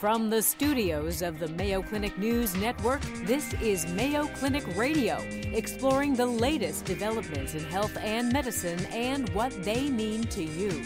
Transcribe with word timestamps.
From 0.00 0.28
the 0.28 0.42
studios 0.42 1.22
of 1.22 1.38
the 1.38 1.48
Mayo 1.48 1.80
Clinic 1.80 2.18
News 2.18 2.54
Network, 2.56 3.00
this 3.24 3.54
is 3.54 3.86
Mayo 3.86 4.26
Clinic 4.26 4.62
Radio, 4.76 5.16
exploring 5.54 6.14
the 6.14 6.26
latest 6.26 6.84
developments 6.84 7.54
in 7.54 7.64
health 7.64 7.96
and 8.02 8.30
medicine 8.30 8.78
and 8.92 9.26
what 9.30 9.64
they 9.64 9.88
mean 9.88 10.24
to 10.24 10.42
you. 10.42 10.82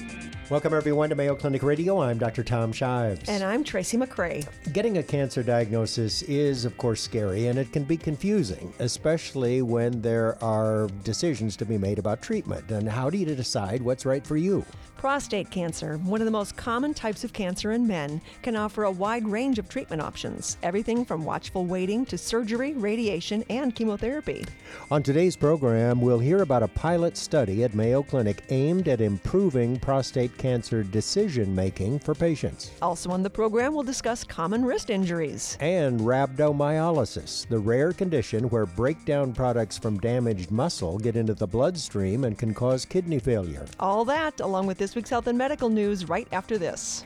Welcome, 0.48 0.74
everyone, 0.74 1.08
to 1.10 1.14
Mayo 1.14 1.34
Clinic 1.34 1.62
Radio. 1.62 2.00
I'm 2.00 2.18
Dr. 2.18 2.42
Tom 2.42 2.72
Shives. 2.72 3.28
And 3.28 3.42
I'm 3.42 3.62
Tracy 3.62 3.96
McCray. 3.96 4.46
Getting 4.72 4.98
a 4.98 5.02
cancer 5.02 5.44
diagnosis 5.44 6.22
is, 6.22 6.64
of 6.64 6.76
course, 6.76 7.00
scary 7.00 7.46
and 7.46 7.58
it 7.58 7.72
can 7.72 7.84
be 7.84 7.96
confusing, 7.96 8.72
especially 8.80 9.62
when 9.62 10.02
there 10.02 10.42
are 10.42 10.88
decisions 11.04 11.56
to 11.58 11.64
be 11.64 11.78
made 11.78 12.00
about 12.00 12.20
treatment. 12.20 12.68
And 12.70 12.88
how 12.88 13.10
do 13.10 13.18
you 13.18 13.26
decide 13.26 13.82
what's 13.82 14.04
right 14.04 14.26
for 14.26 14.36
you? 14.36 14.64
Prostate 15.00 15.50
cancer, 15.50 15.96
one 16.04 16.20
of 16.20 16.26
the 16.26 16.30
most 16.30 16.58
common 16.58 16.92
types 16.92 17.24
of 17.24 17.32
cancer 17.32 17.72
in 17.72 17.86
men, 17.86 18.20
can 18.42 18.54
offer 18.54 18.84
a 18.84 18.90
wide 18.90 19.26
range 19.26 19.58
of 19.58 19.66
treatment 19.66 20.02
options, 20.02 20.58
everything 20.62 21.06
from 21.06 21.24
watchful 21.24 21.64
waiting 21.64 22.04
to 22.04 22.18
surgery, 22.18 22.74
radiation, 22.74 23.42
and 23.48 23.74
chemotherapy. 23.74 24.44
On 24.90 25.02
today's 25.02 25.36
program, 25.36 26.02
we'll 26.02 26.18
hear 26.18 26.42
about 26.42 26.62
a 26.62 26.68
pilot 26.68 27.16
study 27.16 27.64
at 27.64 27.74
Mayo 27.74 28.02
Clinic 28.02 28.42
aimed 28.50 28.88
at 28.88 29.00
improving 29.00 29.78
prostate 29.78 30.36
cancer 30.36 30.82
decision 30.82 31.54
making 31.54 31.98
for 32.00 32.14
patients. 32.14 32.70
Also 32.82 33.08
on 33.08 33.22
the 33.22 33.30
program, 33.30 33.72
we'll 33.72 33.82
discuss 33.82 34.22
common 34.22 34.62
wrist 34.62 34.90
injuries. 34.90 35.56
And 35.60 36.00
rhabdomyolysis, 36.00 37.48
the 37.48 37.58
rare 37.58 37.94
condition 37.94 38.50
where 38.50 38.66
breakdown 38.66 39.32
products 39.32 39.78
from 39.78 39.98
damaged 39.98 40.50
muscle 40.50 40.98
get 40.98 41.16
into 41.16 41.32
the 41.32 41.46
bloodstream 41.46 42.24
and 42.24 42.36
can 42.36 42.52
cause 42.52 42.84
kidney 42.84 43.18
failure. 43.18 43.64
All 43.78 44.04
that, 44.04 44.40
along 44.40 44.66
with 44.66 44.76
this 44.76 44.89
week's 44.96 45.10
health 45.10 45.26
and 45.26 45.36
medical 45.36 45.68
news, 45.68 46.08
right 46.08 46.28
after 46.32 46.58
this. 46.58 47.04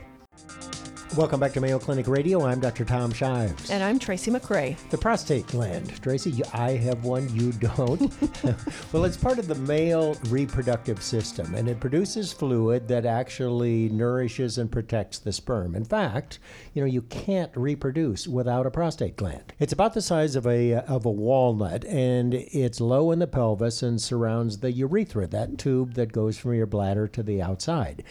Welcome 1.16 1.38
back 1.38 1.52
to 1.52 1.60
Mayo 1.60 1.78
Clinic 1.78 2.09
Radio. 2.09 2.45
I'm 2.45 2.59
Dr. 2.59 2.84
Tom 2.84 3.12
Shives. 3.12 3.70
And 3.70 3.84
I'm 3.84 4.00
Tracy 4.00 4.32
McCray. 4.32 4.77
The 4.90 4.98
prostate 4.98 5.46
gland. 5.46 6.02
Tracy, 6.02 6.43
I 6.52 6.73
have 6.73 7.04
one, 7.04 7.32
you 7.32 7.52
don't. 7.52 8.12
well, 8.93 9.04
it's 9.04 9.16
part 9.16 9.38
of 9.38 9.46
the 9.46 9.54
male 9.54 10.16
reproductive 10.29 11.01
system, 11.01 11.54
and 11.54 11.68
it 11.68 11.79
produces 11.79 12.32
fluid 12.32 12.88
that 12.88 13.06
actually 13.06 13.90
nourishes 13.90 14.59
and 14.59 14.73
protects 14.73 15.21
the 15.21 15.32
sperm. 15.32 15.76
In 15.76 15.84
fact, 15.84 16.40
you 16.73 16.82
know, 16.82 16.88
you 16.88 17.02
can't 17.02 17.56
reproduce 17.56 18.26
without 18.26 18.66
a 18.66 18.71
prostate 18.73 19.16
gland. 19.16 19.52
It's 19.60 19.73
about 19.73 19.95
the 19.95 20.02
size 20.02 20.34
of 20.34 20.49
a, 20.49 20.74
of 20.74 21.06
a 21.06 21.12
walnut, 21.12 21.84
and 21.84 22.34
it's 22.34 22.80
low 22.80 23.12
in 23.12 23.21
the 23.21 23.28
pelvis 23.28 23.84
and 23.84 24.02
surrounds 24.02 24.59
the 24.59 24.73
urethra, 24.73 25.28
that 25.28 25.59
tube 25.59 25.95
that 25.95 26.10
goes 26.10 26.37
from 26.38 26.54
your 26.54 26.66
bladder 26.66 27.06
to 27.06 27.23
the 27.23 27.40
outside. 27.40 28.02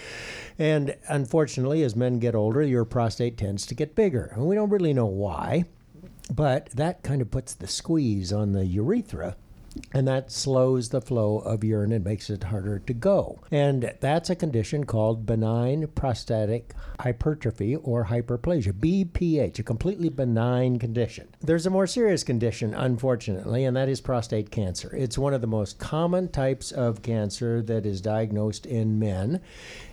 And 0.57 0.95
unfortunately, 1.09 1.83
as 1.83 1.97
men 1.97 2.19
get 2.19 2.33
older, 2.33 2.61
your 2.61 2.85
prostate 2.93 3.37
tends 3.37 3.65
to 3.65 3.73
get 3.73 3.95
bigger. 3.95 4.31
And 4.35 4.45
we 4.45 4.53
don't 4.53 4.69
really 4.69 4.93
know 4.93 5.07
why, 5.07 5.65
but 6.31 6.69
that 6.75 7.01
kind 7.01 7.23
of 7.23 7.31
puts 7.31 7.55
the 7.55 7.67
squeeze 7.67 8.31
on 8.31 8.51
the 8.51 8.65
urethra 8.65 9.35
and 9.93 10.07
that 10.07 10.31
slows 10.31 10.89
the 10.89 11.01
flow 11.01 11.39
of 11.39 11.63
urine 11.63 11.91
and 11.91 12.05
makes 12.05 12.29
it 12.29 12.43
harder 12.43 12.79
to 12.79 12.93
go. 12.93 13.39
And 13.51 13.93
that's 13.99 14.29
a 14.29 14.35
condition 14.35 14.85
called 14.85 15.25
benign 15.25 15.87
prostatic 15.87 16.73
hypertrophy 16.99 17.75
or 17.77 18.05
hyperplasia, 18.05 18.73
BPH, 18.73 19.59
a 19.59 19.63
completely 19.63 20.09
benign 20.09 20.79
condition. 20.79 21.29
There's 21.41 21.65
a 21.65 21.71
more 21.71 21.87
serious 21.87 22.23
condition, 22.23 22.73
unfortunately, 22.73 23.65
and 23.65 23.75
that 23.75 23.89
is 23.89 24.01
prostate 24.01 24.51
cancer. 24.51 24.95
It's 24.95 25.17
one 25.17 25.33
of 25.33 25.41
the 25.41 25.47
most 25.47 25.79
common 25.79 26.29
types 26.29 26.71
of 26.71 27.01
cancer 27.01 27.61
that 27.63 27.85
is 27.85 28.01
diagnosed 28.01 28.65
in 28.65 28.99
men 28.99 29.41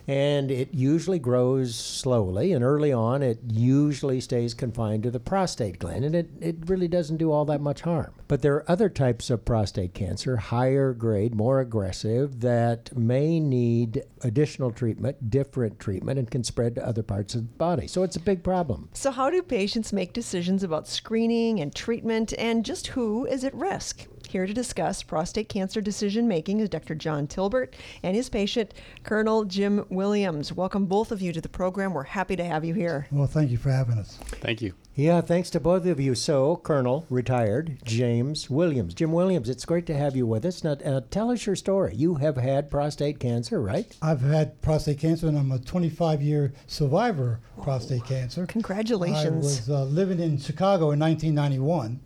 and 0.07 0.51
it 0.51 0.73
usually 0.73 1.19
grows 1.19 1.75
slowly 1.75 2.53
and 2.53 2.65
early 2.65 2.93
on 2.93 3.23
it 3.23 3.39
usually 3.49 4.21
stays 4.21 4.55
confined 4.55 5.03
to 5.03 5.11
the 5.11 5.21
prostate 5.21 5.79
gland 5.79 6.05
and 6.05 6.15
it, 6.15 6.31
it 6.41 6.57
really 6.67 6.89
doesn't 6.89 7.17
do 7.17 7.31
all 7.31 7.45
that 7.45 7.61
much 7.61 7.83
harm. 7.83 8.13
But 8.29 8.43
there 8.43 8.55
are 8.55 8.71
other 8.71 8.89
types 8.89 9.31
of 9.31 9.45
prostate 9.45 9.95
cancer 9.95 10.37
higher 10.37 10.93
grade 10.93 11.35
more 11.35 11.61
aggressive 11.61 12.41
that 12.41 12.97
may 12.97 13.41
need 13.41 14.03
additional 14.23 14.71
treatment 14.71 15.31
different 15.31 15.79
treatment 15.79 16.19
and 16.19 16.31
can 16.31 16.45
spread 16.45 16.75
to 16.75 16.87
other 16.87 17.03
parts 17.03 17.35
of 17.35 17.43
the 17.43 17.59
body. 17.59 17.87
So 17.87 18.03
it's 18.03 18.17
a 18.17 18.21
big 18.21 18.43
problem. 18.43 18.89
So, 18.93 19.11
how 19.11 19.31
do 19.31 19.43
patients 19.43 19.93
make 19.93 20.13
decisions 20.13 20.63
about 20.63 20.89
screening 20.89 21.61
and 21.61 21.75
treatment 21.75 22.33
and 22.39 22.65
just 22.65 22.89
who 22.89 23.27
is 23.27 23.45
at 23.45 23.55
risk? 23.55 24.07
Here 24.31 24.47
to 24.47 24.55
discuss 24.55 25.03
prostate 25.03 25.49
cancer 25.49 25.81
decision 25.81 26.29
making 26.29 26.61
is 26.61 26.69
Dr. 26.69 26.95
John 26.95 27.27
Tilburt 27.27 27.75
and 28.05 28.15
his 28.15 28.29
patient, 28.29 28.73
Colonel 29.03 29.45
Jim 29.45 29.85
Williams. 29.89 30.53
Welcome, 30.53 30.87
both 30.87 31.11
of 31.11 31.21
you, 31.21 31.33
to 31.33 31.41
the 31.41 31.49
program. 31.49 31.95
We're 31.95 32.05
happy 32.05 32.37
to 32.37 32.45
have 32.45 32.65
you 32.65 32.75
here. 32.75 33.09
Well, 33.11 33.27
thank 33.27 33.51
you 33.51 33.59
for 33.59 33.73
having 33.73 33.99
us. 33.99 34.21
Thank 34.41 34.63
you. 34.63 34.75
yeah 34.95 35.21
thanks 35.21 35.51
to 35.51 35.59
both 35.59 35.85
of 35.87 35.99
you 36.01 36.15
so 36.15 36.57
colonel 36.57 37.07
retired 37.09 37.79
james 37.85 38.51
williams 38.51 38.93
jim 38.93 39.13
williams 39.13 39.49
it's 39.49 39.65
great 39.65 39.87
to 39.87 39.95
have 39.97 40.17
you 40.17 40.27
with 40.27 40.45
us 40.45 40.65
now 40.65 40.73
uh, 40.85 41.01
tell 41.13 41.31
us 41.31 41.47
your 41.47 41.55
story 41.57 41.95
you 41.95 42.17
have 42.17 42.37
had 42.37 42.69
prostate 42.69 43.19
cancer 43.21 43.61
right 43.63 43.97
I've 44.03 44.21
had 44.21 44.61
prostate 44.63 44.99
cancer, 44.99 45.29
and 45.29 45.39
I'm 45.39 45.53
a 45.53 45.59
25 45.59 46.21
year 46.23 46.53
survivor 46.67 47.41
of 47.57 47.65
prostate 47.65 48.05
cancer. 48.05 48.47
Congratulations. 48.47 49.27
I 49.27 49.31
was 49.31 49.71
uh, 49.71 49.85
living 49.85 50.19
in 50.21 50.39
Chicago 50.39 50.91
in 50.91 50.99
1991, 50.99 52.01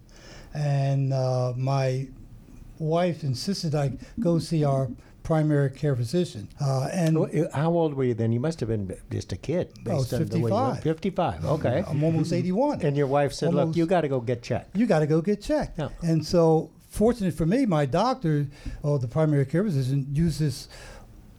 and 0.54 1.12
uh, 1.12 1.52
my 1.56 2.08
wife 2.78 3.22
insisted 3.22 3.74
I 3.74 3.92
go 4.20 4.38
see 4.38 4.64
our 4.64 4.88
primary 5.22 5.70
care 5.70 5.96
physician. 5.96 6.48
Uh, 6.60 6.88
and 6.92 7.16
How 7.52 7.70
old 7.70 7.94
were 7.94 8.04
you 8.04 8.14
then? 8.14 8.30
You 8.30 8.40
must 8.40 8.60
have 8.60 8.68
been 8.68 8.94
just 9.10 9.32
a 9.32 9.36
kid. 9.36 9.72
I 9.86 9.94
was 9.94 10.10
based 10.10 10.14
on 10.14 10.26
the 10.28 10.38
way 10.38 10.50
you 10.50 10.56
look. 10.56 10.82
55. 10.82 10.82
55, 10.82 11.44
okay. 11.46 11.84
I'm 11.88 12.04
almost 12.04 12.32
81. 12.32 12.82
And 12.82 12.96
your 12.96 13.06
wife 13.06 13.32
said, 13.32 13.54
look, 13.54 13.74
you 13.74 13.86
got 13.86 14.02
to 14.02 14.08
go 14.08 14.20
get 14.20 14.42
checked. 14.42 14.76
you 14.76 14.86
got 14.86 15.00
to 15.00 15.06
go 15.06 15.20
get 15.20 15.42
checked. 15.42 15.78
Yeah. 15.78 15.88
And 16.02 16.24
so, 16.24 16.70
fortunate 16.88 17.34
for 17.34 17.46
me, 17.46 17.64
my 17.64 17.86
doctor, 17.86 18.46
or 18.82 18.98
the 18.98 19.08
primary 19.08 19.46
care 19.46 19.64
physician, 19.64 20.06
used 20.12 20.40
this 20.40 20.68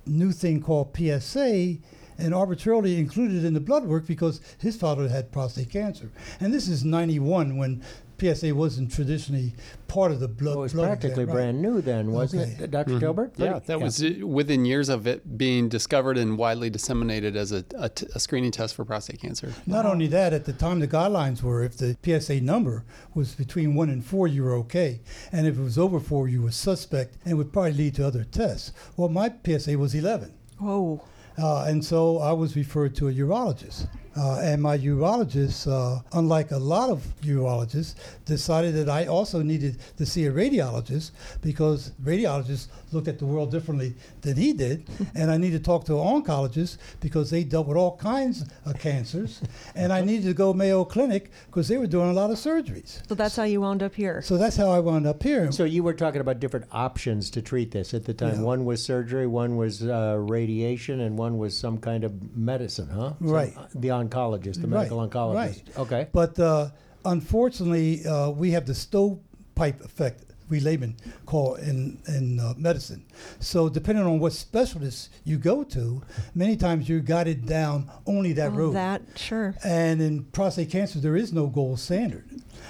new 0.08 0.32
thing 0.32 0.62
called 0.62 0.96
PSA 0.98 1.78
and 2.18 2.34
arbitrarily 2.34 2.98
included 2.98 3.44
in 3.44 3.54
the 3.54 3.60
blood 3.60 3.86
work 3.86 4.08
because 4.08 4.42
his 4.60 4.76
father 4.76 5.08
had 5.10 5.32
prostate 5.32 5.70
cancer. 5.70 6.10
And 6.40 6.54
this 6.54 6.68
is 6.68 6.84
91 6.84 7.58
when 7.58 7.84
PSA 8.20 8.54
wasn't 8.56 8.92
traditionally 8.92 9.54
part 9.88 10.12
of 10.12 10.20
the 10.20 10.28
blood. 10.28 10.58
It 10.58 10.60
was 10.60 10.74
blood 10.74 10.88
practically 10.88 11.24
exam, 11.24 11.28
right? 11.28 11.34
brand 11.44 11.62
new 11.62 11.82
then, 11.82 12.12
wasn't 12.12 12.44
Okay. 12.54 12.64
it, 12.64 12.72
doctor 12.72 13.00
Tilburt? 13.00 13.32
Yeah, 13.38 13.60
that 13.66 13.80
was 13.82 14.04
uh, 14.04 14.26
within 14.26 14.66
years 14.66 14.90
of 14.90 15.08
it 15.08 15.38
being 15.38 15.70
discovered 15.70 16.18
and 16.18 16.38
widely 16.38 16.70
disseminated 16.70 17.36
as 17.36 17.52
a, 17.52 17.64
a, 17.78 17.90
t- 17.90 18.08
a 18.16 18.20
screening 18.20 18.52
test 18.52 18.76
for 18.76 18.86
prostate 18.86 19.20
cancer. 19.22 19.54
Not 19.66 19.86
only 19.86 20.08
that, 20.08 20.34
at 20.34 20.46
the 20.46 20.54
time 20.54 20.80
the 20.80 20.88
guidelines 20.88 21.42
were 21.42 21.64
if 21.64 21.78
the 21.78 21.98
PSA 22.04 22.42
number 22.42 22.84
was 23.14 23.36
between 23.36 23.76
one 23.76 23.90
and 23.90 24.04
four, 24.06 24.28
you 24.28 24.44
were 24.44 24.56
okay. 24.56 25.02
And 25.32 25.46
if 25.48 25.58
it 25.58 25.62
was 25.62 25.78
over 25.78 26.00
four, 26.00 26.28
you 26.28 26.42
were 26.42 26.52
suspect 26.52 27.18
and 27.26 27.38
would 27.38 27.52
probably 27.54 27.74
lead 27.74 27.96
to 27.96 28.08
other 28.08 28.24
tests. 28.24 28.72
Well, 28.98 29.10
my 29.10 29.32
PSA 29.46 29.78
was 29.78 29.94
11. 29.96 30.34
Whoa. 30.60 31.02
Uh, 31.38 31.66
and 31.66 31.84
so 31.84 32.20
I 32.20 32.32
was 32.32 32.56
referred 32.56 32.96
to 32.96 33.10
a 33.10 33.14
urologist. 33.14 33.88
Uh, 34.18 34.40
and 34.40 34.62
my 34.62 34.78
urologist, 34.78 35.68
uh, 35.70 36.02
unlike 36.14 36.52
a 36.52 36.58
lot 36.58 36.90
of 36.90 37.04
urologists, 37.22 37.96
decided 38.26 38.74
that 38.76 38.90
I 38.90 39.06
also 39.08 39.42
needed 39.42 39.78
to 39.98 40.06
see 40.06 40.26
a 40.26 40.32
radiologist 40.32 41.12
because 41.42 41.92
radiologists 42.04 42.68
looked 42.92 43.08
at 43.08 43.20
the 43.20 43.26
world 43.26 43.52
differently 43.52 43.94
than 44.22 44.38
he 44.38 44.54
did. 44.54 44.88
and 45.16 45.30
I 45.30 45.38
needed 45.38 45.58
to 45.60 45.64
talk 45.64 45.86
to 45.86 46.00
an 46.00 46.22
oncologist 46.24 46.78
because 47.02 47.30
they 47.30 47.44
dealt 47.44 47.68
with 47.68 47.78
all 47.78 47.98
kinds 47.98 48.46
of 48.66 48.80
cancers. 48.80 49.42
and 49.76 49.92
I 49.92 50.02
needed 50.02 50.26
to 50.28 50.34
go 50.34 50.54
Mayo 50.54 50.86
Clinic 50.86 51.32
because 51.48 51.68
they 51.68 51.78
were 51.78 51.88
doing 51.88 52.10
a 52.10 52.14
lot 52.14 52.32
of 52.32 52.38
surgeries. 52.38 53.06
So 53.08 53.16
that's 53.16 53.36
how 53.36 53.44
you 53.44 53.62
wound 53.62 53.84
up 53.84 53.96
here. 53.96 54.22
So 54.22 54.38
that's 54.38 54.56
how 54.56 54.70
I 54.72 54.80
wound 54.80 55.06
up 55.08 55.22
here. 55.22 55.52
So 55.52 55.66
you 55.66 55.84
were 55.84 55.94
talking 55.94 56.22
about 56.22 56.40
different 56.40 56.68
options 56.72 57.30
to 57.32 57.42
treat 57.42 57.72
this 57.72 57.94
at 57.94 58.06
the 58.06 58.14
time. 58.14 58.36
Yeah. 58.36 58.42
One 58.42 58.66
was 58.66 58.84
surgery, 58.84 59.28
one 59.28 59.58
was 59.58 59.84
uh, 59.84 60.16
radiation, 60.20 61.02
and 61.02 61.18
one 61.18 61.38
was 61.38 61.58
some 61.58 61.78
kind 61.78 62.04
of 62.04 62.36
medicine, 62.38 62.88
huh? 62.88 63.14
Some- 63.20 63.30
Right. 63.36 63.54
the 63.74 63.92
oncologist, 64.10 64.62
the 64.62 64.68
Right, 64.68 64.90
medical 64.90 65.08
oncologist. 65.08 65.36
right. 65.36 65.64
Okay. 65.78 66.08
But 66.12 66.40
uh, 66.40 66.70
unfortunately, 67.06 68.06
uh, 68.06 68.30
we 68.32 68.52
have 68.52 68.66
the 68.66 68.74
stovepipe 68.76 69.82
effect. 69.84 70.22
We 70.48 70.60
laymen 70.60 70.96
call 71.26 71.56
in 71.56 71.98
in 72.08 72.40
uh, 72.40 72.54
medicine. 72.56 73.04
So 73.40 73.68
depending 73.68 74.06
on 74.06 74.20
what 74.20 74.32
specialist 74.34 75.10
you 75.24 75.38
go 75.40 75.64
to, 75.64 76.04
many 76.36 76.56
times 76.56 76.88
you're 76.88 77.00
guided 77.00 77.48
down 77.48 77.90
only 78.06 78.32
that 78.34 78.52
Oh, 78.52 78.56
road. 78.56 78.76
that, 78.76 79.02
sure. 79.16 79.56
And 79.64 80.00
in 80.04 80.24
prostate 80.26 80.70
cancer, 80.70 81.00
there 81.00 81.16
is 81.16 81.34
no 81.34 81.48
gold 81.48 81.80
standard. 81.80 82.26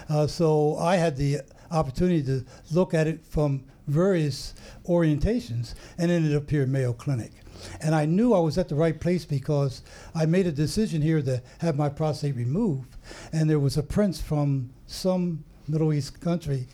Uh, 0.08 0.26
so 0.26 0.78
I 0.78 0.96
had 0.96 1.18
the 1.18 1.42
opportunity 1.70 2.24
to 2.24 2.46
look 2.72 2.94
at 2.94 3.08
it 3.08 3.26
from 3.26 3.66
various 3.88 4.54
orientations 4.88 5.74
and 5.98 6.10
ended 6.10 6.34
up 6.34 6.50
here 6.50 6.62
at 6.64 6.70
Mayo 6.70 6.94
Clinic. 6.94 7.32
And 7.82 7.96
I 7.96 8.06
knew 8.06 8.34
I 8.34 8.40
was 8.40 8.58
at 8.58 8.70
the 8.70 8.76
right 8.76 9.00
place 9.00 9.26
because 9.26 9.82
I 10.14 10.26
made 10.26 10.48
a 10.48 10.52
decision 10.52 11.02
here 11.02 11.22
to 11.22 11.42
have 11.60 11.76
my 11.76 11.90
prostate 11.90 12.36
removed. 12.36 12.96
And 13.32 13.50
there 13.50 13.60
was 13.60 13.78
a 13.78 13.84
prince 13.84 14.22
from 14.22 14.72
some 14.88 15.44
Middle 15.68 15.94
East 15.94 16.20
country 16.22 16.68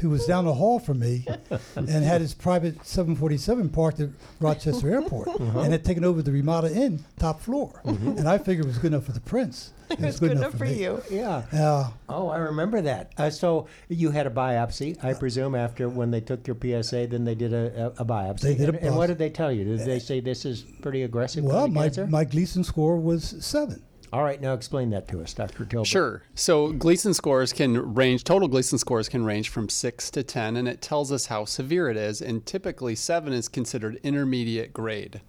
who 0.00 0.10
was 0.10 0.24
down 0.26 0.44
the 0.44 0.54
hall 0.54 0.78
from 0.78 1.00
me 1.00 1.26
and 1.76 1.88
had 1.88 2.20
his 2.20 2.32
private 2.34 2.86
747 2.86 3.68
parked 3.70 3.98
at 4.00 4.10
Rochester 4.40 4.90
Airport 4.94 5.28
Uh-huh. 5.28 5.60
and 5.60 5.72
had 5.72 5.84
taken 5.84 6.04
over 6.04 6.22
the 6.22 6.30
Ramada 6.32 6.72
Inn 6.72 7.04
top 7.18 7.40
floor. 7.40 7.80
And 7.84 8.28
I 8.28 8.38
figured 8.38 8.66
it 8.66 8.68
was 8.68 8.78
good 8.78 8.92
enough 8.92 9.04
for 9.04 9.12
the 9.12 9.20
prince. 9.20 9.72
It 9.90 10.00
was 10.00 10.20
good 10.20 10.32
enough 10.32 10.52
for 10.54 10.66
me. 10.66 10.82
you. 10.82 11.02
Yeah. 11.10 11.44
Uh, 11.50 11.88
Oh, 12.10 12.28
I 12.28 12.36
remember 12.36 12.82
that. 12.82 13.10
Uh, 13.16 13.30
so 13.30 13.68
you 13.88 14.10
had 14.10 14.26
a 14.26 14.30
biopsy, 14.30 15.02
I 15.02 15.14
presume, 15.14 15.54
after 15.54 15.88
when 15.88 16.10
they 16.10 16.20
took 16.20 16.46
your 16.46 16.56
PSA, 16.60 17.06
then 17.06 17.24
they 17.24 17.34
did 17.34 17.54
a, 17.54 17.86
a, 17.98 18.02
a 18.02 18.04
biopsy. 18.04 18.40
They 18.42 18.54
did 18.54 18.68
a 18.68 18.72
and, 18.76 18.88
and 18.88 18.96
what 18.96 19.06
did 19.06 19.16
they 19.16 19.30
tell 19.30 19.50
you? 19.50 19.64
Did 19.64 19.86
they 19.86 19.98
say 19.98 20.20
this 20.20 20.44
is 20.44 20.60
pretty 20.82 21.04
aggressive 21.04 21.42
well, 21.42 21.60
kind 21.60 21.68
of 21.70 21.74
my, 21.74 21.82
cancer? 21.84 22.06
my 22.06 22.24
Gleason 22.24 22.64
score 22.64 22.98
was 22.98 23.34
seven. 23.40 23.82
All 24.10 24.22
right, 24.22 24.40
now 24.40 24.54
explain 24.54 24.88
that 24.90 25.06
to 25.08 25.20
us, 25.20 25.34
Dr. 25.34 25.66
Tilburt. 25.66 25.86
Sure. 25.86 26.22
So 26.34 26.72
Gleason 26.72 27.12
scores 27.12 27.52
can 27.52 27.94
range, 27.94 28.24
total 28.24 28.48
Gleason 28.48 28.78
scores 28.78 29.08
can 29.08 29.24
range 29.24 29.50
from 29.50 29.68
6 29.68 30.10
to 30.12 30.22
10, 30.22 30.56
and 30.56 30.66
it 30.66 30.80
tells 30.80 31.12
us 31.12 31.26
how 31.26 31.44
severe 31.44 31.90
it 31.90 31.96
is. 31.96 32.22
And 32.22 32.46
typically, 32.46 32.94
7 32.94 33.32
is 33.34 33.48
considered 33.48 34.00
intermediate 34.02 34.72
grade, 34.72 35.20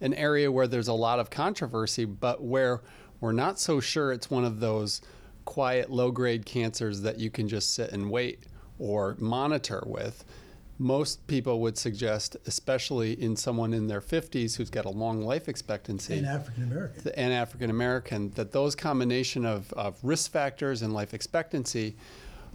an 0.00 0.14
area 0.14 0.50
where 0.50 0.66
there's 0.66 0.88
a 0.88 0.94
lot 0.94 1.18
of 1.18 1.28
controversy, 1.28 2.06
but 2.06 2.42
where 2.42 2.80
we're 3.20 3.32
not 3.32 3.60
so 3.60 3.80
sure 3.80 4.12
it's 4.12 4.30
one 4.30 4.44
of 4.44 4.60
those 4.60 5.02
quiet, 5.44 5.90
low 5.90 6.10
grade 6.10 6.46
cancers 6.46 7.02
that 7.02 7.18
you 7.18 7.30
can 7.30 7.48
just 7.48 7.74
sit 7.74 7.92
and 7.92 8.10
wait 8.10 8.40
or 8.78 9.14
monitor 9.18 9.82
with. 9.86 10.24
Most 10.82 11.24
people 11.28 11.60
would 11.60 11.78
suggest, 11.78 12.36
especially 12.44 13.12
in 13.12 13.36
someone 13.36 13.72
in 13.72 13.86
their 13.86 14.00
50s 14.00 14.56
who's 14.56 14.68
got 14.68 14.84
a 14.84 14.90
long 14.90 15.22
life 15.22 15.48
expectancy 15.48 16.18
And 16.18 16.26
African 16.26 16.64
American. 16.64 17.02
th- 17.04 17.14
and 17.16 17.32
African 17.32 17.70
American, 17.70 18.30
that 18.30 18.50
those 18.50 18.74
combination 18.74 19.46
of, 19.46 19.72
of 19.74 19.96
risk 20.02 20.32
factors 20.32 20.82
and 20.82 20.92
life 20.92 21.14
expectancy 21.14 21.94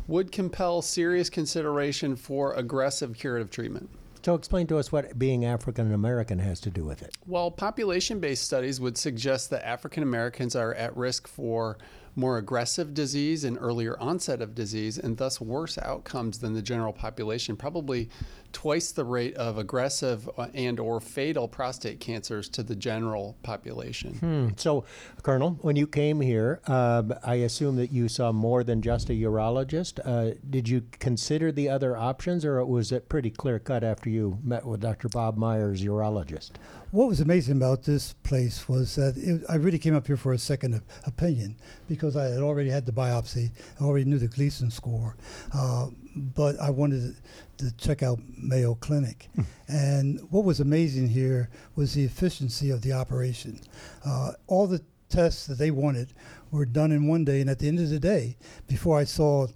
would 0.09 0.33
compel 0.33 0.81
serious 0.81 1.29
consideration 1.29 2.18
for 2.18 2.53
aggressive 2.56 3.13
curative 3.15 3.50
treatment. 3.50 3.89
So 4.25 4.35
explain 4.35 4.68
to 4.68 4.77
us 4.77 4.91
what 4.91 5.18
being 5.18 5.45
African 5.45 5.94
American 5.94 6.39
has 6.39 6.59
to 6.62 6.69
do 6.69 6.83
with 6.83 7.01
it. 7.03 7.15
Well, 7.27 7.50
population 7.50 8.19
based 8.19 8.44
studies 8.44 8.81
would 8.81 8.97
suggest 8.97 9.51
that 9.51 9.65
African 9.65 10.03
Americans 10.03 10.53
are 10.53 10.73
at 10.73 10.97
risk 10.97 11.30
for 11.30 11.77
more 12.18 12.38
aggressive 12.38 12.94
disease 12.94 13.44
and 13.44 13.58
earlier 13.62 13.98
onset 14.00 14.42
of 14.42 14.56
disease 14.56 14.98
and 14.98 15.18
thus 15.18 15.40
worse 15.40 15.78
outcomes 15.78 16.40
than 16.40 16.54
the 16.54 16.62
general 16.62 16.92
population 16.92 17.56
probably 17.56 18.10
twice 18.57 18.92
the 18.92 19.06
rate 19.06 19.36
of 19.36 19.59
aggressive 19.59 20.27
uh, 20.36 20.48
and 20.56 20.80
or 20.80 21.00
fatal 21.00 21.48
prostate 21.48 22.00
cancers 22.00 22.50
to 22.50 22.63
the 22.63 22.75
general 22.75 23.38
population 23.44 24.15
Hmm. 24.19 24.50
So, 24.56 24.83
Colonel, 25.21 25.59
when 25.62 25.75
you 25.75 25.86
came 25.86 26.21
here, 26.21 26.59
um, 26.65 27.13
I 27.24 27.36
assume 27.36 27.75
that 27.75 27.92
you 27.92 28.07
saw 28.07 28.31
more 28.31 28.63
than 28.63 28.81
just 28.81 29.12
a 29.12 29.13
urologist. 29.13 30.00
Uh, 30.04 30.36
did 30.50 30.68
you 30.68 30.83
consider 31.00 31.51
the 31.51 31.69
other 31.69 31.95
options, 31.95 32.44
or 32.45 32.65
was 32.65 32.92
it 32.92 33.09
pretty 33.09 33.30
clear 33.30 33.59
cut 33.59 33.83
after 33.83 34.09
you 34.09 34.39
met 34.44 34.65
with 34.65 34.81
Dr. 34.81 35.07
Bob 35.09 35.38
Myers, 35.38 35.83
urologist? 35.83 36.54
What 36.89 37.07
was 37.07 37.19
amazing 37.19 37.57
about 37.57 37.83
this 37.83 38.13
place 38.13 38.68
was 38.68 38.95
that 38.95 39.18
it, 39.18 39.44
I 39.48 39.56
really 39.56 39.77
came 39.77 39.95
up 39.95 40.07
here 40.07 40.18
for 40.18 40.33
a 40.33 40.39
second 40.39 40.81
opinion 41.06 41.57
because 41.88 42.15
I 42.15 42.25
had 42.25 42.42
already 42.42 42.69
had 42.69 42.88
the 42.88 42.92
biopsy, 42.92 43.51
I 43.80 43.83
already 43.83 44.06
knew 44.06 44.18
the 44.18 44.27
Gleason 44.27 44.71
score, 44.71 45.15
uh, 45.54 45.88
but 46.18 46.60
I 46.60 46.69
wanted 46.69 47.16
to 47.58 47.72
check 47.78 48.04
out 48.04 48.19
Mayo 48.38 48.75
Clinic. 48.75 49.30
and 49.68 50.19
what 50.30 50.44
was 50.44 50.60
amazing 50.60 51.08
here 51.10 51.50
was 51.75 51.94
the 51.94 52.04
efficiency 52.04 52.69
of 52.69 52.81
the 52.81 52.94
operation. 52.94 53.60
Uh, 54.06 54.31
all 54.48 54.68
the 54.68 54.81
tests 55.10 55.48
that 55.48 55.58
they 55.58 55.72
wanted 55.72 56.14
were 56.52 56.66
done 56.66 56.92
in 56.92 57.08
one 57.08 57.25
day, 57.25 57.42
and 57.42 57.50
at 57.50 57.60
the 57.60 57.68
end 57.68 57.80
of 57.80 57.90
the 57.90 58.00
day, 58.00 58.38
before 58.68 58.98
I 58.98 59.04
saw 59.04 59.48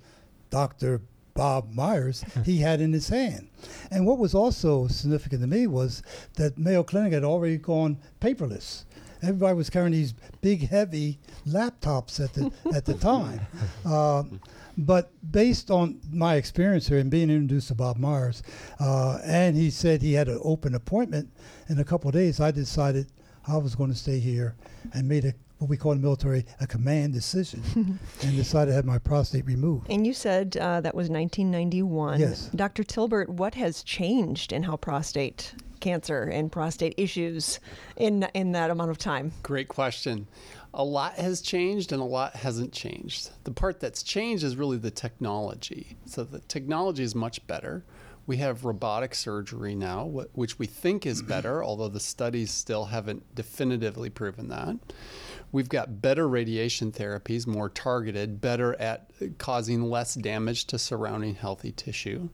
Dr. 0.50 1.02
Bob 1.34 1.72
Myers, 1.74 2.24
he 2.46 2.58
had 2.58 2.82
in 2.82 2.92
his 2.92 3.10
hand. 3.10 3.50
And 3.90 4.06
what 4.06 4.18
was 4.18 4.34
also 4.36 4.88
significant 4.88 5.42
to 5.42 5.48
me 5.48 5.68
was 5.68 6.04
that 6.36 6.58
Mayo 6.58 6.84
Clinic 6.84 7.14
had 7.14 7.24
already 7.24 7.58
gone 7.58 7.98
paperless. 8.20 8.84
Everybody 9.24 9.56
was 9.56 9.70
carrying 9.70 9.92
these 9.94 10.14
big, 10.42 10.68
heavy 10.68 11.20
laptops 11.48 12.20
at 12.24 12.34
the 12.34 12.52
at 12.76 12.86
the 12.86 12.94
time. 13.12 13.40
Uh, 13.86 14.24
but 14.78 15.12
based 15.32 15.72
on 15.72 16.00
my 16.12 16.36
experience 16.36 16.88
here 16.88 17.00
and 17.00 17.12
being 17.12 17.30
introduced 17.30 17.70
to 17.70 17.76
Bob 17.76 17.98
Myers, 17.98 18.44
uh, 18.80 19.20
and 19.24 19.56
he 19.56 19.70
said 19.70 20.02
he 20.02 20.14
had 20.14 20.28
an 20.28 20.40
open 20.44 20.76
appointment 20.76 21.30
in 21.70 21.80
a 21.80 21.84
couple 21.84 22.10
of 22.10 22.14
days, 22.14 22.40
I 22.40 22.52
decided 22.52 23.08
I 23.48 23.58
was 23.58 23.76
going 23.76 23.90
to 23.90 23.98
stay 23.98 24.20
here 24.20 24.56
and 24.94 25.08
made 25.08 25.26
a 25.26 25.34
what 25.62 25.70
we 25.70 25.78
call 25.78 25.92
in 25.92 26.00
the 26.00 26.04
military 26.04 26.44
a 26.60 26.66
command 26.66 27.14
decision 27.14 27.62
and 28.24 28.36
decided 28.36 28.72
to 28.72 28.76
have 28.76 28.84
my 28.84 28.98
prostate 28.98 29.46
removed. 29.46 29.86
And 29.92 30.08
you 30.08 30.14
said 30.14 30.58
uh, 30.58 30.82
that 30.82 30.96
was 30.96 31.08
1991. 31.08 32.20
Yes. 32.20 32.50
Dr. 32.56 32.84
Tilburt, 32.84 33.30
what 33.30 33.54
has 33.54 33.84
changed 33.84 34.52
in 34.52 34.64
how 34.64 34.76
prostate 34.76 35.54
cancer 35.80 36.24
and 36.24 36.52
prostate 36.52 36.96
issues 36.98 37.60
in 37.98 38.24
in 38.34 38.54
that 38.54 38.72
amount 38.72 38.90
of 38.90 38.98
time? 38.98 39.32
Great 39.44 39.68
question. 39.68 40.28
A 40.74 40.84
lot 40.84 41.16
has 41.16 41.42
changed 41.42 41.92
and 41.92 42.02
a 42.02 42.06
lot 42.06 42.36
hasn't 42.36 42.72
changed. 42.72 43.32
The 43.44 43.52
part 43.52 43.80
that's 43.80 44.04
changed 44.04 44.44
is 44.44 44.56
really 44.56 44.78
the 44.78 44.92
technology. 44.92 45.98
So 46.06 46.24
the 46.24 46.40
technology 46.40 47.04
is 47.04 47.14
much 47.14 47.46
better. 47.46 47.84
We 48.26 48.38
have 48.38 48.64
robotic 48.64 49.14
surgery 49.14 49.76
now, 49.76 50.06
which 50.34 50.58
we 50.58 50.68
think 50.68 51.06
is 51.06 51.22
better, 51.36 51.64
although 51.64 51.90
the 51.90 52.00
studies 52.00 52.52
still 52.52 52.86
haven't 52.86 53.36
definitively 53.36 54.10
proven 54.10 54.48
that. 54.50 54.78
We've 55.52 55.68
got 55.68 56.02
better 56.02 56.30
radiation 56.30 56.94
therapies, 56.94 57.46
more 57.46 57.68
targeted, 57.70 58.40
better 58.40 58.80
at 58.80 59.12
causing 59.38 59.84
less 59.84 60.16
damage 60.16 60.66
to 60.68 60.80
surrounding 60.80 61.36
healthy 61.36 61.74
tissue. 61.74 62.30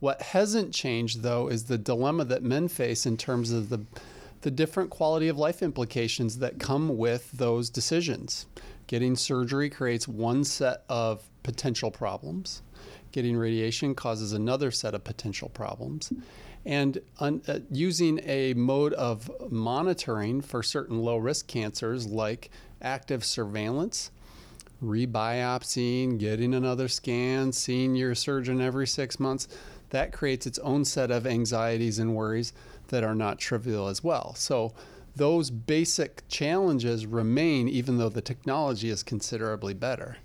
What 0.00 0.20
hasn't 0.20 0.74
changed, 0.74 1.22
though, 1.22 1.48
is 1.48 1.64
the 1.64 1.78
dilemma 1.78 2.26
that 2.26 2.42
men 2.42 2.68
face 2.68 3.06
in 3.06 3.16
terms 3.16 3.52
of 3.52 3.70
the 3.70 3.86
the 4.44 4.50
different 4.50 4.90
quality 4.90 5.28
of 5.28 5.38
life 5.38 5.62
implications 5.62 6.38
that 6.38 6.58
come 6.58 6.98
with 6.98 7.32
those 7.32 7.70
decisions. 7.70 8.46
Getting 8.86 9.16
surgery 9.16 9.70
creates 9.70 10.06
one 10.06 10.44
set 10.44 10.84
of 10.86 11.24
potential 11.42 11.90
problems. 11.90 12.60
Getting 13.10 13.38
radiation 13.38 13.94
causes 13.94 14.34
another 14.34 14.70
set 14.70 14.94
of 14.94 15.02
potential 15.02 15.48
problems. 15.48 16.12
And 16.66 16.98
un, 17.20 17.40
uh, 17.48 17.60
using 17.70 18.20
a 18.22 18.52
mode 18.52 18.92
of 18.92 19.30
monitoring 19.50 20.42
for 20.42 20.62
certain 20.62 20.98
low 20.98 21.16
risk 21.16 21.46
cancers 21.46 22.06
like 22.06 22.50
active 22.82 23.24
surveillance, 23.24 24.10
rebiopsying, 24.82 26.18
getting 26.18 26.52
another 26.52 26.88
scan, 26.88 27.50
seeing 27.50 27.96
your 27.96 28.14
surgeon 28.14 28.60
every 28.60 28.86
six 28.86 29.18
months, 29.18 29.48
that 29.88 30.12
creates 30.12 30.46
its 30.46 30.58
own 30.58 30.84
set 30.84 31.10
of 31.10 31.26
anxieties 31.26 31.98
and 31.98 32.14
worries 32.14 32.52
that 32.88 33.04
are 33.04 33.14
not 33.14 33.38
trivial 33.38 33.88
as 33.88 34.02
well. 34.02 34.34
So 34.34 34.74
those 35.16 35.50
basic 35.50 36.26
challenges 36.28 37.06
remain 37.06 37.68
even 37.68 37.98
though 37.98 38.08
the 38.08 38.20
technology 38.20 38.88
is 38.88 39.02
considerably 39.02 39.74
better. 39.74 40.16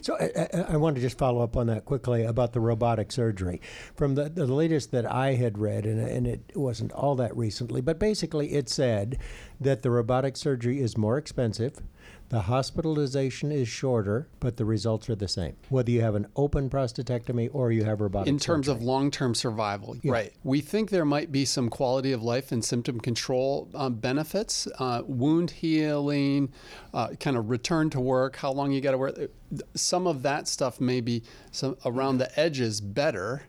So 0.00 0.16
I, 0.18 0.72
I, 0.72 0.76
want 0.76 0.96
to 0.96 1.02
just 1.02 1.18
follow 1.18 1.42
up 1.42 1.56
on 1.56 1.66
that 1.66 1.84
quickly 1.84 2.24
about 2.24 2.52
the 2.52 2.60
robotic 2.60 3.12
surgery. 3.12 3.60
From 3.94 4.14
the, 4.14 4.28
the 4.28 4.46
latest 4.46 4.90
that 4.92 5.10
I 5.10 5.34
had 5.34 5.58
read, 5.58 5.84
and, 5.84 6.00
and 6.00 6.26
it 6.26 6.40
wasn't 6.54 6.92
all 6.92 7.14
that 7.16 7.36
recently, 7.36 7.80
but 7.80 7.98
basically 7.98 8.54
it 8.54 8.68
said 8.68 9.18
that 9.64 9.82
the 9.82 9.90
robotic 9.90 10.36
surgery 10.36 10.80
is 10.80 10.96
more 10.96 11.18
expensive, 11.18 11.80
the 12.32 12.40
hospitalization 12.40 13.52
is 13.52 13.68
shorter, 13.68 14.26
but 14.40 14.56
the 14.56 14.64
results 14.64 15.10
are 15.10 15.14
the 15.14 15.28
same, 15.28 15.54
whether 15.68 15.90
you 15.90 16.00
have 16.00 16.14
an 16.14 16.26
open 16.34 16.70
prostatectomy 16.70 17.50
or 17.52 17.70
you 17.72 17.84
have 17.84 18.00
robotic 18.00 18.26
in 18.26 18.38
terms 18.38 18.68
surgery. 18.68 18.80
of 18.80 18.82
long-term 18.82 19.34
survival 19.34 19.98
right. 20.02 20.32
We 20.42 20.62
think 20.62 20.88
there 20.88 21.04
might 21.04 21.30
be 21.30 21.44
some 21.44 21.68
quality 21.68 22.12
of 22.12 22.22
life 22.22 22.50
and 22.50 22.64
symptom 22.64 23.00
control 23.00 23.68
um, 23.74 23.96
benefits 23.96 24.66
uh, 24.78 25.02
wound 25.06 25.50
healing 25.50 26.50
uh, 26.94 27.08
kind 27.20 27.36
of 27.36 27.50
return 27.50 27.90
to 27.90 28.00
work 28.00 28.36
how 28.36 28.50
long 28.50 28.72
you 28.72 28.80
got 28.80 28.92
to 28.92 28.98
work. 28.98 29.18
Some 29.74 30.06
of 30.06 30.22
that 30.22 30.48
stuff 30.48 30.80
may 30.80 31.02
be 31.02 31.24
some 31.50 31.76
around 31.84 32.16
the 32.16 32.40
edges 32.40 32.80
better 32.80 33.42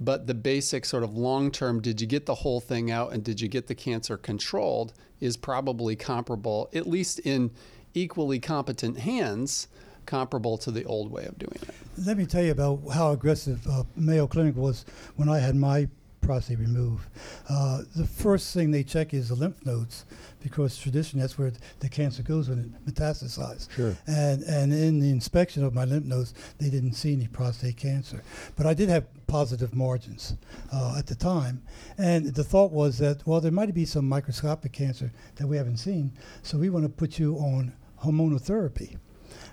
but 0.00 0.26
the 0.26 0.34
basic 0.34 0.84
sort 0.84 1.02
of 1.02 1.14
long 1.14 1.50
term 1.50 1.80
did 1.80 2.00
you 2.00 2.06
get 2.06 2.26
the 2.26 2.36
whole 2.36 2.60
thing 2.60 2.90
out 2.90 3.12
and 3.12 3.22
did 3.22 3.40
you 3.40 3.48
get 3.48 3.66
the 3.66 3.74
cancer 3.74 4.16
controlled 4.16 4.92
is 5.20 5.36
probably 5.36 5.94
comparable 5.94 6.68
at 6.72 6.86
least 6.86 7.18
in 7.20 7.50
equally 7.94 8.40
competent 8.40 8.98
hands 8.98 9.68
comparable 10.06 10.58
to 10.58 10.70
the 10.70 10.84
old 10.84 11.10
way 11.10 11.24
of 11.24 11.38
doing 11.38 11.56
it. 11.62 11.74
Let 12.04 12.16
me 12.16 12.26
tell 12.26 12.42
you 12.42 12.50
about 12.50 12.80
how 12.92 13.12
aggressive 13.12 13.64
uh, 13.66 13.84
Mayo 13.96 14.26
Clinic 14.26 14.56
was 14.56 14.84
when 15.16 15.28
I 15.28 15.38
had 15.38 15.54
my 15.54 15.88
prostate 16.20 16.58
removed. 16.58 17.08
Uh, 17.48 17.82
the 17.96 18.06
first 18.06 18.54
thing 18.54 18.70
they 18.70 18.82
check 18.82 19.14
is 19.14 19.28
the 19.28 19.34
lymph 19.34 19.64
nodes 19.64 20.04
because 20.40 20.78
traditionally 20.78 21.22
that's 21.22 21.38
where 21.38 21.52
the 21.80 21.88
cancer 21.88 22.22
goes 22.22 22.48
when 22.48 22.58
it 22.58 22.86
metastasizes. 22.86 23.70
Sure. 23.70 23.96
And 24.06 24.42
and 24.42 24.72
in 24.72 25.00
the 25.00 25.10
inspection 25.10 25.64
of 25.64 25.74
my 25.74 25.84
lymph 25.84 26.06
nodes, 26.06 26.34
they 26.58 26.70
didn't 26.70 26.94
see 26.94 27.12
any 27.12 27.26
prostate 27.26 27.76
cancer, 27.76 28.22
but 28.56 28.66
I 28.66 28.74
did 28.74 28.88
have 28.88 29.06
positive 29.26 29.74
margins 29.74 30.36
uh, 30.72 30.96
at 30.98 31.06
the 31.06 31.14
time. 31.14 31.62
And 31.98 32.34
the 32.34 32.44
thought 32.44 32.72
was 32.72 32.98
that 32.98 33.26
well, 33.26 33.40
there 33.40 33.52
might 33.52 33.72
be 33.74 33.84
some 33.84 34.08
microscopic 34.08 34.72
cancer 34.72 35.12
that 35.36 35.46
we 35.46 35.56
haven't 35.56 35.78
seen, 35.78 36.12
so 36.42 36.58
we 36.58 36.70
want 36.70 36.84
to 36.84 36.88
put 36.90 37.18
you 37.18 37.36
on 37.36 37.72
hormonal 38.02 38.40
therapy. 38.40 38.96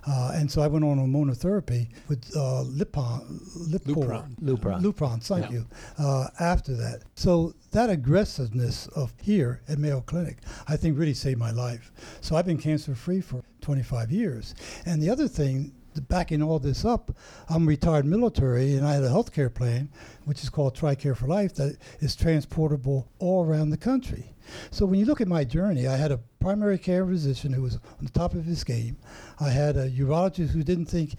Uh, 0.07 0.31
and 0.35 0.49
so 0.49 0.61
I 0.61 0.67
went 0.67 0.85
on 0.85 0.97
hormonotherapy 0.99 1.89
with 2.07 2.23
uh, 2.35 2.63
Lipon, 2.65 3.41
Lupron. 3.69 4.35
Lupron. 4.39 4.81
Lupron, 4.81 5.21
thank 5.21 5.45
Yeah. 5.45 5.51
you. 5.57 5.67
Uh, 5.97 6.27
after 6.39 6.75
that, 6.75 7.01
so 7.15 7.53
that 7.71 7.89
aggressiveness 7.89 8.87
of 8.95 9.13
here 9.21 9.61
at 9.67 9.77
Mayo 9.79 10.01
Clinic, 10.01 10.37
I 10.67 10.77
think 10.77 10.97
really 10.97 11.13
saved 11.13 11.39
my 11.39 11.51
life. 11.51 11.91
So 12.21 12.35
I've 12.35 12.45
been 12.45 12.57
cancer 12.57 12.95
free 12.95 13.19
for 13.21 13.43
25 13.61 14.11
years. 14.11 14.55
And 14.85 15.01
the 15.03 15.09
other 15.09 15.27
thing, 15.27 15.63
th- 15.63 15.73
backing 15.99 16.41
all 16.41 16.59
this 16.59 16.85
up, 16.85 17.15
I'm 17.49 17.67
retired 17.67 18.05
military 18.05 18.75
and 18.75 18.85
I 18.85 18.93
had 18.93 19.03
a 19.03 19.09
health 19.09 19.33
care 19.33 19.49
plan, 19.49 19.89
which 20.25 20.43
is 20.43 20.49
called 20.49 20.75
TRICARE 20.75 21.15
for 21.15 21.27
Life, 21.27 21.55
that 21.55 21.77
is 21.99 22.15
transportable 22.15 23.09
all 23.19 23.45
around 23.45 23.69
the 23.69 23.77
country. 23.77 24.35
So 24.71 24.85
when 24.85 24.99
you 24.99 25.05
look 25.05 25.21
at 25.21 25.27
my 25.27 25.43
journey, 25.43 25.87
I 25.87 25.97
had 25.97 26.11
a 26.11 26.19
primary 26.39 26.77
care 26.77 27.05
physician 27.05 27.53
who 27.53 27.63
was 27.63 27.75
on 27.75 28.03
the 28.03 28.11
top 28.11 28.33
of 28.33 28.45
his 28.45 28.63
game. 28.63 28.97
I 29.39 29.49
had 29.49 29.75
a 29.75 29.89
urologist 29.89 30.51
who 30.51 30.63
didn't 30.63 30.85
think 30.85 31.15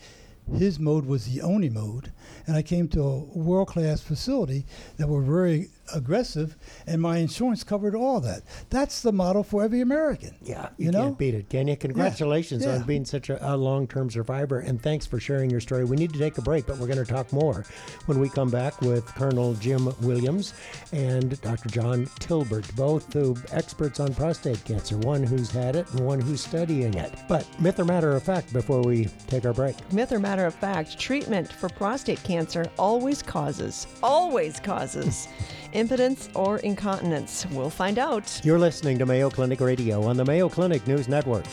his 0.57 0.79
mode 0.79 1.05
was 1.05 1.27
the 1.27 1.43
only 1.43 1.69
mode, 1.69 2.13
and 2.47 2.57
I 2.57 2.63
came 2.63 2.89
to 2.89 3.03
a 3.03 3.19
world-class 3.19 4.01
facility 4.01 4.65
that 4.97 5.09
were 5.09 5.21
very 5.21 5.69
aggressive, 5.95 6.57
and 6.87 7.01
my 7.01 7.19
insurance 7.19 7.65
covered 7.65 7.95
all 7.95 8.21
that. 8.21 8.43
That's 8.71 9.03
the 9.03 9.13
model 9.13 9.43
for 9.43 9.63
every 9.63 9.81
American. 9.81 10.35
Yeah, 10.43 10.69
you, 10.77 10.87
you 10.87 10.93
know. 10.93 11.05
can't 11.05 11.19
beat 11.19 11.35
it, 11.35 11.49
can 11.49 11.69
you? 11.69 11.77
Congratulations 11.77 12.65
yeah. 12.65 12.77
on 12.77 12.83
being 12.85 13.05
such 13.05 13.31
a, 13.31 13.55
a 13.55 13.57
long-term 13.57 14.11
survivor, 14.11 14.61
and 14.61 14.81
thanks 14.81 15.07
for 15.07 15.21
sharing 15.21 15.51
your 15.51 15.61
story. 15.61 15.85
We 15.85 15.97
need 15.97 16.13
to 16.13 16.19
take 16.19 16.39
a 16.39 16.43
break, 16.43 16.67
but 16.67 16.79
we're 16.79 16.87
going 16.87 17.05
to 17.05 17.11
talk 17.11 17.33
more 17.33 17.65
when 18.07 18.19
we 18.19 18.29
come 18.29 18.51
back 18.51 18.81
with 18.81 19.07
Colonel 19.07 19.55
Jim 19.55 19.93
Williams 20.03 20.55
and 20.93 21.41
Dr. 21.41 21.69
John 21.69 22.07
Tilburt, 22.21 22.75
both 22.77 23.13
who 23.13 23.37
experts 23.53 24.01
on 24.01 24.15
prostate 24.15 24.65
cancer, 24.65 24.97
one 24.99 25.23
who's 25.23 25.51
had 25.51 25.77
it 25.77 25.91
and 25.93 26.01
one 26.01 26.21
who's 26.21 26.41
studying 26.41 26.95
it. 26.95 27.13
But 27.29 27.47
myth 27.61 27.79
or 27.79 27.85
matter 27.85 28.15
of 28.15 28.23
fact, 28.23 28.53
before 28.53 28.83
we 28.83 29.07
take 29.27 29.45
our 29.45 29.53
break. 29.53 29.77
Myth 29.93 30.13
or 30.13 30.19
matter 30.19 30.47
of 30.47 30.55
fact, 30.55 30.99
treatment 30.99 31.53
for 31.53 31.69
prostate 31.69 32.23
cancer 32.23 32.71
always 32.79 33.23
causes, 33.23 33.87
always 34.03 34.61
causes 34.61 35.29
impotence 35.73 36.29
or 36.35 36.59
incontinence. 36.59 37.47
We'll 37.53 37.71
find 37.71 37.99
out. 37.99 38.41
You're 38.45 38.59
listening 38.59 38.99
to 38.99 39.07
Mayo 39.07 39.31
Clinic 39.31 39.61
Radio 39.61 40.03
on 40.03 40.17
the 40.17 40.25
Mayo 40.25 40.49
Clinic 40.49 40.87
News 40.87 41.09
Network. 41.09 41.45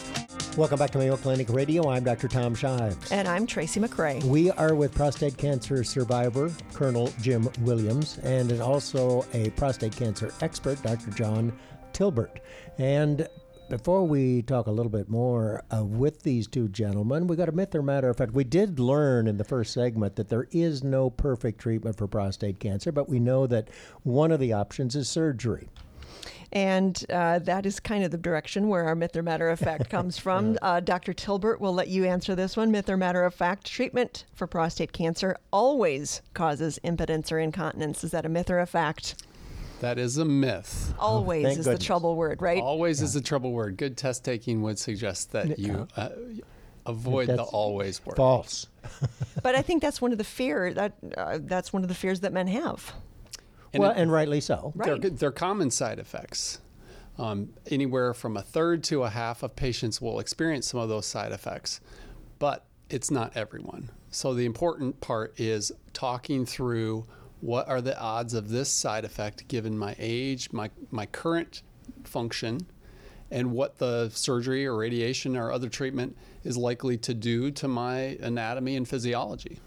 Welcome 0.57 0.79
back 0.79 0.91
to 0.91 0.97
Mayo 0.97 1.17
Clinic 1.17 1.49
Radio. 1.49 1.89
I'm 1.89 2.03
Dr. 2.05 2.29
Tom 2.29 2.55
Shives. 2.55 3.11
And 3.11 3.27
I'm 3.27 3.45
Tracy 3.45 3.79
McCray. 3.81 4.23
We 4.23 4.51
are 4.51 4.73
with 4.73 4.95
prostate 4.95 5.37
cancer 5.37 5.83
survivor 5.83 6.49
Colonel 6.73 7.11
Jim 7.21 7.49
Williams 7.61 8.19
and 8.19 8.61
also 8.61 9.25
a 9.33 9.49
prostate 9.51 9.95
cancer 9.95 10.33
expert, 10.41 10.81
Dr. 10.81 11.11
John 11.11 11.51
Tilburt. 11.91 12.37
And 12.77 13.27
before 13.69 14.05
we 14.05 14.41
talk 14.43 14.67
a 14.67 14.71
little 14.71 14.91
bit 14.91 15.09
more 15.09 15.63
uh, 15.75 15.83
with 15.83 16.23
these 16.23 16.47
two 16.47 16.67
gentlemen, 16.67 17.27
we 17.27 17.35
got 17.35 17.49
a 17.49 17.51
myth 17.51 17.73
or 17.73 17.81
matter 17.81 18.09
of 18.09 18.17
fact. 18.17 18.33
We 18.33 18.43
did 18.43 18.79
learn 18.79 19.27
in 19.27 19.37
the 19.37 19.43
first 19.43 19.73
segment 19.73 20.15
that 20.15 20.29
there 20.29 20.47
is 20.51 20.83
no 20.83 21.09
perfect 21.09 21.59
treatment 21.59 21.97
for 21.97 22.07
prostate 22.07 22.59
cancer, 22.59 22.91
but 22.91 23.09
we 23.09 23.19
know 23.19 23.47
that 23.47 23.69
one 24.03 24.31
of 24.31 24.39
the 24.39 24.53
options 24.53 24.95
is 24.95 25.09
surgery. 25.09 25.67
And 26.51 27.03
uh, 27.09 27.39
that 27.39 27.65
is 27.65 27.79
kind 27.79 28.03
of 28.03 28.11
the 28.11 28.17
direction 28.17 28.69
where 28.69 28.83
our 28.85 28.95
myth 28.95 29.15
or 29.15 29.23
matter 29.23 29.49
of 29.49 29.59
fact 29.59 29.89
comes 29.89 30.17
from. 30.19 30.57
Uh, 30.61 30.79
Dr. 30.79 31.13
Tilburt 31.13 31.59
will 31.59 31.73
let 31.73 31.87
you 31.87 32.05
answer 32.05 32.35
this 32.35 32.55
one. 32.55 32.71
Myth 32.71 32.89
or 32.89 32.97
matter 32.97 33.23
of 33.23 33.33
fact, 33.33 33.65
treatment 33.65 34.25
for 34.33 34.47
prostate 34.47 34.93
cancer 34.93 35.35
always 35.51 36.21
causes 36.33 36.79
impotence 36.83 37.31
or 37.31 37.39
incontinence. 37.39 38.03
Is 38.03 38.11
that 38.11 38.25
a 38.25 38.29
myth 38.29 38.49
or 38.49 38.59
a 38.59 38.67
fact? 38.67 39.15
That 39.85 39.99
is 39.99 40.17
a 40.17 40.25
myth. 40.25 40.95
Always 40.97 41.43
thank 41.43 41.59
is 41.59 41.65
goodness. 41.65 41.79
the 41.79 41.85
trouble 41.85 42.15
word, 42.15 42.41
right? 42.41 42.59
Always 42.59 43.03
is 43.03 43.15
a 43.15 43.21
trouble 43.21 43.51
word. 43.51 43.77
Good 43.77 43.95
test 43.97 44.25
taking 44.25 44.63
would 44.63 44.79
suggest 44.79 45.31
that 45.33 45.59
you 45.59 45.87
uh, 45.95 46.09
avoid 46.87 47.27
the 47.27 47.43
always 47.43 48.03
word. 48.03 48.15
False. 48.15 48.65
but 49.43 49.53
I 49.53 49.61
think 49.61 49.83
that's 49.83 50.01
one 50.01 50.11
of 50.11 50.17
the 50.17 50.23
fear 50.23 50.73
that 50.73 50.93
uh, 51.15 51.37
that's 51.39 51.71
one 51.71 51.83
of 51.83 51.87
the 51.89 51.93
fears 51.93 52.21
that 52.21 52.33
men 52.33 52.47
have. 52.47 52.93
And 53.73 53.81
well, 53.81 53.91
it- 53.91 53.97
and 53.97 54.11
rightly 54.11 54.41
so. 54.41 54.73
They're, 54.75 54.95
Right. 54.95 55.19
they're 55.19 55.31
common 55.31 55.69
side 55.69 55.99
effects. 55.99 56.61
Um, 57.19 57.49
anywhere 57.69 58.15
from 58.15 58.37
a 58.37 58.41
third 58.41 58.83
to 58.85 59.03
a 59.03 59.09
half 59.11 59.43
of 59.43 59.55
patients 59.55 60.01
will 60.01 60.19
experience 60.19 60.65
some 60.67 60.79
of 60.79 60.89
those 60.89 61.05
side 61.05 61.31
effects, 61.31 61.79
but 62.39 62.65
it's 62.89 63.11
not 63.11 63.37
everyone. 63.37 63.91
So 64.09 64.33
the 64.33 64.45
important 64.45 64.99
part 64.99 65.39
is 65.39 65.71
talking 65.93 66.43
through 66.47 67.05
what 67.45 67.69
are 67.69 67.79
the 67.79 67.97
odds 67.99 68.33
of 68.33 68.49
this 68.49 68.69
side 68.69 69.05
effect 69.05 69.47
given 69.47 69.77
my 69.77 69.95
age, 69.99 70.51
my, 70.51 70.67
my 70.89 71.05
current 71.05 71.61
function, 72.03 72.65
and 73.29 73.51
what 73.51 73.77
the 73.77 74.09
surgery 74.09 74.65
or 74.65 74.75
radiation 74.75 75.37
or 75.37 75.51
other 75.51 75.69
treatment 75.69 76.17
is 76.43 76.57
likely 76.57 76.97
to 76.97 77.13
do 77.13 77.51
to 77.51 77.67
my 77.67 78.17
anatomy 78.19 78.75
and 78.75 78.87
physiology. 78.87 79.59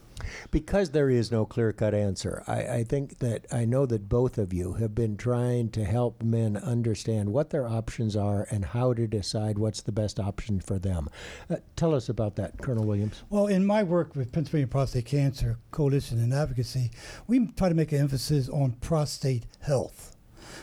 Because 0.50 0.90
there 0.90 1.10
is 1.10 1.30
no 1.30 1.46
clear 1.46 1.72
cut 1.72 1.94
answer, 1.94 2.42
I, 2.46 2.62
I 2.62 2.84
think 2.84 3.18
that 3.18 3.46
I 3.52 3.64
know 3.64 3.86
that 3.86 4.08
both 4.08 4.38
of 4.38 4.52
you 4.52 4.74
have 4.74 4.94
been 4.94 5.16
trying 5.16 5.70
to 5.70 5.84
help 5.84 6.22
men 6.22 6.56
understand 6.56 7.32
what 7.32 7.50
their 7.50 7.66
options 7.66 8.16
are 8.16 8.46
and 8.50 8.64
how 8.64 8.92
to 8.94 9.06
decide 9.06 9.58
what's 9.58 9.82
the 9.82 9.92
best 9.92 10.18
option 10.18 10.60
for 10.60 10.78
them. 10.78 11.08
Uh, 11.48 11.56
tell 11.76 11.94
us 11.94 12.08
about 12.08 12.36
that, 12.36 12.58
Colonel 12.58 12.84
Williams. 12.84 13.22
Well, 13.30 13.46
in 13.46 13.66
my 13.66 13.82
work 13.82 14.14
with 14.14 14.32
Pennsylvania 14.32 14.66
Prostate 14.66 15.06
Cancer 15.06 15.58
Coalition 15.70 16.18
and 16.18 16.32
Advocacy, 16.32 16.90
we 17.26 17.46
try 17.48 17.68
to 17.68 17.74
make 17.74 17.92
an 17.92 17.98
emphasis 17.98 18.48
on 18.48 18.72
prostate 18.72 19.44
health. 19.60 20.16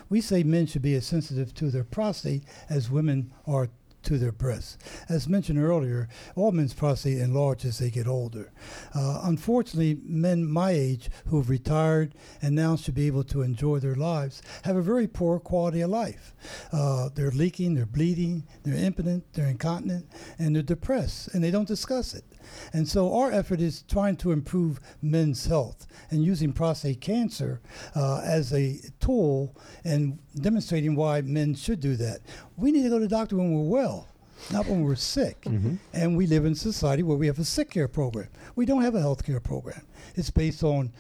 We 0.10 0.22
say 0.22 0.44
men 0.44 0.66
should 0.66 0.82
be 0.82 0.96
as 0.96 1.06
sensitive 1.06 1.54
to 1.56 1.70
their 1.70 1.84
prostate 1.84 2.44
as 2.70 2.92
women 2.92 3.32
are 3.48 3.70
to 4.06 4.18
their 4.18 4.32
breasts. 4.32 4.78
As 5.10 5.28
mentioned 5.28 5.60
earlier, 5.60 6.08
all 6.36 6.52
men's 6.52 6.74
prostate 6.74 7.18
enlarge 7.18 7.66
as 7.66 7.80
they 7.80 7.90
get 7.90 8.08
older. 8.08 8.52
Uh, 8.94 9.22
unfortunately, 9.24 10.00
men 10.04 10.46
my 10.46 10.72
age 10.72 11.10
who 11.28 11.38
have 11.38 11.50
retired 11.50 12.16
and 12.42 12.56
now 12.56 12.76
should 12.76 12.96
be 12.96 13.08
able 13.08 13.24
to 13.26 13.42
enjoy 13.42 13.80
their 13.80 13.96
lives 13.96 14.42
have 14.64 14.76
a 14.76 14.82
very 14.82 15.08
poor 15.08 15.40
quality 15.40 15.82
of 15.82 15.90
life. 15.90 16.34
Uh, 16.72 17.10
they're 17.14 17.32
leaking, 17.32 17.76
they're 17.76 17.86
bleeding, 17.86 18.44
they're 18.64 18.76
impotent, 18.76 19.24
they're 19.34 19.48
incontinent, 19.48 20.08
and 20.40 20.56
they're 20.56 20.64
depressed, 20.64 21.30
and 21.34 21.44
they 21.44 21.52
don't 21.52 21.68
discuss 21.68 22.14
it. 22.14 22.24
And 22.74 22.88
so 22.88 23.14
our 23.16 23.32
effort 23.32 23.62
is 23.62 23.84
trying 23.84 24.18
to 24.18 24.32
improve 24.32 24.80
men's 25.02 25.46
health 25.46 25.88
and 26.12 26.24
using 26.24 26.54
prostate 26.54 27.02
cancer 27.02 27.62
uh, 27.96 28.22
as 28.24 28.54
a 28.54 28.80
tool 29.00 29.56
and 29.84 30.20
demonstrating 30.36 30.96
why 30.96 31.22
men 31.22 31.56
should 31.56 31.80
do 31.80 31.96
that. 31.98 32.20
We 32.58 32.72
need 32.72 32.84
to 32.84 32.90
go 32.90 33.00
to 33.00 33.06
the 33.06 33.10
doctor 33.10 33.38
when 33.38 33.54
we're 33.54 33.70
well. 33.70 34.08
Not 34.52 34.68
when 34.68 34.84
we're 34.84 34.96
sick. 34.96 35.46
And 35.94 36.18
we 36.18 36.28
live 36.28 36.46
in 36.46 36.52
a 36.52 36.56
society 36.56 37.02
where 37.04 37.18
we 37.18 37.26
have 37.28 37.40
a 37.40 37.46
sick 37.46 37.72
care 37.72 37.88
program. 37.88 38.28
We 38.56 38.66
don't 38.66 38.82
have 38.84 38.94
a 38.94 39.00
health 39.00 39.26
care 39.26 39.40
program. 39.40 39.82
It's 40.16 40.30
based 40.30 40.62
on, 40.64 40.92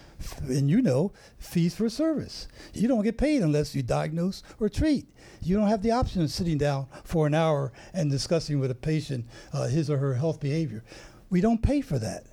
and 0.43 0.69
you 0.69 0.81
know, 0.81 1.11
fees 1.37 1.75
for 1.75 1.89
service. 1.89 2.47
You 2.73 2.87
don't 2.87 3.03
get 3.03 3.17
paid 3.17 3.41
unless 3.43 3.75
you 3.75 3.83
diagnose 3.83 4.41
or 4.59 4.69
treat. 4.69 5.05
You 5.41 5.57
don't 5.57 5.67
have 5.67 5.83
the 5.83 5.91
option 5.91 6.21
of 6.23 6.31
sitting 6.31 6.57
down 6.57 6.87
for 7.03 7.27
an 7.27 7.33
hour 7.35 7.71
and 7.93 8.09
discussing 8.09 8.59
with 8.59 8.71
a 8.71 8.75
patient 8.75 9.25
uh, 9.53 9.67
his 9.67 9.89
or 9.89 9.97
her 9.97 10.15
health 10.15 10.39
behavior. 10.39 10.83
We 11.29 11.41
don't 11.41 11.61
pay 11.61 11.81
for 11.81 11.99
that. 11.99 12.25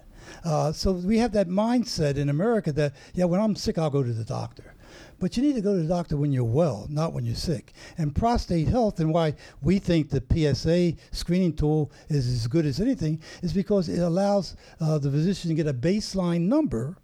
Uh, 0.45 0.73
so 0.73 0.93
we 0.93 1.19
have 1.19 1.33
that 1.33 1.49
mindset 1.49 2.17
in 2.17 2.29
America 2.29 2.73
that, 2.73 2.95
yeah, 3.15 3.25
when 3.25 3.41
I'm 3.41 3.57
sick, 3.57 3.79
I'll 3.79 3.91
go 3.91 4.03
to 4.03 4.13
the 4.13 4.25
doctor. 4.25 4.75
But 5.19 5.37
you 5.37 5.43
need 5.43 5.55
to 5.55 5.61
go 5.61 5.77
to 5.77 5.83
the 5.83 5.89
doctor 5.89 6.17
when 6.17 6.33
you're 6.33 6.43
well, 6.43 6.87
not 6.91 7.13
when 7.13 7.25
you're 7.25 7.37
sick. 7.37 7.73
And 7.97 8.15
prostate 8.15 8.67
health, 8.67 8.99
and 8.99 9.15
why 9.15 9.35
we 9.63 9.79
think 9.79 10.11
the 10.11 10.23
PSA 10.33 10.95
screening 11.13 11.55
tool 11.55 11.93
is 12.09 12.27
as 12.27 12.47
good 12.49 12.67
as 12.67 12.81
anything, 12.81 13.23
is 13.41 13.53
because 13.53 13.89
it 13.89 14.01
allows 14.01 14.57
uh, 14.81 14.99
the 14.99 15.11
physician 15.11 15.51
to 15.51 15.55
get 15.55 15.69
a 15.69 15.75
baseline 15.75 16.43
number 16.43 16.97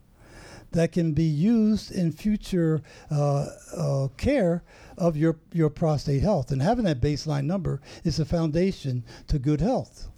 that 0.72 0.92
can 0.92 1.12
be 1.12 1.24
used 1.24 1.92
in 1.92 2.12
future 2.12 2.82
uh, 3.10 3.46
uh, 3.76 4.08
care 4.16 4.62
of 4.98 5.16
your, 5.16 5.38
your 5.52 5.70
prostate 5.70 6.22
health. 6.22 6.50
And 6.50 6.60
having 6.60 6.84
that 6.84 7.00
baseline 7.00 7.44
number 7.44 7.80
is 8.04 8.16
the 8.16 8.24
foundation 8.24 9.04
to 9.28 9.38
good 9.38 9.60
health. 9.60 10.08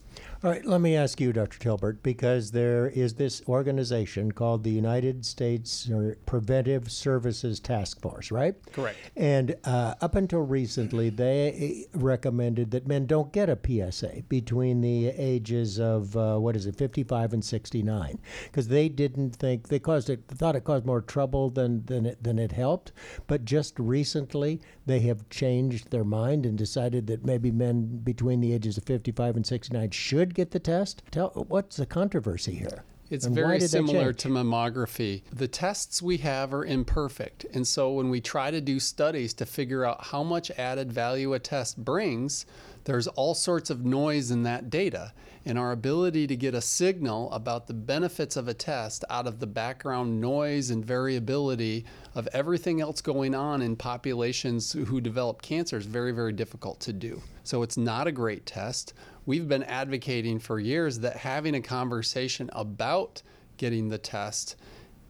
All 0.43 0.51
right, 0.51 0.65
let 0.65 0.81
me 0.81 0.97
ask 0.97 1.21
you, 1.21 1.35
Dr. 1.35 1.59
Tilburt, 1.59 2.03
because 2.03 2.51
there 2.51 2.89
is 2.89 3.13
this 3.13 3.43
organization 3.47 4.33
called 4.33 4.65
the 4.65 4.71
United 4.71 5.27
States 5.27 5.91
Preventive 6.25 6.91
Services 6.91 7.61
Task 7.61 8.01
Force, 8.01 8.31
right? 8.31 8.55
Correct. 8.73 8.97
And 9.19 9.55
uh, 9.65 9.97
up 10.01 10.15
until 10.15 10.41
recently, 10.41 11.11
they 11.11 11.85
recommended 11.93 12.71
that 12.71 12.87
men 12.87 13.05
don't 13.05 13.31
get 13.35 13.51
a 13.51 13.59
PSA 13.63 14.23
between 14.31 14.81
the 14.81 15.09
ages 15.09 15.79
of 15.79 16.17
uh, 16.17 16.39
what 16.39 16.57
is 16.57 16.65
it, 16.65 16.75
55 16.75 17.35
and 17.35 17.45
69, 17.45 18.19
because 18.45 18.69
they 18.69 18.89
didn't 18.89 19.37
think 19.37 19.69
they 19.69 19.79
caused 19.79 20.09
it, 20.09 20.23
thought 20.27 20.57
it 20.57 20.65
caused 20.65 20.87
more 20.87 21.03
trouble 21.03 21.51
than 21.51 21.85
than 21.85 22.07
it, 22.07 22.23
than 22.23 22.39
it 22.39 22.53
helped. 22.53 22.93
But 23.27 23.45
just 23.45 23.79
recently, 23.79 24.63
they 24.87 25.01
have 25.01 25.29
changed 25.29 25.91
their 25.91 26.03
mind 26.03 26.47
and 26.47 26.57
decided 26.57 27.09
that 27.09 27.27
maybe 27.27 27.51
men 27.51 27.99
between 27.99 28.41
the 28.41 28.55
ages 28.55 28.79
of 28.79 28.85
55 28.85 29.37
and 29.37 29.47
69 29.47 29.91
should 29.91 30.30
get 30.35 30.51
the 30.51 30.59
test. 30.59 31.03
Tell 31.11 31.31
what's 31.49 31.77
the 31.77 31.87
controversy 31.87 32.55
here? 32.55 32.85
It's 33.11 33.27
And 33.27 33.35
very 33.35 33.61
similar 33.61 34.13
to 34.13 34.29
mammography. 34.29 35.23
The 35.33 35.49
tests 35.49 36.01
we 36.01 36.19
have 36.19 36.55
are 36.55 36.65
imperfect. 36.65 37.45
And 37.53 37.67
so 37.67 37.93
when 37.93 38.09
we 38.09 38.21
try 38.21 38.53
to 38.53 38.61
do 38.61 38.79
studies 38.79 39.35
to 39.35 39.47
figure 39.47 39.85
out 39.85 40.07
how 40.07 40.23
much 40.23 40.53
added 40.53 40.93
value 40.93 41.35
a 41.35 41.41
test 41.41 41.85
brings, 41.85 42.47
there's 42.91 43.07
all 43.07 43.37
sorts 43.37 43.71
of 43.71 43.85
noise 43.85 44.33
in 44.33 44.43
that 44.43 44.69
data. 44.69 45.13
And 45.45 45.57
our 45.57 45.71
ability 45.71 46.27
to 46.27 46.35
get 46.35 46.55
a 46.55 46.61
signal 46.61 47.31
about 47.31 47.69
the 47.69 47.73
benefits 47.73 48.37
of 48.37 48.49
a 48.49 48.53
test 48.53 49.05
out 49.09 49.29
of 49.29 49.39
the 49.39 49.47
background 49.47 50.21
noise 50.21 50.71
and 50.71 50.85
variability 50.85 51.85
of 52.17 52.27
everything 52.33 52.81
else 52.81 53.01
going 53.01 53.33
on 53.33 53.63
in 53.63 53.77
populations 53.77 54.73
who 54.73 55.01
develop 55.01 55.41
cancer 55.41 55.77
is 55.79 55.87
very, 55.87 56.11
very 56.11 56.33
difficult 56.33 56.81
to 56.81 56.93
do. 56.93 57.23
So 57.45 57.63
it's 57.63 57.77
not 57.77 58.09
a 58.09 58.13
great 58.13 58.45
test. 58.45 58.93
We've 59.25 59.49
been 59.49 59.63
advocating 59.63 60.41
for 60.41 60.59
years 60.59 60.99
that 60.99 61.17
having 61.17 61.55
a 61.55 61.63
conversation 61.63 62.51
about 62.55 63.23
getting 63.57 63.89
the 63.89 63.99
test 63.99 64.57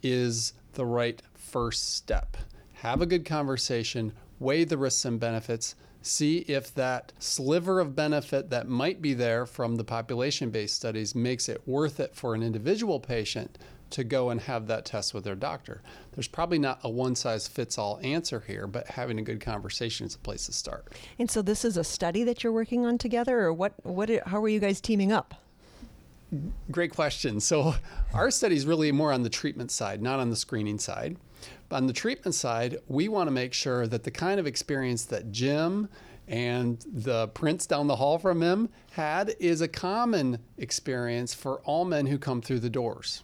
is 0.03 0.53
the 0.75 0.85
right 0.85 1.23
first 1.33 1.95
step. 1.95 2.37
Have 2.75 3.01
a 3.01 3.07
good 3.07 3.25
conversation, 3.25 4.13
weigh 4.39 4.65
the 4.65 4.77
risks 4.77 5.07
and 5.07 5.19
benefits, 5.19 5.77
see 6.03 6.39
if 6.41 6.75
that 6.75 7.13
sliver 7.19 7.81
of 7.81 7.95
benefit 7.95 8.51
that 8.51 8.69
might 8.69 9.03
be 9.03 9.15
there 9.15 9.47
from 9.47 9.77
the 9.77 9.85
population 9.85 10.51
based 10.51 10.77
studies 10.77 11.15
makes 11.15 11.49
it 11.49 11.67
worth 11.67 12.01
it 12.01 12.15
for 12.15 12.35
an 12.35 12.43
individual 12.43 13.01
patient 13.01 13.59
to 13.91 14.05
go 14.05 14.31
and 14.31 14.43
have 14.43 14.67
that 14.69 14.85
test 14.85 15.13
with 15.13 15.25
their 15.25 15.35
doctor. 15.35 15.83
There's 16.13 16.29
probably 16.29 16.59
not 16.59 16.79
a 16.83 16.89
one 16.89 17.15
size 17.15 17.49
fits 17.49 17.77
all 17.77 17.99
answer 18.03 18.45
here, 18.47 18.67
but 18.67 18.87
having 18.87 19.19
a 19.19 19.23
good 19.23 19.41
conversation 19.41 20.07
is 20.07 20.15
a 20.15 20.19
place 20.19 20.47
to 20.47 20.53
start. 20.53 20.93
And 21.19 21.31
so 21.31 21.43
this 21.43 21.65
is 21.65 21.77
a 21.77 21.85
study 21.85 22.25
that 22.25 22.43
you're 22.43 22.53
working 22.53 22.87
on 22.87 22.99
together 22.99 23.41
or 23.41 23.53
what 23.53 23.75
what 23.85 24.11
how 24.27 24.43
are 24.43 24.49
you 24.49 24.61
guys 24.61 24.81
teaming 24.81 25.13
up? 25.13 25.35
Great 26.71 26.95
question. 26.95 27.41
So, 27.41 27.75
our 28.15 28.31
study 28.31 28.55
is 28.55 28.65
really 28.65 28.93
more 28.93 29.13
on 29.13 29.25
the 29.25 29.29
treatment 29.29 29.73
side, 29.73 30.01
not 30.01 30.21
on 30.21 30.31
the 30.31 30.37
screening 30.37 30.79
side. 30.79 31.17
On 31.71 31.87
the 31.87 31.93
treatment 31.93 32.35
side, 32.35 32.79
we 32.89 33.09
want 33.09 33.29
to 33.29 33.33
make 33.33 33.53
sure 33.53 33.87
that 33.87 34.03
the 34.03 34.11
kind 34.11 34.41
of 34.41 34.47
experience 34.47 35.05
that 35.05 35.31
Jim 35.31 35.89
and 36.27 36.85
the 36.93 37.29
prince 37.29 37.67
down 37.67 37.87
the 37.87 37.97
hall 37.97 38.19
from 38.19 38.43
him 38.43 38.69
had 38.93 39.35
is 39.39 39.61
a 39.61 39.69
common 39.69 40.39
experience 40.59 41.33
for 41.33 41.61
all 41.61 41.85
men 41.85 42.07
who 42.07 42.19
come 42.19 42.43
through 42.43 42.61
the 42.61 42.71
doors. 42.71 43.23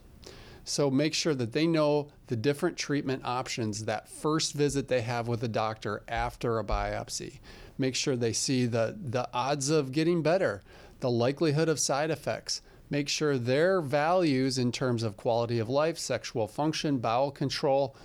So 0.64 0.90
make 0.90 1.14
sure 1.14 1.34
that 1.34 1.52
they 1.52 1.66
know 1.66 2.08
the 2.26 2.36
different 2.36 2.76
treatment 2.76 3.22
options 3.24 3.84
that 3.84 4.08
first 4.08 4.52
visit 4.52 4.88
they 4.88 5.02
have 5.02 5.28
with 5.28 5.42
a 5.44 5.48
doctor 5.48 6.02
after 6.08 6.58
a 6.58 6.64
biopsy. 6.64 7.38
Make 7.78 7.94
sure 7.94 8.16
they 8.16 8.32
see 8.32 8.66
the, 8.66 8.96
the 9.00 9.28
odds 9.32 9.70
of 9.70 9.92
getting 9.92 10.22
better, 10.22 10.62
the 11.00 11.10
likelihood 11.10 11.68
of 11.68 11.78
side 11.78 12.10
effects. 12.10 12.62
Make 12.88 13.08
sure 13.08 13.38
their 13.38 13.80
values 13.80 14.58
in 14.58 14.72
terms 14.72 15.02
of 15.02 15.16
quality 15.16 15.58
of 15.58 15.68
life, 15.68 15.98
sexual 15.98 16.46
function, 16.46 16.98
bowel 16.98 17.30
control, 17.30 17.96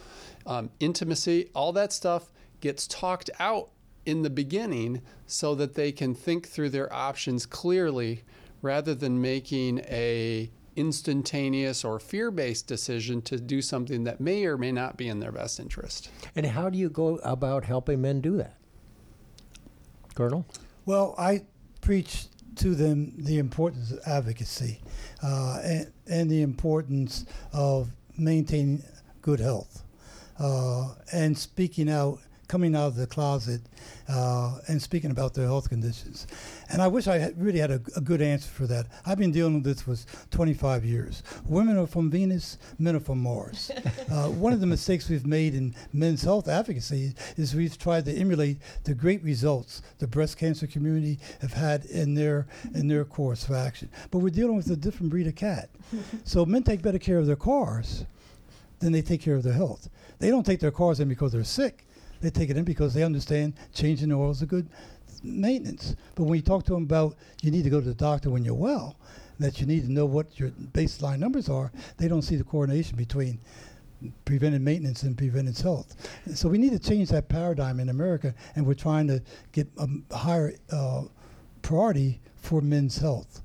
um, 0.45 0.69
intimacy, 0.79 1.49
all 1.53 1.71
that 1.73 1.93
stuff 1.93 2.31
gets 2.61 2.87
talked 2.87 3.29
out 3.39 3.69
in 4.05 4.23
the 4.23 4.29
beginning 4.29 5.01
so 5.27 5.53
that 5.55 5.75
they 5.75 5.91
can 5.91 6.15
think 6.15 6.47
through 6.47 6.69
their 6.69 6.91
options 6.91 7.45
clearly 7.45 8.23
rather 8.61 8.95
than 8.95 9.21
making 9.21 9.79
a 9.79 10.49
instantaneous 10.75 11.83
or 11.83 11.99
fear-based 11.99 12.65
decision 12.65 13.21
to 13.21 13.37
do 13.37 13.61
something 13.61 14.05
that 14.05 14.21
may 14.21 14.45
or 14.45 14.57
may 14.57 14.71
not 14.71 14.97
be 14.97 15.07
in 15.07 15.19
their 15.19 15.31
best 15.31 15.59
interest. 15.59 16.09
And 16.35 16.45
how 16.45 16.69
do 16.69 16.77
you 16.77 16.89
go 16.89 17.17
about 17.17 17.65
helping 17.65 18.01
men 18.01 18.21
do 18.21 18.37
that? 18.37 18.55
Colonel? 20.15 20.45
Well, 20.85 21.13
I 21.17 21.43
preach 21.81 22.27
to 22.57 22.75
them 22.75 23.13
the 23.17 23.37
importance 23.37 23.91
of 23.91 23.99
advocacy 24.05 24.79
uh, 25.23 25.59
and, 25.63 25.91
and 26.07 26.29
the 26.29 26.41
importance 26.41 27.25
of 27.53 27.89
maintaining 28.17 28.83
good 29.21 29.39
health 29.39 29.83
uh, 30.39 30.93
and 31.13 31.37
speaking 31.37 31.89
out, 31.89 32.19
coming 32.47 32.75
out 32.75 32.87
of 32.87 32.95
the 32.95 33.07
closet 33.07 33.61
uh, 34.09 34.57
and 34.67 34.81
speaking 34.81 35.11
about 35.11 35.33
their 35.33 35.45
health 35.45 35.69
conditions. 35.69 36.27
And 36.71 36.81
I 36.81 36.87
wish 36.87 37.07
I 37.07 37.17
had 37.17 37.41
really 37.41 37.59
had 37.59 37.71
a, 37.71 37.81
a, 37.95 38.01
good 38.01 38.21
answer 38.21 38.49
for 38.49 38.65
that. 38.67 38.87
I've 39.05 39.17
been 39.17 39.31
dealing 39.31 39.55
with 39.55 39.63
this 39.63 39.81
for 39.81 39.95
25 40.31 40.85
years. 40.85 41.21
Women 41.45 41.77
are 41.77 41.85
from 41.85 42.09
Venus, 42.09 42.57
men 42.79 42.95
are 42.95 43.01
from 43.01 43.21
Mars. 43.21 43.71
uh, 44.11 44.29
one 44.29 44.53
of 44.53 44.61
the 44.61 44.67
mistakes 44.67 45.09
we've 45.09 45.25
made 45.25 45.53
in 45.53 45.75
men's 45.91 46.21
health 46.21 46.47
advocacy 46.47 47.13
is 47.35 47.53
we've 47.53 47.77
tried 47.77 48.05
to 48.05 48.13
emulate 48.13 48.57
the 48.85 48.93
great 48.93 49.21
results 49.23 49.81
the 49.99 50.07
breast 50.07 50.37
cancer 50.37 50.65
community 50.65 51.19
have 51.41 51.53
had 51.53 51.85
in 51.85 52.13
their 52.13 52.47
in 52.73 52.87
their 52.87 53.03
course 53.03 53.47
of 53.47 53.55
action. 53.55 53.89
But 54.09 54.19
we're 54.19 54.29
dealing 54.29 54.55
with 54.55 54.69
a 54.69 54.75
different 54.75 55.11
breed 55.11 55.27
of 55.27 55.35
cat. 55.35 55.69
so 56.23 56.45
men 56.45 56.63
take 56.63 56.81
better 56.81 56.99
care 56.99 57.17
of 57.17 57.27
their 57.27 57.35
cars 57.35 58.05
than 58.79 58.91
they 58.91 59.01
take 59.01 59.21
care 59.21 59.35
of 59.35 59.43
their 59.43 59.53
health. 59.53 59.89
They 60.19 60.29
don't 60.29 60.45
take 60.45 60.59
their 60.59 60.71
cars 60.71 60.99
in 60.99 61.09
because 61.09 61.31
they're 61.31 61.43
sick. 61.43 61.85
They 62.21 62.29
take 62.29 62.49
it 62.49 62.57
in 62.57 62.63
because 62.63 62.93
they 62.93 63.03
understand 63.03 63.53
changing 63.73 64.09
the 64.09 64.15
oil 64.15 64.29
is 64.29 64.41
a 64.41 64.45
good 64.45 64.69
maintenance. 65.23 65.95
But 66.15 66.23
when 66.23 66.35
you 66.35 66.41
talk 66.41 66.65
to 66.65 66.73
them 66.73 66.83
about 66.83 67.15
you 67.41 67.51
need 67.51 67.63
to 67.63 67.69
go 67.69 67.79
to 67.79 67.87
the 67.87 67.93
doctor 67.93 68.29
when 68.29 68.43
you're 68.43 68.53
well, 68.53 68.95
that 69.39 69.59
you 69.59 69.65
need 69.65 69.85
to 69.85 69.91
know 69.91 70.05
what 70.05 70.39
your 70.39 70.49
baseline 70.49 71.19
numbers 71.19 71.49
are, 71.49 71.71
they 71.97 72.07
don't 72.07 72.21
see 72.21 72.35
the 72.35 72.43
coordination 72.43 72.95
between 72.95 73.39
preventive 74.25 74.61
maintenance 74.61 75.03
and 75.03 75.17
preventive 75.17 75.57
health. 75.57 75.95
And 76.25 76.37
so 76.37 76.49
we 76.49 76.57
need 76.57 76.71
to 76.71 76.79
change 76.79 77.09
that 77.09 77.29
paradigm 77.29 77.79
in 77.79 77.89
America, 77.89 78.33
and 78.55 78.65
we're 78.65 78.73
trying 78.73 79.07
to 79.07 79.21
get 79.51 79.67
a 79.77 80.15
higher 80.15 80.53
uh, 80.71 81.03
priority 81.61 82.19
for 82.35 82.61
men's 82.61 82.97
health 82.97 83.41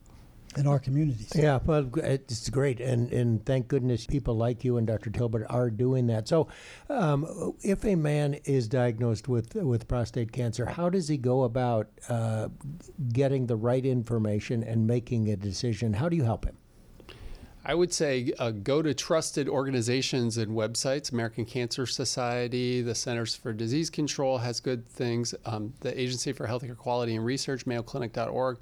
in 0.58 0.66
our 0.66 0.78
communities. 0.78 1.32
Yeah, 1.34 1.58
well, 1.64 1.88
it's 1.96 2.48
great, 2.50 2.80
and 2.80 3.12
and 3.12 3.44
thank 3.44 3.68
goodness 3.68 4.06
people 4.06 4.36
like 4.36 4.64
you 4.64 4.76
and 4.76 4.86
Dr. 4.86 5.10
Tilburt 5.10 5.46
are 5.48 5.70
doing 5.70 6.06
that. 6.08 6.28
So, 6.28 6.48
um, 6.88 7.54
if 7.62 7.84
a 7.84 7.94
man 7.94 8.34
is 8.44 8.68
diagnosed 8.68 9.28
with 9.28 9.54
with 9.54 9.88
prostate 9.88 10.32
cancer, 10.32 10.66
how 10.66 10.88
does 10.88 11.08
he 11.08 11.16
go 11.16 11.44
about 11.44 11.88
uh, 12.08 12.48
getting 13.12 13.46
the 13.46 13.56
right 13.56 13.84
information 13.84 14.62
and 14.62 14.86
making 14.86 15.28
a 15.28 15.36
decision? 15.36 15.92
How 15.92 16.08
do 16.08 16.16
you 16.16 16.24
help 16.24 16.44
him? 16.44 16.56
I 17.68 17.74
would 17.74 17.92
say 17.92 18.32
uh, 18.38 18.52
go 18.52 18.80
to 18.80 18.94
trusted 18.94 19.48
organizations 19.48 20.36
and 20.36 20.52
websites. 20.52 21.10
American 21.10 21.44
Cancer 21.44 21.84
Society, 21.84 22.80
the 22.80 22.94
Centers 22.94 23.34
for 23.34 23.52
Disease 23.52 23.90
Control 23.90 24.38
has 24.38 24.60
good 24.60 24.86
things. 24.86 25.34
Um, 25.44 25.74
the 25.80 26.00
Agency 26.00 26.30
for 26.30 26.46
Healthcare 26.46 26.76
Quality 26.76 27.16
and 27.16 27.24
Research, 27.24 27.66
MayoClinic.org. 27.66 28.58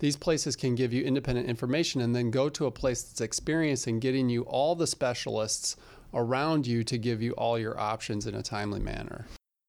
These 0.00 0.16
places 0.16 0.56
can 0.56 0.74
give 0.74 0.92
you 0.92 1.04
independent 1.04 1.48
information, 1.48 2.00
and 2.00 2.16
then 2.16 2.32
go 2.32 2.48
to 2.48 2.66
a 2.66 2.70
place 2.72 3.02
that's 3.02 3.20
experienced 3.20 3.86
in 3.86 4.00
getting 4.00 4.28
you 4.28 4.42
all 4.42 4.74
the 4.74 4.88
specialists 4.88 5.76
around 6.12 6.66
you 6.66 6.82
to 6.82 6.98
give 6.98 7.22
you 7.22 7.34
all 7.34 7.60
your 7.60 7.78
options 7.78 8.26
in 8.26 8.34
a 8.34 8.42
timely 8.42 8.80
manner. 8.80 9.26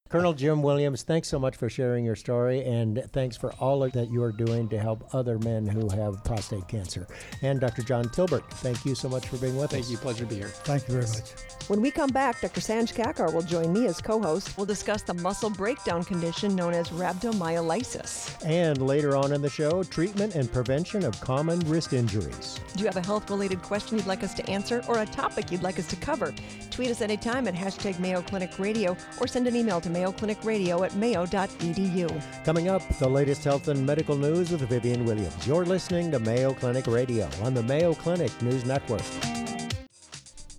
Colonel 0.10 0.34
Jim 0.34 0.64
Williams, 0.64 1.04
thanks 1.04 1.28
so 1.28 1.38
much 1.38 1.56
for 1.56 1.70
sharing 1.70 2.04
your 2.04 2.16
story, 2.16 2.66
and 2.66 3.04
thanks 3.14 3.38
for 3.38 3.54
all 3.60 3.88
that 3.88 4.10
you're 4.10 4.32
doing 4.32 4.68
to 4.70 4.80
help 4.80 5.08
other 5.14 5.38
men 5.38 5.68
who 5.68 5.88
have 5.88 6.24
prostate 6.24 6.68
cancer. 6.68 7.08
And 7.44 7.60
Dr. 7.60 7.84
John 7.84 8.06
Tilburt, 8.06 8.50
thank 8.50 8.86
you 8.86 8.96
so 8.96 9.08
much 9.08 9.28
for 9.28 9.38
being 9.38 9.56
with 9.56 9.70
thank 9.70 9.84
us. 9.84 9.90
Thank 9.90 10.00
you. 10.00 10.02
Pleasure 10.02 10.24
to 10.24 10.26
be 10.26 10.36
here. 10.38 10.48
Thank 10.48 10.88
you 10.88 10.96
very 10.96 11.06
much. 11.06 11.30
When 11.68 11.82
we 11.82 11.92
come 11.92 12.10
back, 12.10 12.42
Dr. 12.42 12.62
Sanj 12.62 12.96
Kakar 12.96 13.32
will 13.32 13.44
join 13.44 13.72
me 13.72 13.86
as 13.86 14.02
co 14.02 14.20
host. 14.20 14.58
We'll 14.58 14.66
discuss 14.66 15.04
the 15.04 15.14
muscle 15.14 15.52
breakdown 15.52 16.04
condition 16.04 16.56
known 16.56 16.74
as 16.74 16.90
rhabdomyolysis. 16.90 18.44
And 18.44 18.82
later 18.82 19.16
on 19.16 19.32
in 19.34 19.44
the 19.44 19.52
show, 19.52 19.84
treatment 19.84 20.34
and 20.34 20.52
prevention 20.52 21.06
of 21.06 21.22
common 21.22 21.60
wrist 21.68 21.94
injuries. 21.94 22.60
Do 22.74 22.80
you 22.80 22.88
have 22.88 22.98
a 22.98 23.06
health 23.06 23.30
related 23.30 23.62
question 23.62 23.98
you'd 23.98 24.08
like 24.08 24.24
us 24.24 24.34
to 24.34 24.50
answer 24.50 24.84
or 24.88 24.98
a 24.98 25.06
topic 25.06 25.52
you'd 25.52 25.62
like 25.62 25.78
us 25.78 25.86
to 25.90 25.96
cover? 25.98 26.34
Tweet 26.72 26.90
us 26.90 27.02
anytime 27.02 27.48
at 27.48 27.54
hashtag 27.54 28.00
Mayo 28.00 28.24
Clinic 28.24 28.58
Radio 28.58 28.98
or 29.22 29.28
send 29.28 29.46
an 29.46 29.56
email 29.56 29.80
to 29.80 29.92
Mayo 30.00 30.14
Clinic 30.14 30.46
Radio 30.46 30.84
at 30.86 30.96
mayo.edu. 30.96 32.46
Coming 32.46 32.70
up, 32.70 32.82
the 33.00 33.10
latest 33.10 33.44
health 33.44 33.68
and 33.68 33.86
medical 33.86 34.16
news 34.16 34.50
with 34.50 34.62
Vivian 34.62 35.04
Williams. 35.04 35.46
You're 35.46 35.66
listening 35.66 36.10
to 36.12 36.20
Mayo 36.20 36.54
Clinic 36.54 36.88
Radio 36.88 37.28
on 37.44 37.54
the 37.54 37.64
Mayo 37.64 37.94
Clinic 37.94 38.32
News 38.42 38.64
Network. 38.64 39.02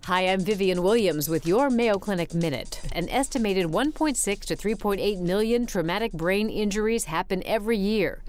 Hi, 0.05 0.27
I'm 0.27 0.41
Vivian 0.41 0.83
Williams 0.83 1.27
with 1.27 1.47
your 1.47 1.71
Mayo 1.71 1.97
Clinic 1.97 2.35
Minute. 2.35 2.81
An 2.91 3.09
estimated 3.09 3.65
1.6 3.65 4.45
to 4.45 4.55
3.8 4.55 5.19
million 5.21 5.65
traumatic 5.65 6.11
brain 6.11 6.47
injuries 6.47 7.05
happen 7.05 7.41
every 7.43 7.77
year. 7.77 8.21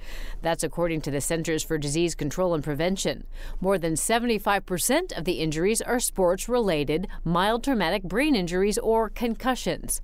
That's 0.42 0.62
according 0.62 1.00
to 1.02 1.11
the 1.11 1.20
Centers 1.20 1.62
for 1.62 1.78
Disease 1.78 2.14
Control 2.14 2.55
and 2.55 2.62
Prevention. 2.62 3.26
More 3.61 3.78
than 3.78 3.94
75% 3.94 5.16
of 5.16 5.24
the 5.24 5.40
injuries 5.40 5.81
are 5.81 5.98
sports 5.98 6.48
related, 6.48 7.09
mild 7.24 7.64
traumatic 7.64 8.02
brain 8.02 8.35
injuries, 8.35 8.76
or 8.76 9.09
concussions. 9.09 10.00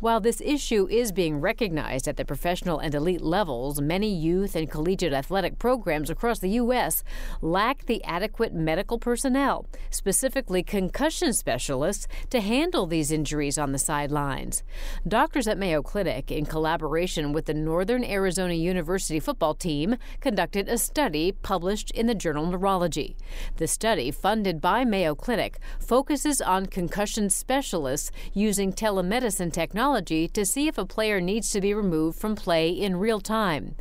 While 0.00 0.20
this 0.20 0.40
issue 0.40 0.88
is 0.90 1.12
being 1.12 1.40
recognized 1.40 2.08
at 2.08 2.16
the 2.16 2.24
professional 2.24 2.80
and 2.80 2.94
elite 2.94 3.22
levels, 3.22 3.80
many 3.80 4.12
youth 4.12 4.56
and 4.56 4.70
collegiate 4.70 5.12
athletic 5.12 5.58
programs 5.58 6.10
across 6.10 6.40
the 6.40 6.50
U.S. 6.50 7.04
lack 7.40 7.86
the 7.86 8.02
adequate 8.04 8.54
medical 8.54 8.98
personnel, 8.98 9.66
specifically 9.90 10.62
concussion 10.62 11.12
concussion 11.12 11.32
specialists 11.32 12.06
to 12.30 12.40
handle 12.40 12.86
these 12.86 13.12
injuries 13.12 13.58
on 13.58 13.72
the 13.72 13.78
sidelines. 13.78 14.62
Doctors 15.06 15.46
at 15.46 15.58
Mayo 15.58 15.82
Clinic, 15.82 16.30
in 16.30 16.46
collaboration 16.46 17.32
with 17.32 17.46
the 17.46 17.54
Northern 17.54 18.02
Arizona 18.04 18.54
University 18.54 19.20
football 19.20 19.54
team, 19.54 19.81
conducted 20.20 20.68
a 20.68 20.78
study 20.78 21.32
published 21.32 21.90
in 21.92 22.06
the 22.06 22.14
journal 22.14 22.46
Neurology. 22.46 23.16
The 23.56 23.66
study, 23.66 24.10
funded 24.10 24.60
by 24.60 24.84
Mayo 24.84 25.14
Clinic, 25.14 25.58
focuses 25.78 26.40
on 26.40 26.66
concussion 26.66 27.30
specialists 27.30 28.10
using 28.32 28.72
telemedicine 28.72 29.52
technology 29.52 30.28
to 30.28 30.44
see 30.44 30.68
if 30.68 30.78
a 30.78 30.86
player 30.86 31.20
needs 31.20 31.50
to 31.50 31.60
be 31.60 31.74
removed 31.74 32.18
from 32.18 32.34
play 32.34 32.70
in 32.70 32.96
real 32.96 33.20
time. 33.20 33.74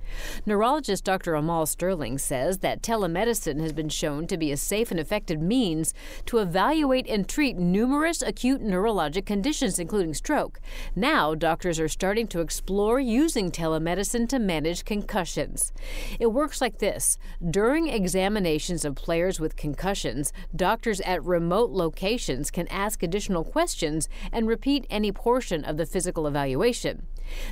Neurologist 0.46 1.04
Dr. 1.04 1.34
Amaal 1.34 1.68
Starling 1.68 2.18
says 2.18 2.60
that 2.60 2.82
telemedicine 2.82 3.60
has 3.62 3.74
been 3.74 3.90
shown 3.90 4.28
to 4.28 4.38
be 4.38 4.52
a 4.52 4.58
safe 4.58 4.92
and 4.92 5.00
effective 5.00 5.40
means 5.40 5.94
to 6.26 6.38
evaluate 6.38 7.08
and 7.08 7.28
treat 7.28 7.58
numerous 7.58 8.22
acute 8.22 8.62
neurologic 8.62 9.26
conditions, 9.26 9.80
including 9.80 10.14
stroke. 10.14 10.60
Now, 10.96 11.36
doctors 11.36 11.80
are 11.80 11.88
starting 11.88 12.28
to 12.28 12.42
explore 12.42 13.00
using 13.00 13.52
telemedicine 13.52 14.28
to 14.30 14.40
manage 14.40 14.86
concussions. 14.86 15.72
It 16.20 16.28
works 16.28 16.62
like 16.62 16.80
this 16.80 17.18
during 17.50 17.88
examinations 17.88 18.86
of 18.86 18.96
players 18.96 19.40
with 19.40 19.56
concussions, 19.56 20.32
doctors 20.56 21.02
at 21.02 21.24
remote 21.24 21.72
locations 21.72 22.52
can 22.52 22.68
ask 22.68 23.04
additional 23.04 23.44
questions 23.44 24.08
and 24.32 24.48
repeat 24.48 24.86
any 24.90 25.12
portion 25.12 25.64
of 25.64 25.78
the 25.78 25.86
physical 25.86 26.28
evaluation. 26.28 27.08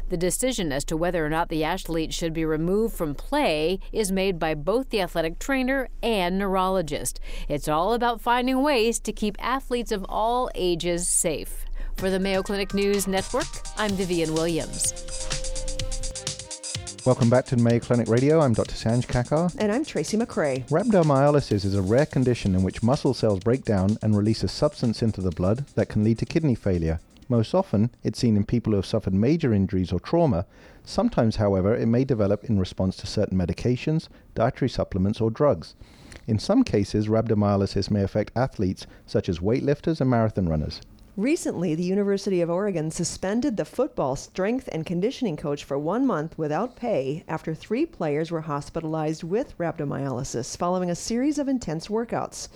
The 0.10 0.18
decision 0.18 0.72
as 0.72 0.84
to 0.86 0.98
whether 0.98 1.26
or 1.26 1.30
not 1.30 1.50
the 1.50 1.64
athlete 1.64 2.14
should 2.14 2.34
be 2.34 2.46
removed 2.46 2.96
from 2.96 3.16
play 3.16 3.80
is 3.92 4.12
made 4.12 4.40
by 4.40 4.56
both 4.56 4.90
the 4.90 5.02
athletic 5.02 5.40
trainer 5.40 5.90
and 6.04 6.38
neurologist. 6.38 7.20
It's 7.48 7.68
all 7.68 7.94
about 7.94 8.22
finding 8.22 8.62
ways 8.62 9.00
to 9.02 9.14
keep 9.14 9.38
athletes 9.40 9.92
of 9.92 10.06
all 10.10 10.50
ages 10.56 11.08
safe. 11.08 11.66
For 11.96 12.10
the 12.10 12.20
Mayo 12.20 12.44
Clinic 12.44 12.74
News 12.74 13.08
Network, 13.08 13.48
I'm 13.78 13.92
Vivian 13.92 14.34
Williams. 14.34 15.49
Welcome 17.06 17.30
back 17.30 17.46
to 17.46 17.56
Mayo 17.56 17.80
Clinic 17.80 18.10
Radio. 18.10 18.42
I'm 18.42 18.52
Dr. 18.54 18.76
Sanj 18.76 19.08
Kakar. 19.08 19.56
And 19.58 19.72
I'm 19.72 19.86
Tracy 19.86 20.18
McCray. 20.18 20.68
Rhabdomyolysis 20.68 21.64
is 21.64 21.74
a 21.74 21.82
rare 21.82 22.06
condition 22.06 22.56
in 22.56 22.62
which 22.62 22.84
muscle 22.84 23.14
cells 23.14 23.40
break 23.40 23.64
down 23.64 23.98
and 24.02 24.18
release 24.18 24.44
a 24.44 24.50
substance 24.50 25.02
into 25.02 25.22
the 25.22 25.32
blood 25.32 25.66
that 25.76 25.88
can 25.88 26.04
lead 26.04 26.18
to 26.20 26.26
kidney 26.26 26.56
failure. 26.56 27.00
Most 27.30 27.56
often, 27.56 27.92
it's 28.04 28.20
seen 28.20 28.36
in 28.36 28.44
people 28.44 28.74
who 28.74 28.78
have 28.78 28.86
suffered 28.86 29.14
major 29.14 29.54
injuries 29.54 29.94
or 29.94 30.02
trauma. 30.02 30.46
Sometimes, 30.84 31.38
however, 31.38 31.74
it 31.74 31.86
may 31.86 32.04
develop 32.04 32.44
in 32.44 32.60
response 32.60 32.98
to 32.98 33.08
certain 33.08 33.38
medications, 33.38 34.10
dietary 34.36 34.70
supplements, 34.70 35.22
or 35.22 35.32
drugs. 35.32 35.76
In 36.28 36.38
some 36.38 36.64
cases, 36.64 37.08
rhabdomyolysis 37.08 37.90
may 37.90 38.04
affect 38.04 38.36
athletes 38.36 38.88
such 39.06 39.30
as 39.30 39.40
weightlifters 39.40 40.02
and 40.02 40.10
marathon 40.10 40.50
runners. 40.50 40.82
Recently, 41.20 41.76
the 41.76 41.84
University 41.84 42.40
of 42.40 42.50
Oregon 42.50 42.90
suspended 42.92 43.58
the 43.58 43.66
football 43.66 44.16
strength 44.16 44.70
and 44.72 44.86
conditioning 44.86 45.36
coach 45.36 45.66
for 45.66 45.78
one 45.78 46.08
month 46.08 46.38
without 46.38 46.78
pay 46.78 47.26
after 47.28 47.54
three 47.54 47.86
players 47.86 48.32
were 48.32 48.40
hospitalized 48.40 49.26
with 49.26 49.58
rhabdomyolysis 49.58 50.56
following 50.56 50.90
a 50.90 50.96
series 50.96 51.38
of 51.38 51.50
intense 51.50 51.90
workouts. 51.90 52.48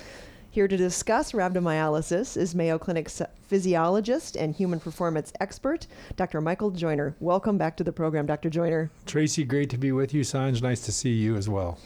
Here 0.50 0.70
to 0.70 0.78
discuss 0.78 1.34
rhabdomyolysis 1.34 2.38
is 2.38 2.56
Mayo 2.56 2.78
Clinic's 2.78 3.22
physiologist 3.50 4.38
and 4.38 4.56
human 4.56 4.80
performance 4.80 5.34
expert, 5.42 5.86
Dr. 6.16 6.40
Michael 6.40 6.72
Joyner. 6.72 7.18
Welcome 7.20 7.58
back 7.58 7.76
to 7.76 7.84
the 7.84 7.92
program, 7.92 8.26
Dr. 8.26 8.50
Joyner. 8.50 8.90
Tracy, 9.06 9.44
great 9.44 9.72
to 9.72 9.78
be 9.78 9.92
with 9.92 10.14
you. 10.14 10.22
Sanj, 10.22 10.62
nice 10.62 10.86
to 10.86 10.94
see 10.94 11.12
you 11.12 11.36
as 11.36 11.50
well. 11.50 11.80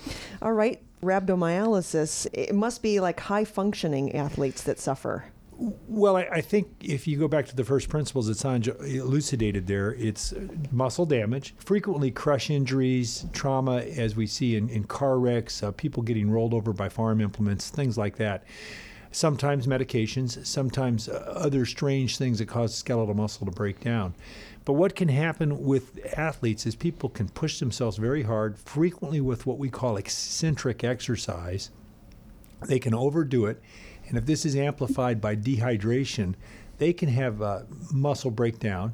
All 0.44 0.54
right, 0.54 0.80
rhabdomyolysis, 1.02 2.28
it 2.34 2.54
must 2.54 2.84
be 2.84 3.00
like 3.00 3.20
high 3.20 3.46
functioning 3.46 4.14
athletes 4.14 4.62
that 4.62 4.78
suffer. 4.78 5.26
Well, 5.60 6.18
I, 6.18 6.28
I, 6.32 6.42
think 6.42 6.68
if 6.82 7.08
you 7.08 7.18
go 7.18 7.28
back 7.28 7.48
to 7.48 7.56
the 7.56 7.64
first 7.64 7.90
principles 7.90 8.28
that 8.28 8.38
Sanj 8.38 8.68
elucidated 8.96 9.66
there, 9.66 9.96
it's 9.96 10.32
muscle 10.72 11.06
damage, 11.08 11.56
frequently 11.58 12.12
crush 12.12 12.52
injuries, 12.52 13.26
trauma, 13.34 13.78
as 13.78 14.16
we 14.16 14.28
see 14.28 14.56
in, 14.56 14.70
in 14.70 14.84
car 14.84 15.18
wrecks, 15.18 15.64
uh, 15.64 15.72
people 15.72 16.04
getting 16.04 16.30
rolled 16.30 16.54
over 16.54 16.74
by 16.74 16.90
farm 16.90 17.22
implements, 17.22 17.72
things 17.72 17.98
like 17.98 18.18
that. 18.18 18.44
Sometimes 19.12 19.66
medications, 19.66 20.46
sometimes 20.46 21.10
uh, 21.10 21.34
other 21.36 21.66
strange 21.66 22.18
things 22.18 22.38
that 22.38 22.46
cause 22.46 22.76
skeletal 22.76 23.16
muscle 23.16 23.48
to 23.48 23.52
break 23.52 23.80
down. 23.80 24.14
But 24.64 24.74
what 24.74 24.96
can 24.96 25.08
happen 25.08 25.64
with 25.64 25.98
athletes 26.16 26.68
is 26.68 26.76
people 26.76 27.10
can 27.10 27.30
push 27.30 27.60
themselves 27.60 27.98
very 27.98 28.22
hard, 28.22 28.60
frequently 28.60 29.22
with 29.22 29.48
what 29.48 29.58
we 29.58 29.72
call 29.72 29.98
eccentric 29.98 30.84
exercise. 30.84 31.72
They 32.68 32.78
can 32.78 32.94
overdo 32.94 33.48
it 33.48 33.60
and 34.08 34.18
if 34.18 34.26
this 34.26 34.46
is 34.46 34.56
amplified 34.56 35.20
by 35.22 35.36
dehydration, 35.36 36.36
they 36.78 36.94
can 36.94 37.10
have 37.10 37.42
muscle 37.92 38.32
breakdown. 38.32 38.94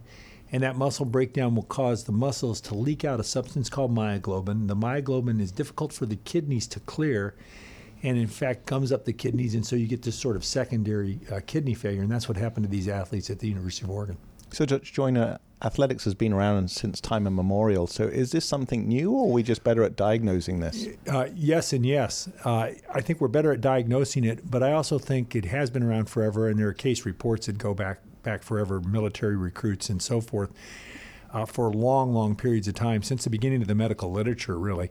And 0.52 0.62
that 0.62 0.76
muscle 0.76 1.06
breakdown 1.06 1.56
will 1.56 1.64
cause 1.64 2.04
the 2.04 2.12
muscles 2.12 2.62
to 2.62 2.76
leak 2.76 3.04
out 3.04 3.20
a 3.20 3.24
substance 3.24 3.70
called 3.70 3.94
myoglobin. 3.94 4.68
The 4.68 4.76
myoglobin 4.76 5.42
is 5.42 5.52
difficult 5.52 5.92
for 5.92 6.06
the 6.06 6.18
kidneys 6.18 6.68
to 6.68 6.80
clear 6.82 7.36
and 8.04 8.18
in 8.18 8.28
fact 8.28 8.66
gums 8.66 8.92
up 8.92 9.06
the 9.06 9.14
kidneys. 9.14 9.56
And 9.56 9.66
so 9.66 9.76
you 9.76 9.88
get 9.88 10.04
this 10.04 10.16
sort 10.16 10.36
of 10.36 10.46
secondary 10.46 11.20
uh, 11.32 11.40
kidney 11.48 11.74
failure. 11.74 12.02
And 12.02 12.12
that's 12.12 12.28
what 12.28 12.38
happened 12.38 12.66
to 12.66 12.70
these 12.70 12.88
athletes 12.88 13.30
at 13.30 13.40
the 13.40 13.48
University 13.48 13.86
of 13.86 13.90
Oregon. 13.90 14.18
So, 14.52 14.66
Dr. 14.66 14.86
Joyner, 14.86 15.40
athletics 15.64 16.04
has 16.04 16.14
been 16.14 16.34
around 16.34 16.70
since 16.70 17.00
time 17.00 17.26
immemorial. 17.26 17.88
So, 17.88 18.04
is 18.04 18.32
this 18.32 18.46
something 18.46 18.88
new, 18.88 19.12
or 19.12 19.28
are 19.28 19.32
we 19.32 19.44
just 19.44 19.64
better 19.64 19.84
at 19.84 19.96
diagnosing 19.96 20.60
this? 20.60 20.88
Uh, 21.08 21.30
yes, 21.34 21.74
and 21.74 21.86
yes. 21.86 22.30
Uh, 22.44 22.70
I 22.94 23.02
think 23.02 23.22
we're 23.22 23.28
better 23.28 23.52
at 23.52 23.62
diagnosing 23.62 24.24
it, 24.24 24.50
but 24.50 24.62
I 24.64 24.74
also 24.74 25.00
think 25.00 25.36
it 25.36 25.46
has 25.46 25.70
been 25.70 25.84
around 25.84 26.10
forever, 26.10 26.48
and 26.48 26.60
there 26.60 26.68
are 26.68 26.74
case 26.74 27.06
reports 27.06 27.48
that 27.48 27.58
go 27.58 27.74
back 27.74 28.00
back 28.24 28.42
forever, 28.42 28.80
military 28.80 29.36
recruits 29.36 29.90
and 29.90 30.02
so 30.02 30.22
forth, 30.22 30.50
uh, 31.34 31.46
for 31.46 31.70
long, 31.72 32.14
long 32.14 32.36
periods 32.36 32.68
of 32.70 32.74
time 32.74 33.04
since 33.04 33.26
the 33.26 33.30
beginning 33.30 33.62
of 33.62 33.68
the 33.68 33.76
medical 33.76 34.12
literature, 34.12 34.58
really. 34.58 34.90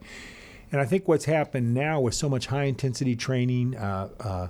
And 0.71 0.81
I 0.81 0.85
think 0.85 1.09
what's 1.09 1.25
happened 1.27 1.75
now 1.75 2.01
with 2.01 2.15
so 2.15 2.29
much 2.29 2.47
high 2.47 2.65
intensity 2.65 3.17
training 3.17 3.77
uh, 3.77 4.09
uh, 4.21 4.49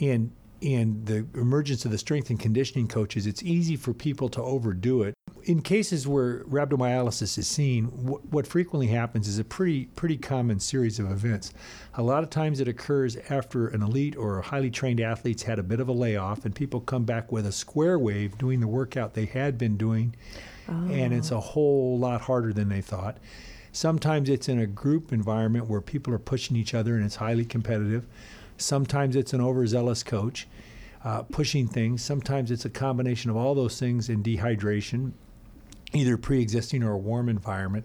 and 0.00 0.32
and 0.62 1.06
the 1.06 1.26
emergence 1.34 1.84
of 1.84 1.90
the 1.90 1.98
strength 1.98 2.30
and 2.30 2.40
conditioning 2.40 2.88
coaches, 2.88 3.26
it's 3.26 3.42
easy 3.42 3.76
for 3.76 3.94
people 3.94 4.28
to 4.30 4.42
overdo 4.42 5.02
it. 5.02 5.14
In 5.44 5.62
cases 5.62 6.06
where 6.06 6.44
rhabdomyolysis 6.44 7.38
is 7.38 7.46
seen, 7.46 7.84
wh- 7.84 8.32
what 8.32 8.46
frequently 8.46 8.88
happens 8.88 9.28
is 9.28 9.38
a 9.38 9.44
pretty 9.44 9.86
pretty 9.86 10.16
common 10.16 10.60
series 10.60 10.98
of 10.98 11.10
events. 11.10 11.54
A 11.94 12.02
lot 12.02 12.22
of 12.22 12.30
times 12.30 12.60
it 12.60 12.68
occurs 12.68 13.16
after 13.30 13.68
an 13.68 13.82
elite 13.82 14.16
or 14.16 14.42
highly 14.42 14.70
trained 14.70 15.00
athlete's 15.00 15.44
had 15.44 15.58
a 15.58 15.62
bit 15.62 15.80
of 15.80 15.88
a 15.88 15.92
layoff, 15.92 16.44
and 16.44 16.54
people 16.54 16.80
come 16.80 17.04
back 17.04 17.30
with 17.30 17.46
a 17.46 17.52
square 17.52 17.98
wave 17.98 18.36
doing 18.36 18.60
the 18.60 18.68
workout 18.68 19.14
they 19.14 19.26
had 19.26 19.56
been 19.56 19.76
doing, 19.76 20.14
oh. 20.68 20.72
and 20.90 21.14
it's 21.14 21.30
a 21.30 21.36
ah. 21.36 21.40
whole 21.40 21.98
lot 21.98 22.22
harder 22.22 22.52
than 22.52 22.68
they 22.68 22.80
thought. 22.80 23.18
Sometimes 23.72 24.28
it's 24.28 24.48
in 24.48 24.58
a 24.58 24.66
group 24.66 25.12
environment 25.12 25.68
where 25.68 25.80
people 25.80 26.12
are 26.12 26.18
pushing 26.18 26.56
each 26.56 26.74
other 26.74 26.96
and 26.96 27.04
it's 27.04 27.16
highly 27.16 27.44
competitive. 27.44 28.06
Sometimes 28.58 29.16
it's 29.16 29.32
an 29.32 29.40
overzealous 29.40 30.02
coach 30.02 30.46
uh, 31.04 31.22
pushing 31.22 31.66
things. 31.66 32.02
Sometimes 32.02 32.50
it's 32.50 32.64
a 32.64 32.70
combination 32.70 33.30
of 33.30 33.36
all 33.36 33.54
those 33.54 33.78
things 33.78 34.08
in 34.08 34.22
dehydration, 34.22 35.12
either 35.92 36.16
pre 36.16 36.42
existing 36.42 36.82
or 36.82 36.92
a 36.92 36.98
warm 36.98 37.28
environment. 37.28 37.84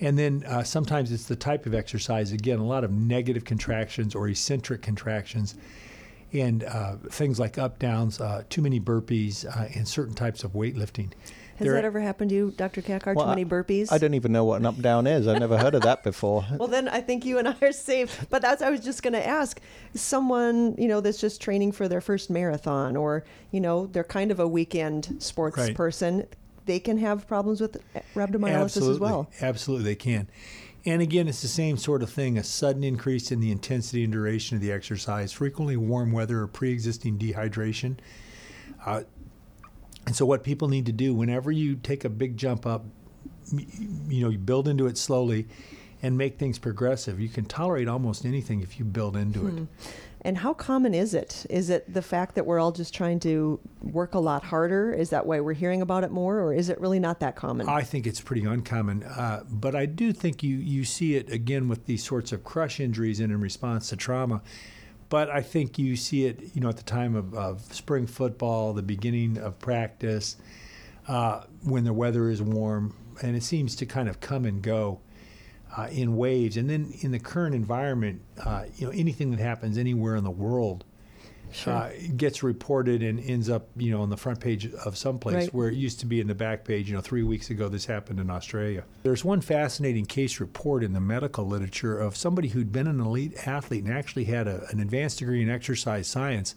And 0.00 0.18
then 0.18 0.44
uh, 0.48 0.64
sometimes 0.64 1.12
it's 1.12 1.26
the 1.26 1.36
type 1.36 1.64
of 1.64 1.74
exercise, 1.74 2.32
again, 2.32 2.58
a 2.58 2.66
lot 2.66 2.82
of 2.82 2.90
negative 2.90 3.44
contractions 3.44 4.14
or 4.14 4.28
eccentric 4.28 4.82
contractions 4.82 5.54
and 6.32 6.64
uh, 6.64 6.96
things 7.10 7.38
like 7.38 7.58
up 7.58 7.78
downs, 7.78 8.20
uh, 8.20 8.42
too 8.48 8.62
many 8.62 8.80
burpees, 8.80 9.44
uh, 9.44 9.68
and 9.74 9.86
certain 9.86 10.14
types 10.14 10.44
of 10.44 10.52
weightlifting. 10.54 11.12
Has 11.56 11.66
there 11.66 11.74
that 11.74 11.84
ever 11.84 12.00
happened 12.00 12.30
to 12.30 12.34
you, 12.34 12.50
Dr. 12.56 12.82
Kakar? 12.82 13.14
Well, 13.14 13.26
Too 13.26 13.30
many 13.30 13.44
burpees? 13.44 13.92
I 13.92 13.98
don't 13.98 14.14
even 14.14 14.32
know 14.32 14.44
what 14.44 14.60
an 14.60 14.66
up 14.66 14.80
down 14.80 15.06
is. 15.06 15.28
I've 15.28 15.40
never 15.40 15.58
heard 15.58 15.74
of 15.74 15.82
that 15.82 16.02
before. 16.02 16.44
well, 16.58 16.68
then 16.68 16.88
I 16.88 17.00
think 17.00 17.24
you 17.24 17.38
and 17.38 17.48
I 17.48 17.56
are 17.62 17.72
safe. 17.72 18.26
But 18.30 18.42
that's 18.42 18.62
I 18.62 18.70
was 18.70 18.80
just 18.80 19.02
going 19.02 19.12
to 19.12 19.26
ask 19.26 19.60
someone 19.94 20.74
you 20.78 20.88
know 20.88 21.00
that's 21.00 21.20
just 21.20 21.40
training 21.40 21.72
for 21.72 21.88
their 21.88 22.00
first 22.00 22.30
marathon, 22.30 22.96
or 22.96 23.24
you 23.50 23.60
know 23.60 23.86
they're 23.86 24.04
kind 24.04 24.30
of 24.30 24.40
a 24.40 24.48
weekend 24.48 25.16
sports 25.18 25.58
right. 25.58 25.74
person. 25.74 26.26
They 26.64 26.78
can 26.78 26.98
have 26.98 27.26
problems 27.26 27.60
with 27.60 27.82
rhabdomyolysis 28.14 28.62
Absolutely. 28.62 28.94
as 28.94 29.00
well. 29.00 29.30
Absolutely, 29.40 29.84
they 29.84 29.96
can. 29.96 30.28
And 30.84 31.00
again, 31.00 31.28
it's 31.28 31.42
the 31.42 31.48
same 31.48 31.76
sort 31.76 32.02
of 32.02 32.10
thing 32.10 32.36
a 32.36 32.44
sudden 32.44 32.82
increase 32.82 33.30
in 33.30 33.40
the 33.40 33.52
intensity 33.52 34.02
and 34.02 34.12
duration 34.12 34.56
of 34.56 34.62
the 34.62 34.72
exercise, 34.72 35.32
frequently 35.32 35.76
warm 35.76 36.10
weather 36.10 36.40
or 36.40 36.48
pre 36.48 36.72
existing 36.72 37.18
dehydration. 37.18 37.98
Uh, 38.84 39.02
and 40.06 40.16
so, 40.16 40.26
what 40.26 40.42
people 40.42 40.68
need 40.68 40.86
to 40.86 40.92
do 40.92 41.14
whenever 41.14 41.50
you 41.50 41.76
take 41.76 42.04
a 42.04 42.08
big 42.08 42.36
jump 42.36 42.66
up, 42.66 42.84
you 43.52 44.22
know, 44.22 44.28
you 44.28 44.38
build 44.38 44.68
into 44.68 44.86
it 44.86 44.98
slowly 44.98 45.46
and 46.02 46.18
make 46.18 46.38
things 46.38 46.58
progressive. 46.58 47.20
You 47.20 47.28
can 47.28 47.44
tolerate 47.44 47.86
almost 47.86 48.24
anything 48.24 48.60
if 48.60 48.78
you 48.78 48.84
build 48.84 49.16
into 49.16 49.40
hmm. 49.40 49.58
it. 49.58 49.68
And 50.24 50.38
how 50.38 50.54
common 50.54 50.94
is 50.94 51.14
it? 51.14 51.46
Is 51.50 51.68
it 51.68 51.92
the 51.92 52.02
fact 52.02 52.36
that 52.36 52.46
we're 52.46 52.60
all 52.60 52.70
just 52.70 52.94
trying 52.94 53.18
to 53.20 53.58
work 53.80 54.14
a 54.14 54.20
lot 54.20 54.44
harder? 54.44 54.92
Is 54.92 55.10
that 55.10 55.26
why 55.26 55.40
we're 55.40 55.52
hearing 55.52 55.82
about 55.82 56.04
it 56.04 56.12
more, 56.12 56.40
or 56.40 56.54
is 56.54 56.68
it 56.68 56.80
really 56.80 57.00
not 57.00 57.18
that 57.20 57.34
common? 57.34 57.68
I 57.68 57.82
think 57.82 58.06
it's 58.06 58.20
pretty 58.20 58.44
uncommon, 58.44 59.02
uh, 59.02 59.42
but 59.50 59.74
I 59.74 59.86
do 59.86 60.12
think 60.12 60.44
you 60.44 60.56
you 60.56 60.84
see 60.84 61.16
it 61.16 61.30
again 61.30 61.68
with 61.68 61.86
these 61.86 62.04
sorts 62.04 62.30
of 62.30 62.44
crush 62.44 62.78
injuries 62.78 63.18
and 63.18 63.32
in 63.32 63.40
response 63.40 63.88
to 63.88 63.96
trauma 63.96 64.42
but 65.12 65.28
I 65.28 65.42
think 65.42 65.78
you 65.78 65.94
see 65.94 66.24
it, 66.24 66.40
you 66.54 66.62
know, 66.62 66.70
at 66.70 66.78
the 66.78 66.82
time 66.82 67.14
of, 67.16 67.34
of 67.34 67.60
spring 67.74 68.06
football, 68.06 68.72
the 68.72 68.80
beginning 68.80 69.36
of 69.36 69.58
practice, 69.58 70.38
uh, 71.06 71.42
when 71.62 71.84
the 71.84 71.92
weather 71.92 72.30
is 72.30 72.40
warm, 72.40 72.96
and 73.20 73.36
it 73.36 73.42
seems 73.42 73.76
to 73.76 73.84
kind 73.84 74.08
of 74.08 74.20
come 74.20 74.46
and 74.46 74.62
go 74.62 75.00
uh, 75.76 75.88
in 75.92 76.16
waves. 76.16 76.56
And 76.56 76.70
then 76.70 76.94
in 77.02 77.10
the 77.10 77.18
current 77.18 77.54
environment, 77.54 78.22
uh, 78.42 78.64
you 78.76 78.86
know, 78.86 78.92
anything 78.94 79.30
that 79.32 79.38
happens 79.38 79.76
anywhere 79.76 80.16
in 80.16 80.24
the 80.24 80.30
world 80.30 80.86
uh, 81.66 81.90
gets 82.16 82.42
reported 82.42 83.02
and 83.02 83.18
ends 83.20 83.48
up, 83.48 83.68
you 83.76 83.90
know, 83.90 84.02
on 84.02 84.10
the 84.10 84.16
front 84.16 84.40
page 84.40 84.72
of 84.84 84.96
some 84.96 85.18
place 85.18 85.34
Right. 85.34 85.54
where 85.54 85.68
it 85.68 85.74
used 85.74 86.00
to 86.00 86.06
be 86.06 86.20
in 86.20 86.26
the 86.26 86.34
back 86.34 86.64
page. 86.64 86.88
You 86.88 86.94
know, 86.96 87.00
three 87.00 87.22
weeks 87.22 87.50
ago 87.50 87.68
this 87.68 87.86
happened 87.86 88.20
in 88.20 88.30
Australia. 88.30 88.84
There's 89.02 89.24
one 89.24 89.40
fascinating 89.40 90.06
case 90.06 90.40
report 90.40 90.82
in 90.82 90.92
the 90.92 91.00
medical 91.00 91.46
literature 91.46 91.98
of 91.98 92.16
somebody 92.16 92.48
who'd 92.48 92.72
been 92.72 92.86
an 92.86 93.00
elite 93.00 93.46
athlete 93.46 93.84
and 93.84 93.92
actually 93.92 94.24
had 94.24 94.46
a, 94.48 94.66
an 94.70 94.80
advanced 94.80 95.18
degree 95.18 95.42
in 95.42 95.50
exercise 95.50 96.06
science, 96.06 96.54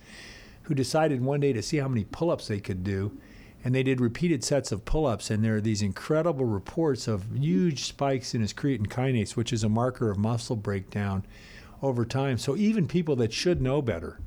who 0.63 0.73
decided 0.73 1.21
one 1.21 1.39
day 1.39 1.53
to 1.53 1.61
see 1.61 1.77
how 1.77 1.87
many 1.87 2.03
pull-ups 2.05 2.47
they 2.47 2.59
could 2.59 2.83
do. 2.83 3.15
And 3.63 3.73
they 3.73 3.83
did 3.83 3.99
repeated 3.99 4.43
sets 4.43 4.71
of 4.71 4.85
pull 4.85 5.07
ups, 5.07 5.31
and 5.31 5.43
there 5.43 5.55
are 5.55 5.61
these 5.61 5.81
incredible 5.81 6.45
reports 6.45 7.07
of 7.07 7.25
huge 7.35 7.85
spikes 7.85 8.35
in 8.35 8.41
his 8.41 8.53
creatine 8.53 8.87
kinase, 8.87 9.35
which 9.35 9.51
is 9.51 9.63
a 9.63 9.69
marker 9.69 10.11
of 10.11 10.19
muscle 10.19 10.55
breakdown 10.55 11.25
over 11.81 12.05
time. 12.05 12.37
So 12.37 12.55
even 12.55 12.87
people 12.87 13.15
that 13.17 13.33
should 13.33 13.61
know 13.63 13.81
better 13.81 14.19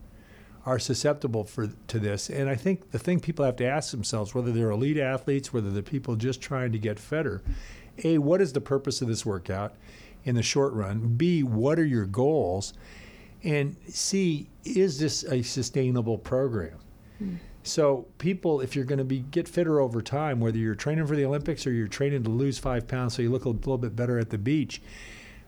are 0.69 0.79
susceptible 0.79 1.45
for 1.45 1.69
to 1.87 1.99
this. 1.99 2.29
And 2.29 2.51
I 2.51 2.55
think 2.55 2.91
the 2.91 2.99
thing 2.99 3.21
people 3.21 3.43
have 3.43 3.57
to 3.57 3.65
ask 3.65 3.91
themselves, 3.91 4.35
whether 4.35 4.53
they're 4.53 4.71
elite 4.71 4.99
athletes, 4.99 5.51
whether 5.51 5.71
they're 5.71 5.83
people 5.83 6.15
just 6.15 6.43
trying 6.43 6.73
to 6.73 6.79
get 6.79 6.99
fitter, 6.99 7.43
a 8.05 8.19
what 8.19 8.43
is 8.43 8.53
the 8.53 8.61
purpose 8.61 9.01
of 9.01 9.09
this 9.09 9.25
workout 9.25 9.75
in 10.25 10.35
the 10.35 10.43
short 10.43 10.75
run? 10.75 11.15
B 11.17 11.43
what 11.43 11.79
are 11.79 11.87
your 11.87 12.05
goals? 12.05 12.75
And 13.43 13.77
C 13.89 14.51
is 14.67 14.99
this 14.99 15.25
a 15.25 15.41
sustainable 15.41 16.19
program? 16.19 16.77
Hmm. 17.17 17.37
So 17.63 18.07
people, 18.19 18.61
if 18.61 18.77
you're 18.77 18.85
going 18.85 18.99
to 18.99 19.05
be 19.05 19.21
get 19.21 19.49
fitter 19.49 19.81
over 19.81 20.03
time, 20.03 20.39
whether 20.39 20.59
you're 20.59 20.75
training 20.75 21.07
for 21.07 21.17
the 21.17 21.25
Olympics 21.25 21.67
or 21.67 21.73
you're 21.73 21.89
training 21.89 22.25
to 22.25 22.31
lose 22.31 22.59
five 22.59 22.87
pounds 22.87 23.15
so 23.15 23.23
you 23.23 23.31
look 23.31 23.47
a 23.47 23.49
little 23.49 23.79
bit 23.79 23.97
better 23.97 24.19
at 24.19 24.29
the 24.29 24.39
beach, 24.39 24.83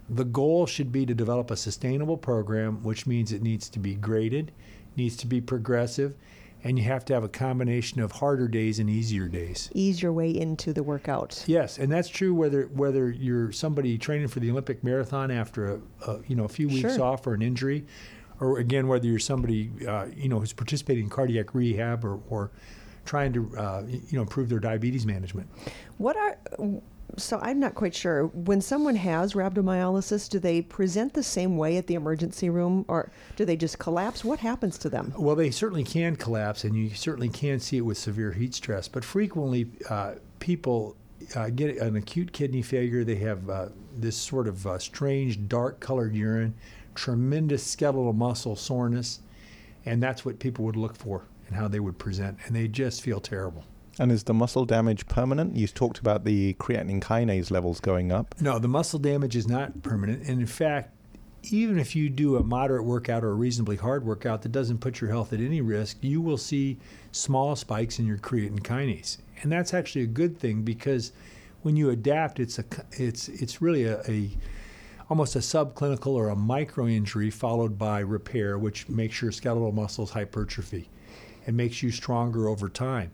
the 0.08 0.24
goal 0.24 0.66
should 0.66 0.90
be 0.90 1.06
to 1.06 1.14
develop 1.14 1.50
a 1.50 1.56
sustainable 1.56 2.16
program, 2.16 2.82
which 2.82 3.06
means 3.06 3.32
it 3.32 3.42
needs 3.42 3.68
to 3.68 3.78
be 3.78 3.94
graded, 3.94 4.50
needs 4.96 5.16
to 5.18 5.26
be 5.26 5.40
progressive, 5.40 6.14
and 6.62 6.78
you 6.78 6.84
have 6.84 7.04
to 7.06 7.14
have 7.14 7.24
a 7.24 7.28
combination 7.28 8.00
of 8.00 8.12
harder 8.12 8.46
days 8.48 8.78
and 8.78 8.90
easier 8.90 9.28
days. 9.28 9.70
Ease 9.74 10.02
your 10.02 10.12
way 10.12 10.30
into 10.30 10.72
the 10.72 10.82
workout. 10.82 11.42
Yes, 11.46 11.78
and 11.78 11.90
that's 11.90 12.08
true 12.08 12.34
whether 12.34 12.64
whether 12.74 13.10
you're 13.10 13.52
somebody 13.52 13.96
training 13.98 14.28
for 14.28 14.40
the 14.40 14.50
Olympic 14.50 14.84
marathon 14.84 15.30
after 15.30 15.74
a, 15.74 15.80
a 16.10 16.20
you 16.28 16.36
know 16.36 16.44
a 16.44 16.48
few 16.48 16.68
weeks 16.68 16.94
Sure. 16.96 17.02
off 17.04 17.26
or 17.26 17.34
an 17.34 17.42
injury, 17.42 17.86
or 18.40 18.58
again 18.58 18.88
whether 18.88 19.06
you're 19.06 19.18
somebody 19.18 19.70
uh, 19.88 20.06
you 20.14 20.28
know 20.28 20.38
who's 20.40 20.52
participating 20.52 21.04
in 21.04 21.10
cardiac 21.10 21.54
rehab 21.54 22.04
or, 22.04 22.20
or 22.28 22.50
trying 23.06 23.32
to 23.32 23.56
uh, 23.56 23.82
you 23.88 24.02
know 24.12 24.22
improve 24.22 24.48
their 24.48 24.60
diabetes 24.60 25.06
management. 25.06 25.48
What 25.96 26.16
are 26.16 26.36
so 27.16 27.38
I'm 27.42 27.60
not 27.60 27.74
quite 27.74 27.94
sure. 27.94 28.26
When 28.26 28.60
someone 28.60 28.96
has 28.96 29.34
rhabdomyolysis, 29.34 30.28
do 30.28 30.38
they 30.38 30.62
present 30.62 31.14
the 31.14 31.22
same 31.22 31.56
way 31.56 31.76
at 31.76 31.86
the 31.86 31.94
emergency 31.94 32.50
room 32.50 32.84
or 32.88 33.10
do 33.36 33.44
they 33.44 33.56
just 33.56 33.78
collapse? 33.78 34.24
What 34.24 34.38
happens 34.38 34.78
to 34.78 34.88
them? 34.88 35.12
Well, 35.16 35.36
they 35.36 35.50
certainly 35.50 35.84
can 35.84 36.16
collapse, 36.16 36.64
and 36.64 36.76
you 36.76 36.90
certainly 36.90 37.28
can 37.28 37.60
see 37.60 37.78
it 37.78 37.82
with 37.82 37.98
severe 37.98 38.32
heat 38.32 38.54
stress. 38.54 38.88
But 38.88 39.04
frequently, 39.04 39.70
uh, 39.88 40.14
people 40.38 40.96
uh, 41.34 41.50
get 41.50 41.76
an 41.78 41.96
acute 41.96 42.32
kidney 42.32 42.62
failure. 42.62 43.04
They 43.04 43.16
have 43.16 43.48
uh, 43.48 43.68
this 43.96 44.16
sort 44.16 44.48
of 44.48 44.66
uh, 44.66 44.78
strange 44.78 45.48
dark 45.48 45.80
colored 45.80 46.14
urine, 46.14 46.54
tremendous 46.94 47.64
skeletal 47.64 48.12
muscle 48.12 48.56
soreness, 48.56 49.20
and 49.86 50.02
that's 50.02 50.24
what 50.24 50.38
people 50.38 50.64
would 50.64 50.76
look 50.76 50.96
for 50.96 51.24
and 51.46 51.56
how 51.56 51.68
they 51.68 51.80
would 51.80 51.98
present. 51.98 52.38
And 52.46 52.54
they 52.54 52.68
just 52.68 53.02
feel 53.02 53.20
terrible. 53.20 53.64
And 54.00 54.10
is 54.10 54.24
the 54.24 54.32
muscle 54.32 54.64
damage 54.64 55.06
permanent? 55.08 55.56
You 55.56 55.66
talked 55.66 55.98
about 55.98 56.24
the 56.24 56.54
creatine 56.54 57.02
kinase 57.02 57.50
levels 57.50 57.80
going 57.80 58.10
up. 58.10 58.34
No, 58.40 58.58
the 58.58 58.66
muscle 58.66 58.98
damage 58.98 59.36
is 59.36 59.46
not 59.46 59.82
permanent. 59.82 60.26
And 60.26 60.40
in 60.40 60.46
fact, 60.46 60.96
even 61.50 61.78
if 61.78 61.94
you 61.94 62.08
do 62.08 62.36
a 62.36 62.42
moderate 62.42 62.84
workout 62.84 63.22
or 63.22 63.32
a 63.32 63.34
reasonably 63.34 63.76
hard 63.76 64.06
workout 64.06 64.40
that 64.40 64.52
doesn't 64.52 64.78
put 64.78 65.02
your 65.02 65.10
health 65.10 65.34
at 65.34 65.40
any 65.40 65.60
risk, 65.60 65.98
you 66.00 66.22
will 66.22 66.38
see 66.38 66.78
small 67.12 67.54
spikes 67.54 67.98
in 67.98 68.06
your 68.06 68.16
creatine 68.16 68.60
kinase. 68.60 69.18
And 69.42 69.52
that's 69.52 69.74
actually 69.74 70.04
a 70.04 70.06
good 70.06 70.38
thing 70.38 70.62
because 70.62 71.12
when 71.60 71.76
you 71.76 71.90
adapt, 71.90 72.40
it's 72.40 72.58
a 72.58 72.64
it's 72.92 73.28
it's 73.28 73.60
really 73.60 73.84
a, 73.84 74.00
a 74.08 74.30
almost 75.10 75.36
a 75.36 75.40
subclinical 75.40 76.14
or 76.14 76.30
a 76.30 76.36
micro 76.36 76.86
injury 76.86 77.28
followed 77.28 77.76
by 77.76 78.00
repair, 78.00 78.58
which 78.58 78.88
makes 78.88 79.20
your 79.20 79.30
skeletal 79.30 79.72
muscles 79.72 80.10
hypertrophy 80.10 80.88
and 81.46 81.54
makes 81.54 81.82
you 81.82 81.90
stronger 81.90 82.48
over 82.48 82.70
time. 82.70 83.10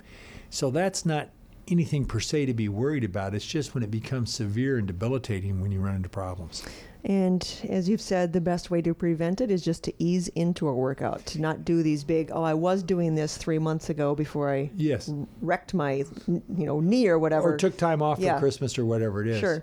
So 0.56 0.70
that's 0.70 1.04
not 1.04 1.28
anything 1.68 2.06
per 2.06 2.18
se 2.18 2.46
to 2.46 2.54
be 2.54 2.66
worried 2.70 3.04
about. 3.04 3.34
It's 3.34 3.44
just 3.44 3.74
when 3.74 3.82
it 3.82 3.90
becomes 3.90 4.32
severe 4.32 4.78
and 4.78 4.86
debilitating 4.86 5.60
when 5.60 5.70
you 5.70 5.80
run 5.80 5.96
into 5.96 6.08
problems. 6.08 6.62
And 7.04 7.46
as 7.68 7.90
you've 7.90 8.00
said, 8.00 8.32
the 8.32 8.40
best 8.40 8.70
way 8.70 8.80
to 8.80 8.94
prevent 8.94 9.42
it 9.42 9.50
is 9.50 9.62
just 9.62 9.84
to 9.84 9.92
ease 10.02 10.28
into 10.28 10.66
a 10.66 10.74
workout, 10.74 11.26
to 11.26 11.42
not 11.42 11.66
do 11.66 11.82
these 11.82 12.04
big, 12.04 12.30
oh, 12.32 12.42
I 12.42 12.54
was 12.54 12.82
doing 12.82 13.14
this 13.14 13.36
three 13.36 13.58
months 13.58 13.90
ago 13.90 14.14
before 14.14 14.50
I 14.50 14.70
Yes. 14.74 15.12
wrecked 15.42 15.74
my, 15.74 16.04
you 16.26 16.42
know, 16.48 16.80
knee 16.80 17.06
or 17.06 17.18
whatever. 17.18 17.52
Or 17.52 17.56
took 17.58 17.76
time 17.76 18.00
off 18.00 18.18
Yeah. 18.18 18.36
for 18.36 18.40
Christmas 18.40 18.78
or 18.78 18.86
whatever 18.86 19.20
it 19.20 19.28
is. 19.28 19.40
Sure. 19.40 19.62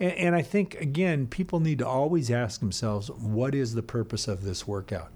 And, 0.00 0.12
and 0.12 0.34
I 0.34 0.42
think, 0.42 0.74
again, 0.80 1.28
people 1.28 1.60
need 1.60 1.78
to 1.78 1.86
always 1.86 2.32
ask 2.32 2.58
themselves, 2.58 3.12
what 3.12 3.54
is 3.54 3.74
the 3.74 3.82
purpose 3.82 4.26
of 4.26 4.42
this 4.42 4.66
workout? 4.66 5.12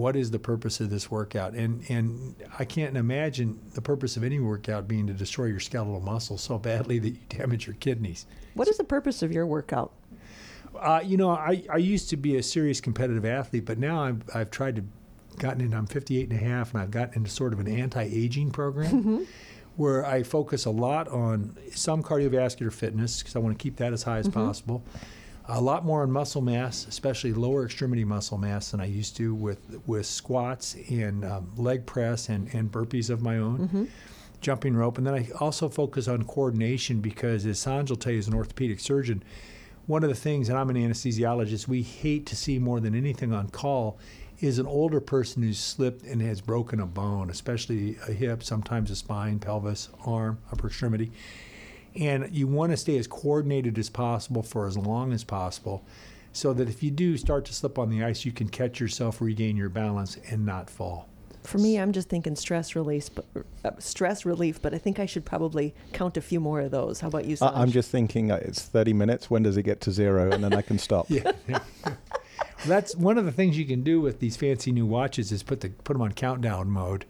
What 0.00 0.16
is 0.16 0.30
the 0.30 0.38
purpose 0.38 0.80
of 0.80 0.90
this 0.90 1.10
workout? 1.10 1.54
And 1.54 1.84
and 1.90 2.34
I 2.58 2.64
can't 2.64 2.96
imagine 2.96 3.60
the 3.74 3.82
purpose 3.82 4.16
of 4.16 4.24
any 4.24 4.40
workout 4.40 4.88
being 4.88 5.06
to 5.06 5.12
destroy 5.12 5.46
your 5.46 5.60
skeletal 5.60 6.00
muscle 6.00 6.38
so 6.38 6.58
badly 6.58 6.98
that 6.98 7.10
you 7.10 7.20
damage 7.28 7.66
your 7.66 7.76
kidneys. 7.76 8.26
What 8.54 8.66
is 8.66 8.78
the 8.78 8.84
purpose 8.84 9.22
of 9.22 9.30
your 9.30 9.46
workout? 9.46 9.92
Uh, 10.78 11.02
you 11.04 11.16
know, 11.16 11.30
I, 11.30 11.64
I 11.70 11.76
used 11.76 12.08
to 12.10 12.16
be 12.16 12.36
a 12.36 12.42
serious 12.42 12.80
competitive 12.80 13.24
athlete, 13.24 13.66
but 13.66 13.78
now 13.78 14.04
I've, 14.04 14.22
I've 14.34 14.50
tried 14.50 14.76
to 14.76 14.84
gotten 15.38 15.60
in. 15.60 15.74
I'm 15.74 15.86
58 15.86 16.30
and 16.30 16.40
a 16.40 16.44
half, 16.44 16.72
and 16.72 16.82
I've 16.82 16.90
gotten 16.90 17.14
into 17.14 17.30
sort 17.30 17.52
of 17.52 17.60
an 17.60 17.68
anti-aging 17.68 18.52
program 18.52 19.26
where 19.76 20.04
I 20.04 20.22
focus 20.22 20.64
a 20.64 20.70
lot 20.70 21.08
on 21.08 21.56
some 21.74 22.02
cardiovascular 22.02 22.72
fitness 22.72 23.18
because 23.18 23.36
I 23.36 23.38
want 23.40 23.58
to 23.58 23.62
keep 23.62 23.76
that 23.76 23.92
as 23.92 24.04
high 24.04 24.18
as 24.18 24.28
possible. 24.28 24.82
A 25.52 25.60
lot 25.60 25.84
more 25.84 26.02
on 26.02 26.10
muscle 26.12 26.40
mass, 26.42 26.86
especially 26.86 27.32
lower 27.32 27.64
extremity 27.64 28.04
muscle 28.04 28.38
mass, 28.38 28.70
than 28.70 28.80
I 28.80 28.84
used 28.84 29.16
to 29.16 29.34
with 29.34 29.80
with 29.86 30.06
squats 30.06 30.76
and 30.88 31.24
um, 31.24 31.50
leg 31.56 31.86
press 31.86 32.28
and, 32.28 32.52
and 32.54 32.70
burpees 32.70 33.10
of 33.10 33.20
my 33.20 33.38
own 33.38 33.88
jumping 34.40 34.74
rope. 34.76 34.96
And 34.96 35.06
then 35.06 35.14
I 35.14 35.28
also 35.40 35.68
focus 35.68 36.08
on 36.08 36.24
coordination 36.24 37.00
because, 37.00 37.44
as 37.46 37.58
Sanj 37.58 37.90
will 37.90 37.96
tell 37.96 38.12
you, 38.12 38.18
as 38.20 38.28
an 38.28 38.34
orthopedic 38.34 38.80
surgeon, 38.80 39.22
one 39.86 40.04
of 40.04 40.08
the 40.08 40.14
things, 40.14 40.48
and 40.48 40.56
I'm 40.56 40.70
an 40.70 40.76
anesthesiologist, 40.76 41.66
we 41.66 41.82
hate 41.82 42.26
to 42.26 42.36
see 42.36 42.58
more 42.58 42.78
than 42.78 42.94
anything 42.94 43.32
on 43.32 43.48
call 43.48 43.98
is 44.38 44.58
an 44.58 44.66
older 44.66 45.00
person 45.00 45.42
who's 45.42 45.58
slipped 45.58 46.04
and 46.04 46.22
has 46.22 46.40
broken 46.40 46.80
a 46.80 46.86
bone, 46.86 47.28
especially 47.28 47.96
a 48.08 48.12
hip, 48.12 48.42
sometimes 48.42 48.90
a 48.90 48.96
spine, 48.96 49.38
pelvis, 49.38 49.88
arm, 50.06 50.38
upper 50.50 50.68
extremity. 50.68 51.12
And 51.96 52.28
you 52.30 52.46
want 52.46 52.72
to 52.72 52.76
stay 52.76 52.96
as 52.98 53.06
coordinated 53.06 53.78
as 53.78 53.90
possible 53.90 54.42
for 54.42 54.66
as 54.66 54.76
long 54.76 55.12
as 55.12 55.24
possible 55.24 55.84
so 56.32 56.52
that 56.52 56.68
if 56.68 56.82
you 56.82 56.90
do 56.90 57.16
start 57.16 57.44
to 57.46 57.54
slip 57.54 57.78
on 57.78 57.90
the 57.90 58.04
ice, 58.04 58.24
you 58.24 58.32
can 58.32 58.48
catch 58.48 58.80
yourself, 58.80 59.20
regain 59.20 59.56
your 59.56 59.68
balance, 59.68 60.16
and 60.30 60.46
not 60.46 60.70
fall. 60.70 61.08
For 61.42 61.58
me, 61.58 61.78
I'm 61.78 61.92
just 61.92 62.08
thinking 62.08 62.36
stress 62.36 62.76
release, 62.76 63.08
but 63.08 63.24
uh, 63.64 63.70
stress 63.78 64.24
relief. 64.24 64.60
But 64.60 64.74
I 64.74 64.78
think 64.78 64.98
I 64.98 65.06
should 65.06 65.24
probably 65.24 65.74
count 65.92 66.16
a 66.16 66.20
few 66.20 66.38
more 66.38 66.60
of 66.60 66.70
those. 66.70 67.00
How 67.00 67.08
about 67.08 67.24
you? 67.24 67.36
I, 67.40 67.62
I'm 67.62 67.70
just 67.70 67.90
thinking 67.90 68.30
uh, 68.30 68.40
it's 68.42 68.62
30 68.62 68.92
minutes. 68.92 69.30
When 69.30 69.42
does 69.42 69.56
it 69.56 69.62
get 69.62 69.80
to 69.82 69.90
zero? 69.90 70.30
And 70.30 70.44
then 70.44 70.52
I 70.52 70.62
can 70.62 70.78
stop. 70.78 71.08
Yeah. 71.48 71.60
That's 72.66 72.94
one 72.94 73.16
of 73.16 73.24
the 73.24 73.32
things 73.32 73.56
you 73.56 73.64
can 73.64 73.82
do 73.82 74.02
with 74.02 74.20
these 74.20 74.36
fancy 74.36 74.70
new 74.70 74.84
watches 74.84 75.32
is 75.32 75.42
put 75.42 75.60
the 75.60 75.70
put 75.70 75.94
them 75.94 76.02
on 76.02 76.12
countdown 76.12 76.70
mode, 76.70 77.06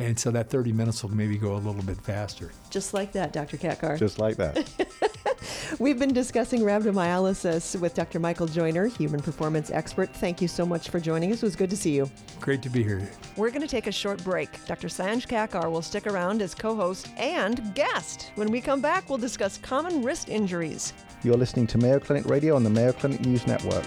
and 0.00 0.18
so 0.18 0.30
that 0.30 0.48
30 0.48 0.72
minutes 0.72 1.02
will 1.02 1.14
maybe 1.14 1.36
go 1.36 1.54
a 1.54 1.58
little 1.58 1.82
bit 1.82 2.00
faster. 2.00 2.50
just 2.70 2.94
like 2.94 3.12
that, 3.12 3.32
Dr. 3.32 3.58
Kakar. 3.58 3.98
Just 3.98 4.18
like 4.18 4.36
that. 4.36 4.68
We've 5.78 5.98
been 5.98 6.12
discussing 6.12 6.60
rhabdomyolysis 6.60 7.78
with 7.80 7.94
Dr. 7.94 8.18
Michael 8.18 8.46
Joyner, 8.46 8.86
human 8.86 9.20
performance 9.20 9.70
expert. 9.70 10.14
Thank 10.14 10.40
you 10.42 10.48
so 10.48 10.66
much 10.66 10.88
for 10.88 11.00
joining 11.00 11.32
us. 11.32 11.42
It 11.42 11.46
was 11.46 11.56
good 11.56 11.70
to 11.70 11.76
see 11.76 11.94
you. 11.94 12.10
Great 12.40 12.62
to 12.62 12.70
be 12.70 12.82
here. 12.82 13.08
We're 13.36 13.50
going 13.50 13.62
to 13.62 13.68
take 13.68 13.86
a 13.86 13.92
short 13.92 14.22
break. 14.24 14.50
Dr. 14.66 14.88
Sanj 14.88 15.26
Kakar 15.28 15.70
will 15.70 15.82
stick 15.82 16.06
around 16.06 16.42
as 16.42 16.54
co 16.54 16.74
host 16.74 17.08
and 17.16 17.74
guest. 17.74 18.32
When 18.34 18.50
we 18.50 18.60
come 18.60 18.80
back, 18.80 19.08
we'll 19.08 19.18
discuss 19.18 19.58
common 19.58 20.02
wrist 20.02 20.28
injuries. 20.28 20.92
You're 21.22 21.36
listening 21.36 21.66
to 21.68 21.78
Mayo 21.78 22.00
Clinic 22.00 22.26
Radio 22.26 22.56
on 22.56 22.64
the 22.64 22.70
Mayo 22.70 22.92
Clinic 22.92 23.20
News 23.20 23.46
Network. 23.46 23.84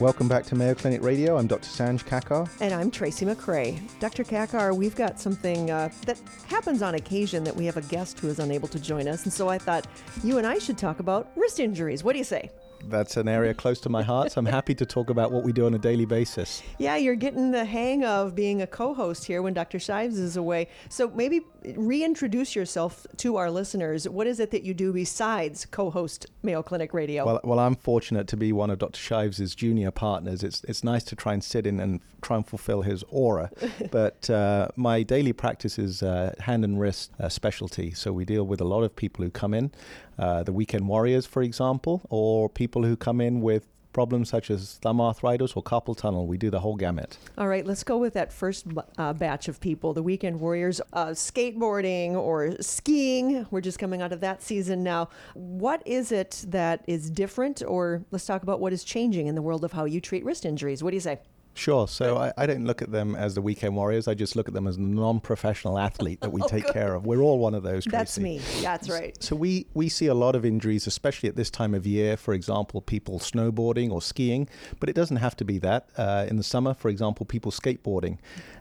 Welcome 0.00 0.28
back 0.28 0.44
to 0.44 0.54
Mayo 0.54 0.76
Clinic 0.76 1.02
Radio. 1.02 1.36
I'm 1.36 1.48
Dr. 1.48 1.66
Sanj 1.66 2.04
Kakar. 2.04 2.48
And 2.60 2.72
I'm 2.72 2.88
Tracy 2.88 3.26
McCray. 3.26 3.80
Dr. 3.98 4.22
Kakar, 4.22 4.72
we've 4.76 4.94
got 4.94 5.18
something 5.18 5.72
uh, 5.72 5.88
that 6.06 6.20
happens 6.46 6.82
on 6.82 6.94
occasion 6.94 7.42
that 7.42 7.56
we 7.56 7.66
have 7.66 7.76
a 7.76 7.82
guest 7.82 8.20
who 8.20 8.28
is 8.28 8.38
unable 8.38 8.68
to 8.68 8.78
join 8.78 9.08
us. 9.08 9.24
And 9.24 9.32
so 9.32 9.48
I 9.48 9.58
thought 9.58 9.88
you 10.22 10.38
and 10.38 10.46
I 10.46 10.58
should 10.58 10.78
talk 10.78 11.00
about 11.00 11.32
wrist 11.34 11.58
injuries. 11.58 12.04
What 12.04 12.12
do 12.12 12.18
you 12.18 12.24
say? 12.24 12.48
That's 12.84 13.16
an 13.16 13.28
area 13.28 13.54
close 13.54 13.80
to 13.80 13.88
my 13.88 14.02
heart. 14.02 14.32
So 14.32 14.38
I'm 14.38 14.46
happy 14.46 14.74
to 14.74 14.86
talk 14.86 15.10
about 15.10 15.32
what 15.32 15.44
we 15.44 15.52
do 15.52 15.66
on 15.66 15.74
a 15.74 15.78
daily 15.78 16.04
basis. 16.04 16.62
Yeah, 16.78 16.96
you're 16.96 17.14
getting 17.14 17.50
the 17.50 17.64
hang 17.64 18.04
of 18.04 18.34
being 18.34 18.62
a 18.62 18.66
co 18.66 18.94
host 18.94 19.24
here 19.24 19.42
when 19.42 19.54
Dr. 19.54 19.78
Shives 19.78 20.18
is 20.18 20.36
away. 20.36 20.68
So 20.88 21.10
maybe 21.10 21.42
reintroduce 21.76 22.54
yourself 22.54 23.06
to 23.18 23.36
our 23.36 23.50
listeners. 23.50 24.08
What 24.08 24.26
is 24.26 24.40
it 24.40 24.50
that 24.50 24.62
you 24.62 24.74
do 24.74 24.92
besides 24.92 25.66
co 25.66 25.90
host 25.90 26.26
Mayo 26.42 26.62
Clinic 26.62 26.94
Radio? 26.94 27.24
Well, 27.24 27.40
well, 27.44 27.58
I'm 27.58 27.74
fortunate 27.74 28.26
to 28.28 28.36
be 28.36 28.52
one 28.52 28.70
of 28.70 28.78
Dr. 28.78 28.98
Shives' 28.98 29.54
junior 29.54 29.90
partners. 29.90 30.42
It's, 30.42 30.64
it's 30.64 30.84
nice 30.84 31.04
to 31.04 31.16
try 31.16 31.32
and 31.32 31.42
sit 31.42 31.66
in 31.66 31.80
and 31.80 32.00
try 32.22 32.36
and 32.36 32.46
fulfill 32.46 32.82
his 32.82 33.04
aura. 33.10 33.50
but 33.90 34.28
uh, 34.30 34.68
my 34.76 35.02
daily 35.02 35.32
practice 35.32 35.78
is 35.78 36.02
uh, 36.02 36.34
hand 36.40 36.64
and 36.64 36.80
wrist 36.80 37.10
uh, 37.18 37.28
specialty. 37.28 37.92
So 37.92 38.12
we 38.12 38.24
deal 38.24 38.44
with 38.44 38.60
a 38.60 38.64
lot 38.64 38.82
of 38.82 38.94
people 38.94 39.24
who 39.24 39.30
come 39.30 39.54
in, 39.54 39.70
uh, 40.18 40.42
the 40.42 40.52
weekend 40.52 40.88
warriors, 40.88 41.26
for 41.26 41.42
example, 41.42 42.02
or 42.10 42.48
people 42.48 42.82
who 42.84 42.96
come 42.96 43.20
in 43.20 43.40
with 43.40 43.66
problems 43.92 44.28
such 44.28 44.50
as 44.50 44.74
thumb 44.82 45.00
arthritis 45.00 45.54
or 45.54 45.62
carpal 45.62 45.96
tunnel. 45.96 46.26
We 46.26 46.38
do 46.38 46.50
the 46.50 46.60
whole 46.60 46.76
gamut. 46.76 47.18
All 47.36 47.48
right, 47.48 47.66
let's 47.66 47.82
go 47.82 47.96
with 47.96 48.14
that 48.14 48.32
first 48.32 48.66
uh, 48.96 49.12
batch 49.12 49.48
of 49.48 49.60
people, 49.60 49.92
the 49.92 50.02
weekend 50.02 50.38
warriors, 50.40 50.80
uh, 50.92 51.08
skateboarding 51.08 52.12
or 52.12 52.54
skiing. 52.60 53.46
We're 53.50 53.60
just 53.60 53.78
coming 53.78 54.02
out 54.02 54.12
of 54.12 54.20
that 54.20 54.42
season 54.42 54.84
now. 54.84 55.08
What 55.34 55.82
is 55.86 56.12
it 56.12 56.44
that 56.48 56.84
is 56.86 57.10
different, 57.10 57.62
or 57.66 58.04
let's 58.10 58.26
talk 58.26 58.42
about 58.42 58.60
what 58.60 58.72
is 58.72 58.84
changing 58.84 59.26
in 59.26 59.34
the 59.34 59.42
world 59.42 59.64
of 59.64 59.72
how 59.72 59.84
you 59.84 60.00
treat 60.00 60.24
wrist 60.24 60.44
injuries? 60.44 60.82
What 60.82 60.90
do 60.90 60.96
you 60.96 61.00
say? 61.00 61.18
Sure. 61.58 61.88
So 61.88 62.16
I, 62.16 62.32
I, 62.38 62.46
don't 62.46 62.64
look 62.64 62.82
at 62.82 62.92
them 62.92 63.16
as 63.16 63.34
the 63.34 63.42
weekend 63.42 63.74
warriors. 63.74 64.06
I 64.06 64.14
just 64.14 64.36
look 64.36 64.46
at 64.46 64.54
them 64.54 64.68
as 64.68 64.76
a 64.76 64.80
non-professional 64.80 65.76
athlete 65.76 66.20
that 66.20 66.30
we 66.30 66.40
oh, 66.44 66.46
take 66.46 66.66
good. 66.66 66.72
care 66.72 66.94
of. 66.94 67.04
We're 67.04 67.20
all 67.20 67.40
one 67.40 67.52
of 67.52 67.64
those. 67.64 67.82
Tracy. 67.82 67.90
That's 67.90 68.18
me. 68.20 68.40
That's 68.62 68.88
right. 68.88 69.20
So 69.20 69.34
we 69.34 69.66
we 69.74 69.88
see 69.88 70.06
a 70.06 70.14
lot 70.14 70.36
of 70.36 70.44
injuries, 70.44 70.86
especially 70.86 71.28
at 71.28 71.34
this 71.34 71.50
time 71.50 71.74
of 71.74 71.84
year. 71.84 72.16
For 72.16 72.32
example, 72.32 72.80
people 72.80 73.18
snowboarding 73.18 73.90
or 73.90 74.00
skiing, 74.00 74.48
but 74.78 74.88
it 74.88 74.92
doesn't 74.92 75.16
have 75.16 75.34
to 75.36 75.44
be 75.44 75.58
that. 75.58 75.88
Uh, 75.96 76.26
in 76.28 76.36
the 76.36 76.44
summer, 76.44 76.74
for 76.74 76.90
example, 76.90 77.26
people 77.26 77.50
skateboarding, 77.50 78.18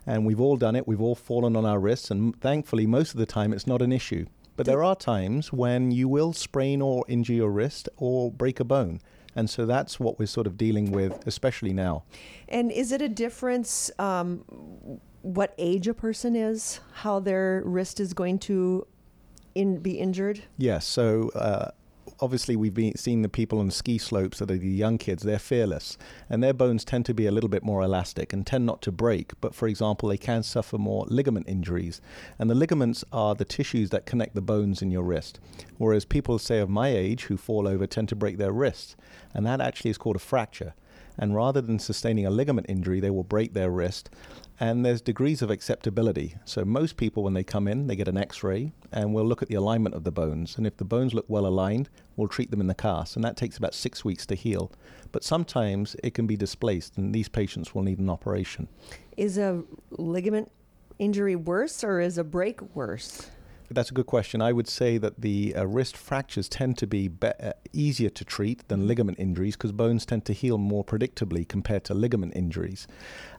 and 0.07 0.25
we've 0.25 0.41
all 0.41 0.57
done 0.57 0.75
it. 0.75 0.87
We've 0.87 1.01
all 1.01 1.15
fallen 1.15 1.55
on 1.55 1.65
our 1.65 1.79
wrists, 1.79 2.09
and 2.09 2.39
thankfully, 2.41 2.87
most 2.87 3.11
of 3.11 3.19
the 3.19 3.27
time, 3.27 3.53
it's 3.53 3.67
not 3.67 3.83
an 3.83 3.91
issue. 3.91 4.25
But 4.55 4.65
there 4.65 4.83
are 4.83 4.95
times 4.95 5.53
when 5.53 5.91
you 5.91 6.09
will 6.09 6.33
sprain 6.33 6.81
or 6.81 7.05
injure 7.07 7.33
your 7.33 7.51
wrist 7.51 7.89
or 7.95 8.31
break 8.31 8.59
a 8.59 8.63
bone. 8.63 9.01
And 9.37 9.49
so 9.49 9.67
that's 9.67 9.99
what 9.99 10.17
we're 10.17 10.25
sort 10.25 10.47
of 10.47 10.57
dealing 10.57 10.91
with, 10.91 11.25
especially 11.27 11.71
now. 11.71 12.03
And 12.49 12.71
is 12.71 12.91
it 12.91 13.03
a 13.03 13.07
difference 13.07 13.91
um, 13.99 14.43
what 15.21 15.53
age 15.59 15.87
a 15.87 15.93
person 15.93 16.35
is, 16.35 16.79
how 17.03 17.19
their 17.19 17.61
wrist 17.63 17.99
is 17.99 18.13
going 18.13 18.39
to 18.39 18.87
in, 19.53 19.77
be 19.77 19.99
injured? 19.99 20.43
Yes. 20.57 20.87
So 20.87 21.29
uh, 21.35 21.69
obviously 22.19 22.55
we've 22.55 22.73
been 22.73 22.95
seeing 22.95 23.21
the 23.21 23.29
people 23.29 23.59
on 23.59 23.69
ski 23.69 23.97
slopes 23.97 24.39
that 24.39 24.49
are 24.49 24.57
the 24.57 24.67
young 24.67 24.97
kids 24.97 25.23
they're 25.23 25.39
fearless 25.39 25.97
and 26.29 26.43
their 26.43 26.53
bones 26.53 26.83
tend 26.83 27.05
to 27.05 27.13
be 27.13 27.27
a 27.27 27.31
little 27.31 27.49
bit 27.49 27.63
more 27.63 27.81
elastic 27.81 28.33
and 28.33 28.45
tend 28.45 28.65
not 28.65 28.81
to 28.81 28.91
break 28.91 29.33
but 29.41 29.53
for 29.53 29.67
example 29.67 30.09
they 30.09 30.17
can 30.17 30.43
suffer 30.43 30.77
more 30.77 31.05
ligament 31.09 31.47
injuries 31.47 32.01
and 32.39 32.49
the 32.49 32.55
ligaments 32.55 33.03
are 33.11 33.35
the 33.35 33.45
tissues 33.45 33.89
that 33.89 34.05
connect 34.05 34.35
the 34.35 34.41
bones 34.41 34.81
in 34.81 34.91
your 34.91 35.03
wrist 35.03 35.39
whereas 35.77 36.05
people 36.05 36.39
say 36.39 36.59
of 36.59 36.69
my 36.69 36.89
age 36.89 37.25
who 37.25 37.37
fall 37.37 37.67
over 37.67 37.85
tend 37.85 38.09
to 38.09 38.15
break 38.15 38.37
their 38.37 38.51
wrists 38.51 38.95
and 39.33 39.45
that 39.45 39.61
actually 39.61 39.91
is 39.91 39.97
called 39.97 40.15
a 40.15 40.19
fracture 40.19 40.73
and 41.17 41.35
rather 41.35 41.61
than 41.61 41.79
sustaining 41.79 42.25
a 42.25 42.29
ligament 42.29 42.67
injury, 42.69 42.99
they 42.99 43.09
will 43.09 43.23
break 43.23 43.53
their 43.53 43.71
wrist. 43.71 44.09
And 44.59 44.83
there's 44.83 45.01
degrees 45.01 45.43
of 45.43 45.51
acceptability. 45.51 46.35
So 46.43 46.65
most 46.65 46.97
people, 46.97 47.21
when 47.21 47.35
they 47.35 47.43
come 47.43 47.67
in, 47.67 47.85
they 47.85 47.95
get 47.95 48.07
an 48.07 48.17
X-ray, 48.17 48.71
and 48.91 49.13
we'll 49.13 49.25
look 49.25 49.43
at 49.43 49.49
the 49.49 49.55
alignment 49.55 49.93
of 49.93 50.03
the 50.03 50.11
bones. 50.11 50.57
And 50.57 50.65
if 50.65 50.77
the 50.77 50.83
bones 50.83 51.13
look 51.13 51.25
well 51.27 51.45
aligned, 51.45 51.89
we'll 52.15 52.27
treat 52.27 52.49
them 52.49 52.61
in 52.61 52.65
the 52.65 52.73
cast, 52.73 53.15
and 53.15 53.23
that 53.23 53.37
takes 53.37 53.57
about 53.57 53.75
six 53.75 54.03
weeks 54.03 54.25
to 54.25 54.35
heal. 54.35 54.71
But 55.11 55.23
sometimes 55.23 55.95
it 56.03 56.15
can 56.15 56.25
be 56.25 56.35
displaced, 56.35 56.97
and 56.97 57.13
these 57.13 57.29
patients 57.29 57.75
will 57.75 57.83
need 57.83 57.99
an 57.99 58.09
operation. 58.09 58.67
Is 59.15 59.37
a 59.37 59.63
ligament 59.91 60.51
injury 60.97 61.35
worse, 61.35 61.83
or 61.83 61.99
is 61.99 62.17
a 62.17 62.23
break 62.23 62.59
worse? 62.75 63.29
That's 63.69 63.91
a 63.91 63.93
good 63.93 64.05
question. 64.05 64.41
I 64.41 64.53
would 64.53 64.67
say 64.67 64.97
that 64.97 65.21
the 65.21 65.53
uh, 65.53 65.67
wrist 65.67 65.97
fractures 65.97 66.47
tend 66.47 66.77
to 66.77 66.87
be, 66.87 67.09
be- 67.09 67.27
uh, 67.27 67.51
easier 67.73 68.09
to 68.09 68.23
treat 68.23 68.67
than 68.69 68.87
ligament 68.87 69.19
injuries 69.19 69.57
because 69.57 69.73
bones 69.73 70.05
tend 70.05 70.23
to 70.25 70.33
heal 70.33 70.57
more 70.57 70.85
predictably 70.85 71.45
compared 71.45 71.83
to 71.85 71.93
ligament 71.93 72.33
injuries. 72.35 72.87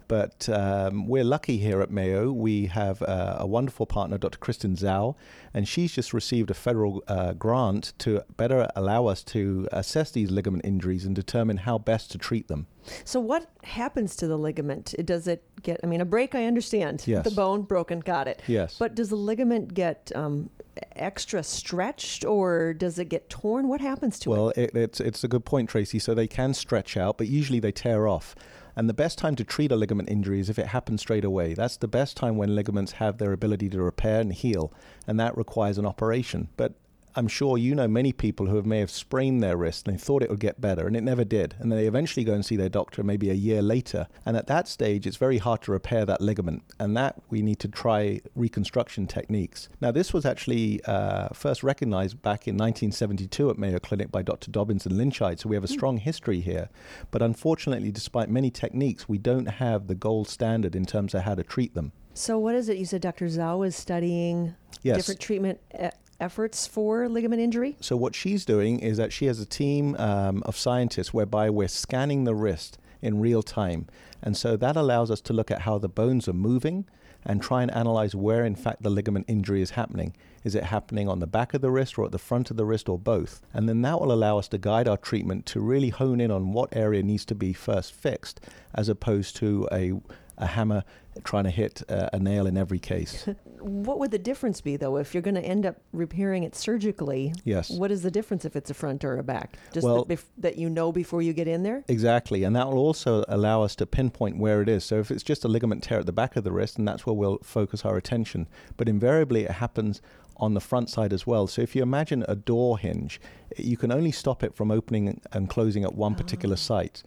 But 0.09 0.49
um, 0.49 1.07
we're 1.07 1.25
lucky 1.25 1.59
here 1.59 1.83
at 1.83 1.91
Mayo. 1.91 2.33
We 2.33 2.67
have 2.67 3.03
uh, 3.03 3.37
a 3.39 3.47
wonderful 3.47 3.85
partner, 3.85 4.17
Dr. 4.17 4.39
Kristen 4.39 4.75
Zhao, 4.75 5.15
and 5.53 5.69
she's 5.69 5.93
just 5.93 6.15
received 6.15 6.51
a 6.51 6.55
federal 6.55 7.05
uh, 7.09 7.35
grant 7.35 7.93
to 7.99 8.25
better 8.39 8.69
allow 8.75 9.07
us 9.07 9.23
to 9.25 9.69
assess 9.71 10.11
these 10.11 10.31
ligament 10.31 10.65
injuries 10.65 11.05
and 11.05 11.15
determine 11.15 11.59
how 11.59 11.77
best 11.77 12.11
to 12.13 12.19
treat 12.19 12.49
them. 12.49 12.67
So, 13.05 13.21
what 13.21 13.51
happens 13.65 14.17
to 14.17 14.27
the 14.27 14.39
ligament? 14.39 14.95
Does 15.05 15.27
it 15.27 15.45
get, 15.63 15.81
I 15.85 15.87
mean, 15.87 16.01
a 16.01 16.07
break, 16.07 16.35
I 16.35 16.47
understand. 16.47 17.05
Yes. 17.07 17.25
The 17.25 17.31
bone 17.31 17.63
broken, 17.63 18.01
got 18.01 18.29
it. 18.29 18.43
Yes. 18.47 18.77
But 18.79 18.95
does 18.95 19.11
the 19.11 19.17
ligament 19.17 19.75
get 19.75 20.11
um, 20.15 20.49
extra 20.97 21.43
stretched 21.43 22.25
or 22.25 22.73
does 22.73 22.99
it 22.99 23.11
get 23.11 23.29
torn? 23.29 23.69
What 23.69 23.83
happens 23.83 24.19
to 24.21 24.31
well, 24.31 24.49
it? 24.51 24.57
Well, 24.57 24.65
it, 24.65 24.77
it's, 24.77 25.01
it's 25.01 25.25
a 25.25 25.29
good 25.29 25.45
point, 25.45 25.69
Tracy. 25.69 25.99
So, 25.99 26.15
they 26.15 26.27
can 26.27 26.55
stretch 26.55 26.97
out, 26.97 27.19
but 27.19 27.29
usually 27.29 27.61
they 27.61 27.73
tear 27.73 28.09
off. 28.09 28.35
And 28.79 28.89
the 28.89 28.95
best 28.95 29.19
time 29.19 29.35
to 29.35 29.43
treat 29.43 29.73
a 29.73 29.77
ligament 29.77 30.09
injury 30.09 30.39
is 30.39 30.49
if 30.49 30.57
it 30.57 30.69
happens 30.69 31.01
straight 31.01 31.25
away. 31.25 31.53
That's 31.53 31.77
the 31.77 31.89
best 31.89 32.17
time 32.17 32.37
when 32.37 32.55
ligaments 32.55 32.93
have 32.93 33.19
their 33.19 33.33
ability 33.33 33.69
to 33.71 33.83
repair 33.83 34.21
and 34.21 34.33
heal, 34.33 34.73
and 35.05 35.19
that 35.19 35.37
requires 35.37 35.79
an 35.79 35.85
operation. 35.85 36.49
But 36.57 36.75
I'm 37.17 37.29
sure 37.29 37.59
you 37.59 37.75
know 37.75 37.89
many 37.89 38.13
people 38.13 38.47
who 38.47 38.57
have 38.57 38.67
may 38.67 38.79
have 38.79 38.91
sprained 38.91 39.43
their 39.43 39.57
wrist 39.57 39.87
and 39.87 39.97
they 39.97 40.01
thought 40.01 40.23
it 40.23 40.31
would 40.31 40.41
get 40.41 40.61
better 40.61 40.87
and 40.87 40.97
it 40.97 41.03
never 41.03 41.25
did. 41.25 41.55
And 41.59 41.71
they 41.73 41.87
eventually 41.87 42.25
go 42.25 42.35
and 42.35 42.45
see 42.45 42.57
their 42.57 42.69
doctor 42.69 43.03
maybe 43.03 43.31
a 43.31 43.35
year 43.35 43.63
later. 43.63 44.07
And 44.25 44.37
at 44.37 44.47
that 44.47 44.69
stage, 44.69 45.07
it's 45.07 45.17
very 45.17 45.39
hard 45.39 45.63
to 45.63 45.73
repair 45.73 46.05
that 46.07 46.21
ligament. 46.21 46.63
And 46.79 46.97
that 46.97 47.21
we 47.31 47.43
need 47.43 47.59
to 47.61 47.69
try 47.69 48.21
reconstruction 48.35 49.07
techniques. 49.07 49.69
Now, 49.81 49.91
this 49.91 50.13
was 50.13 50.25
actually 50.25 50.83
uh, 50.85 51.29
first 51.33 51.63
recognized 51.63 52.23
back 52.23 52.47
in 52.47 52.57
1972 52.57 53.51
at 53.51 53.59
Mayo 53.59 53.79
Clinic 53.79 54.11
by 54.11 54.23
Dr. 54.23 54.51
Dobyns 54.51 54.87
and 54.87 54.95
Linscheid. 54.95 55.41
So 55.41 55.49
we 55.49 55.57
have 55.57 55.65
a 55.65 55.69
hmm. 55.69 55.73
strong 55.73 55.97
history 55.99 56.41
here. 56.41 56.69
But 57.11 57.23
unfortunately, 57.23 57.91
despite 57.91 58.29
many 58.29 58.51
techniques, 58.51 59.09
we 59.09 59.19
don't 59.19 59.47
have 59.47 59.87
the 59.87 59.95
gold 59.95 60.29
standard 60.29 60.77
in 60.77 60.85
terms 60.85 61.15
of 61.15 61.23
how 61.23 61.35
to 61.35 61.43
treat 61.43 61.75
them. 61.75 61.93
So, 62.15 62.37
what 62.37 62.57
is 62.57 62.69
it? 62.69 62.79
You 62.79 62.85
said 62.85 63.01
Dr. 63.01 63.27
Zhao 63.27 63.65
is 63.65 63.77
studying 63.77 64.57
yes. 64.83 64.97
different 64.97 65.21
treatment 65.21 65.61
eh, 65.71 65.91
efforts 66.21 66.67
for 66.67 67.09
ligament 67.09 67.41
injury? 67.41 67.77
So, 67.81 67.97
what 67.97 68.15
she's 68.15 68.45
doing 68.45 68.81
is 68.81 68.97
that 68.97 69.13
she 69.13 69.27
has 69.27 69.41
a 69.41 69.47
team 69.47 69.97
um, 69.97 70.43
of 70.45 70.57
scientists 70.57 71.15
whereby 71.15 71.51
we're 71.51 71.69
scanning 71.69 72.25
the 72.25 72.35
wrist 72.35 72.79
in 73.03 73.21
real 73.21 73.43
time. 73.43 73.87
And 74.23 74.37
so 74.37 74.57
that 74.57 74.77
allows 74.77 75.11
us 75.11 75.21
to 75.23 75.33
look 75.33 75.51
at 75.51 75.63
how 75.63 75.79
the 75.79 75.89
bones 75.89 76.29
are 76.29 76.33
moving 76.33 76.87
and 77.25 77.43
try 77.43 77.63
and 77.63 77.71
analyze 77.75 78.15
where, 78.15 78.45
in 78.45 78.55
fact, 78.55 78.83
the 78.83 78.91
ligament 78.91 79.27
injury 79.29 79.61
is 79.61 79.71
happening. 79.71 80.15
Is 80.45 80.55
it 80.55 80.65
happening 80.65 81.09
on 81.09 81.19
the 81.19 81.27
back 81.27 81.53
of 81.53 81.61
the 81.61 81.71
wrist 81.71 81.99
or 81.99 82.05
at 82.05 82.13
the 82.13 82.19
front 82.19 82.51
of 82.51 82.57
the 82.57 82.65
wrist 82.65 82.89
or 82.89 82.99
both? 82.99 83.43
And 83.53 83.69
then 83.69 83.83
that 83.83 84.01
will 84.01 84.13
allow 84.13 84.39
us 84.39 84.49
to 84.49 84.59
guide 84.59 84.89
our 84.89 84.97
treatment 84.97 85.47
to 85.47 85.61
really 85.61 85.91
hone 85.91 86.21
in 86.21 86.31
on 86.31 86.53
what 86.53 86.75
area 86.75 87.03
needs 87.03 87.25
to 87.27 87.35
be 87.35 87.53
first 87.53 87.93
fixed 87.93 88.41
as 88.75 88.89
opposed 88.89 89.37
to 89.37 89.69
a 89.73 89.93
a 90.41 90.47
hammer 90.47 90.85
trying 91.25 91.45
to 91.45 91.51
hit 91.51 91.83
uh, 91.89 92.09
a 92.13 92.19
nail 92.19 92.47
in 92.47 92.57
every 92.57 92.79
case. 92.79 93.29
what 93.61 93.99
would 93.99 94.11
the 94.11 94.19
difference 94.19 94.61
be, 94.61 94.77
though, 94.77 94.97
if 94.97 95.15
you're 95.15 95.23
going 95.23 95.35
to 95.35 95.45
end 95.45 95.67
up 95.67 95.77
repairing 95.93 96.43
it 96.43 96.55
surgically? 96.55 97.33
Yes. 97.45 97.71
What 97.71 97.91
is 97.91 98.03
the 98.03 98.11
difference 98.11 98.45
if 98.45 98.57
it's 98.57 98.71
a 98.71 98.75
front 98.75 99.05
or 99.05 99.19
a 99.19 99.23
back? 99.23 99.57
Just 99.73 99.85
well, 99.85 100.05
that, 100.05 100.17
bef- 100.17 100.25
that 100.39 100.57
you 100.57 100.71
know 100.71 100.93
before 100.93 101.23
you 101.23 101.33
get 101.33 101.49
in 101.49 101.63
there? 101.63 101.85
Exactly. 101.89 102.45
And 102.45 102.55
that 102.57 102.67
will 102.67 102.79
also 102.79 103.25
allow 103.29 103.63
us 103.63 103.75
to 103.77 103.87
pinpoint 103.87 104.39
where 104.39 104.63
it 104.63 104.69
is. 104.69 104.85
So 104.85 104.99
if 104.99 105.11
it's 105.11 105.23
just 105.23 105.45
a 105.45 105.49
ligament 105.49 105.83
tear 105.83 106.01
at 106.01 106.07
the 106.07 106.13
back 106.13 106.37
of 106.37 106.45
the 106.45 106.53
wrist, 106.53 106.79
and 106.79 106.87
that's 106.87 107.07
where 107.07 107.15
we'll 107.15 107.39
focus 107.39 107.85
our 107.85 107.97
attention. 107.97 108.49
But 108.77 108.89
invariably, 108.89 109.45
it 109.45 109.53
happens 109.53 110.01
on 110.39 110.55
the 110.55 110.61
front 110.61 110.89
side 110.89 111.13
as 111.13 111.27
well. 111.27 111.47
So 111.47 111.63
if 111.63 111.75
you 111.75 111.83
imagine 111.83 112.25
a 112.29 112.37
door 112.37 112.79
hinge, 112.79 113.21
you 113.57 113.77
can 113.77 113.91
only 113.91 114.13
stop 114.13 114.43
it 114.43 114.55
from 114.55 114.71
opening 114.71 115.21
and 115.33 115.51
closing 115.51 115.85
at 115.85 115.95
one 115.95 116.15
particular 116.15 116.55
oh. 116.55 116.57
site. 116.57 117.03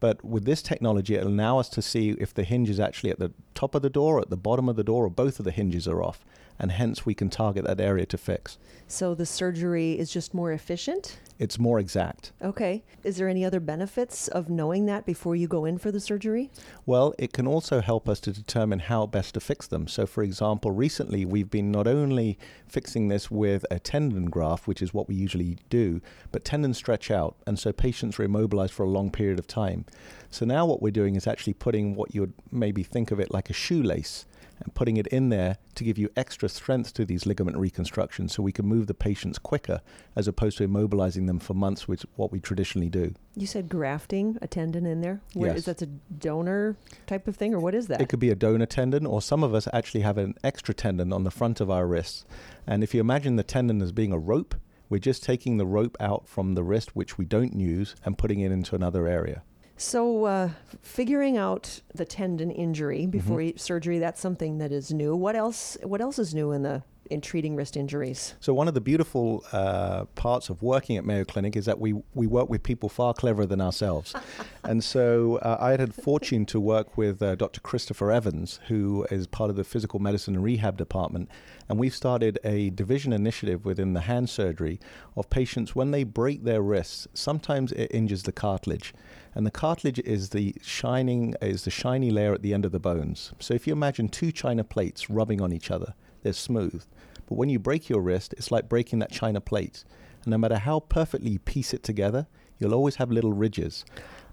But 0.00 0.22
with 0.22 0.44
this 0.44 0.60
technology, 0.60 1.14
it'll 1.14 1.28
allow 1.28 1.58
us 1.58 1.68
to 1.70 1.80
see 1.80 2.10
if 2.18 2.34
the 2.34 2.44
hinge 2.44 2.68
is 2.68 2.78
actually 2.78 3.10
at 3.10 3.18
the 3.18 3.32
top 3.54 3.74
of 3.74 3.82
the 3.82 3.90
door, 3.90 4.20
at 4.20 4.30
the 4.30 4.36
bottom 4.36 4.68
of 4.68 4.76
the 4.76 4.84
door, 4.84 5.06
or 5.06 5.10
both 5.10 5.38
of 5.38 5.44
the 5.44 5.50
hinges 5.50 5.88
are 5.88 6.02
off. 6.02 6.24
And 6.58 6.70
hence, 6.70 7.04
we 7.04 7.14
can 7.14 7.30
target 7.30 7.64
that 7.64 7.80
area 7.80 8.06
to 8.06 8.16
fix. 8.16 8.58
So 8.86 9.14
the 9.14 9.26
surgery 9.26 9.98
is 9.98 10.12
just 10.12 10.34
more 10.34 10.52
efficient? 10.52 11.18
It's 11.36 11.58
more 11.58 11.80
exact. 11.80 12.30
Okay. 12.40 12.84
Is 13.02 13.16
there 13.16 13.28
any 13.28 13.44
other 13.44 13.58
benefits 13.58 14.28
of 14.28 14.48
knowing 14.48 14.86
that 14.86 15.04
before 15.04 15.34
you 15.34 15.48
go 15.48 15.64
in 15.64 15.78
for 15.78 15.90
the 15.90 15.98
surgery? 15.98 16.52
Well, 16.86 17.12
it 17.18 17.32
can 17.32 17.48
also 17.48 17.80
help 17.80 18.08
us 18.08 18.20
to 18.20 18.32
determine 18.32 18.78
how 18.78 19.06
best 19.06 19.34
to 19.34 19.40
fix 19.40 19.66
them. 19.66 19.88
So, 19.88 20.06
for 20.06 20.22
example, 20.22 20.70
recently 20.70 21.24
we've 21.24 21.50
been 21.50 21.72
not 21.72 21.88
only 21.88 22.38
fixing 22.68 23.08
this 23.08 23.32
with 23.32 23.66
a 23.68 23.80
tendon 23.80 24.26
graft, 24.26 24.68
which 24.68 24.80
is 24.80 24.94
what 24.94 25.08
we 25.08 25.16
usually 25.16 25.58
do, 25.70 26.00
but 26.30 26.44
tendons 26.44 26.76
stretch 26.76 27.10
out, 27.10 27.36
and 27.48 27.58
so 27.58 27.72
patients 27.72 28.20
are 28.20 28.24
immobilized 28.24 28.72
for 28.72 28.84
a 28.84 28.88
long 28.88 29.10
period 29.10 29.40
of 29.40 29.48
time. 29.48 29.86
So 30.34 30.44
now 30.44 30.66
what 30.66 30.82
we're 30.82 30.90
doing 30.90 31.14
is 31.14 31.28
actually 31.28 31.52
putting 31.52 31.94
what 31.94 32.12
you 32.12 32.22
would 32.22 32.32
maybe 32.50 32.82
think 32.82 33.12
of 33.12 33.20
it 33.20 33.30
like 33.30 33.50
a 33.50 33.52
shoelace 33.52 34.26
and 34.58 34.74
putting 34.74 34.96
it 34.96 35.06
in 35.06 35.28
there 35.28 35.58
to 35.76 35.84
give 35.84 35.96
you 35.96 36.10
extra 36.16 36.48
strength 36.48 36.92
to 36.94 37.04
these 37.04 37.24
ligament 37.24 37.56
reconstructions 37.56 38.34
so 38.34 38.42
we 38.42 38.50
can 38.50 38.66
move 38.66 38.88
the 38.88 38.94
patients 38.94 39.38
quicker 39.38 39.80
as 40.16 40.26
opposed 40.26 40.58
to 40.58 40.66
immobilizing 40.66 41.28
them 41.28 41.38
for 41.38 41.54
months, 41.54 41.86
which 41.86 42.00
is 42.02 42.10
what 42.16 42.32
we 42.32 42.40
traditionally 42.40 42.88
do. 42.88 43.14
You 43.36 43.46
said 43.46 43.68
grafting 43.68 44.36
a 44.42 44.48
tendon 44.48 44.86
in 44.86 45.02
there. 45.02 45.20
Where, 45.34 45.50
Yes. 45.50 45.58
Is 45.58 45.64
that 45.66 45.82
a 45.82 45.86
donor 45.86 46.76
type 47.06 47.28
of 47.28 47.36
thing, 47.36 47.54
or 47.54 47.60
what 47.60 47.76
is 47.76 47.86
that? 47.86 48.00
It 48.00 48.08
could 48.08 48.18
be 48.18 48.30
a 48.30 48.34
donor 48.34 48.66
tendon, 48.66 49.06
or 49.06 49.22
some 49.22 49.44
of 49.44 49.54
us 49.54 49.68
actually 49.72 50.00
have 50.00 50.18
an 50.18 50.34
extra 50.42 50.74
tendon 50.74 51.12
on 51.12 51.22
the 51.22 51.30
front 51.30 51.60
of 51.60 51.70
our 51.70 51.86
wrists. 51.86 52.24
And 52.66 52.82
if 52.82 52.92
you 52.92 53.00
imagine 53.00 53.36
the 53.36 53.44
tendon 53.44 53.80
as 53.80 53.92
being 53.92 54.12
a 54.12 54.18
rope, 54.18 54.56
we're 54.88 54.98
just 54.98 55.22
taking 55.22 55.58
the 55.58 55.66
rope 55.66 55.96
out 56.00 56.26
from 56.26 56.54
the 56.54 56.64
wrist, 56.64 56.96
which 56.96 57.18
we 57.18 57.24
don't 57.24 57.54
use, 57.54 57.94
and 58.04 58.18
putting 58.18 58.40
it 58.40 58.50
into 58.50 58.74
another 58.74 59.06
area. 59.06 59.44
So, 59.76 60.24
uh, 60.24 60.50
figuring 60.82 61.36
out 61.36 61.80
the 61.94 62.04
tendon 62.04 62.50
injury 62.50 63.06
before 63.06 63.38
Mm-hmm. 63.38 63.56
e- 63.56 63.58
surgery, 63.58 63.98
that's 63.98 64.20
something 64.20 64.58
that 64.58 64.70
is 64.70 64.92
new. 64.92 65.16
What 65.16 65.34
else? 65.34 65.76
What 65.82 66.00
else 66.00 66.18
is 66.18 66.32
new 66.34 66.52
in 66.52 66.62
the 66.62 66.82
in 67.10 67.20
treating 67.20 67.56
wrist 67.56 67.76
injuries? 67.76 68.34
So 68.40 68.54
one 68.54 68.68
of 68.68 68.74
the 68.74 68.80
beautiful 68.80 69.44
uh, 69.52 70.04
parts 70.14 70.48
of 70.48 70.62
working 70.62 70.96
at 70.96 71.04
Mayo 71.04 71.24
Clinic 71.24 71.56
is 71.56 71.66
that 71.66 71.78
we 71.78 71.94
we 72.14 72.26
work 72.26 72.48
with 72.48 72.62
people 72.62 72.88
far 72.88 73.14
cleverer 73.14 73.46
than 73.46 73.60
ourselves, 73.60 74.14
and 74.64 74.82
so 74.82 75.36
uh, 75.36 75.56
I 75.60 75.70
had 75.70 75.80
the 75.80 76.02
fortune 76.02 76.46
to 76.46 76.60
work 76.60 76.96
with 76.96 77.22
uh, 77.22 77.34
Dr. 77.34 77.60
Christopher 77.60 78.10
Evans, 78.10 78.60
who 78.68 79.06
is 79.10 79.26
part 79.26 79.50
of 79.50 79.56
the 79.56 79.64
physical 79.64 80.00
medicine 80.00 80.34
and 80.34 80.44
rehab 80.44 80.76
department, 80.76 81.28
and 81.68 81.78
we've 81.78 81.94
started 81.94 82.38
a 82.44 82.70
division 82.70 83.12
initiative 83.12 83.64
within 83.64 83.92
the 83.92 84.00
hand 84.02 84.28
surgery 84.28 84.80
of 85.16 85.30
patients 85.30 85.74
when 85.74 85.90
they 85.90 86.04
break 86.04 86.44
their 86.44 86.62
wrists. 86.62 87.06
Sometimes 87.14 87.72
it 87.72 87.90
injures 87.90 88.22
the 88.22 88.32
cartilage, 88.32 88.94
and 89.34 89.46
the 89.46 89.50
cartilage 89.50 89.98
is 90.00 90.30
the 90.30 90.54
shining 90.62 91.34
is 91.40 91.64
the 91.64 91.70
shiny 91.70 92.10
layer 92.10 92.32
at 92.32 92.42
the 92.42 92.54
end 92.54 92.64
of 92.64 92.72
the 92.72 92.80
bones. 92.80 93.32
So 93.38 93.54
if 93.54 93.66
you 93.66 93.72
imagine 93.72 94.08
two 94.08 94.32
china 94.32 94.64
plates 94.64 95.10
rubbing 95.10 95.40
on 95.40 95.52
each 95.52 95.70
other, 95.70 95.94
they're 96.24 96.32
smooth. 96.32 96.84
But 97.26 97.36
when 97.36 97.48
you 97.48 97.58
break 97.58 97.88
your 97.88 98.00
wrist, 98.00 98.34
it's 98.36 98.50
like 98.50 98.68
breaking 98.68 98.98
that 98.98 99.12
china 99.12 99.40
plate. 99.40 99.84
And 100.24 100.32
no 100.32 100.38
matter 100.38 100.58
how 100.58 100.80
perfectly 100.80 101.30
you 101.30 101.38
piece 101.38 101.72
it 101.72 101.82
together, 101.82 102.26
you'll 102.58 102.74
always 102.74 102.96
have 102.96 103.10
little 103.10 103.32
ridges. 103.32 103.84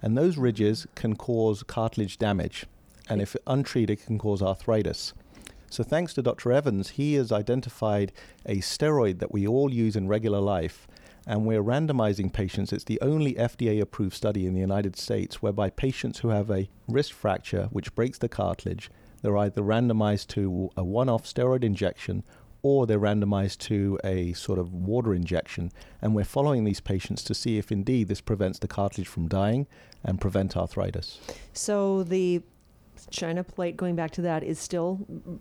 And 0.02 0.18
those 0.18 0.38
ridges 0.38 0.88
can 0.96 1.16
cause 1.16 1.64
cartilage 1.64 2.18
damage. 2.18 2.66
And 3.10 3.22
if 3.22 3.36
untreated, 3.46 4.06
can 4.06 4.18
cause 4.18 4.42
arthritis. 4.42 5.14
So, 5.70 5.84
thanks 5.84 6.14
to 6.16 6.22
Dr. 6.22 6.52
Evans, 6.52 6.92
he 6.92 7.14
has 7.14 7.32
identified 7.32 8.12
a 8.46 8.58
steroid 8.58 9.20
that 9.20 9.32
we 9.32 9.48
all 9.48 9.74
use 9.74 9.96
in 9.96 10.08
regular 10.08 10.40
life. 10.40 10.88
And 11.28 11.46
we're 11.46 11.64
randomizing 11.64 12.34
patients. 12.34 12.74
It's 12.74 12.84
the 12.84 13.00
only 13.00 13.36
FDA 13.36 13.80
approved 13.80 14.16
study 14.16 14.48
in 14.48 14.54
the 14.54 14.60
United 14.60 14.98
States 14.98 15.42
whereby 15.42 15.70
patients 15.70 16.20
who 16.20 16.30
have 16.30 16.50
a 16.50 16.68
wrist 16.88 17.14
fracture, 17.14 17.68
which 17.72 17.94
breaks 17.96 18.18
the 18.18 18.28
cartilage, 18.28 18.90
they're 19.22 19.38
either 19.38 19.62
randomized 19.62 20.28
to 20.28 20.70
a 20.76 20.84
one 20.84 21.10
off 21.10 21.24
steroid 21.26 21.64
injection 21.64 22.24
or 22.64 22.86
they're 22.86 23.00
randomized 23.00 23.58
to 23.58 24.00
a 24.04 24.34
sort 24.34 24.60
of 24.60 24.74
water 24.74 25.14
injection. 25.14 25.72
And 26.02 26.14
we're 26.14 26.24
following 26.24 26.64
these 26.64 26.80
patients 26.80 27.24
to 27.24 27.34
see 27.34 27.58
if 27.58 27.72
indeed 27.72 28.08
this 28.08 28.22
prevents 28.22 28.60
the 28.60 28.68
cartilage 28.68 29.08
from 29.08 29.28
dying 29.28 29.68
and 30.04 30.22
prevent 30.22 30.56
arthritis. 30.56 31.20
So 31.54 32.04
the 32.04 32.44
china 33.10 33.44
plate, 33.44 33.78
going 33.78 33.96
back 33.96 34.12
to 34.12 34.22
that, 34.22 34.44
is 34.44 34.60
still 34.60 35.00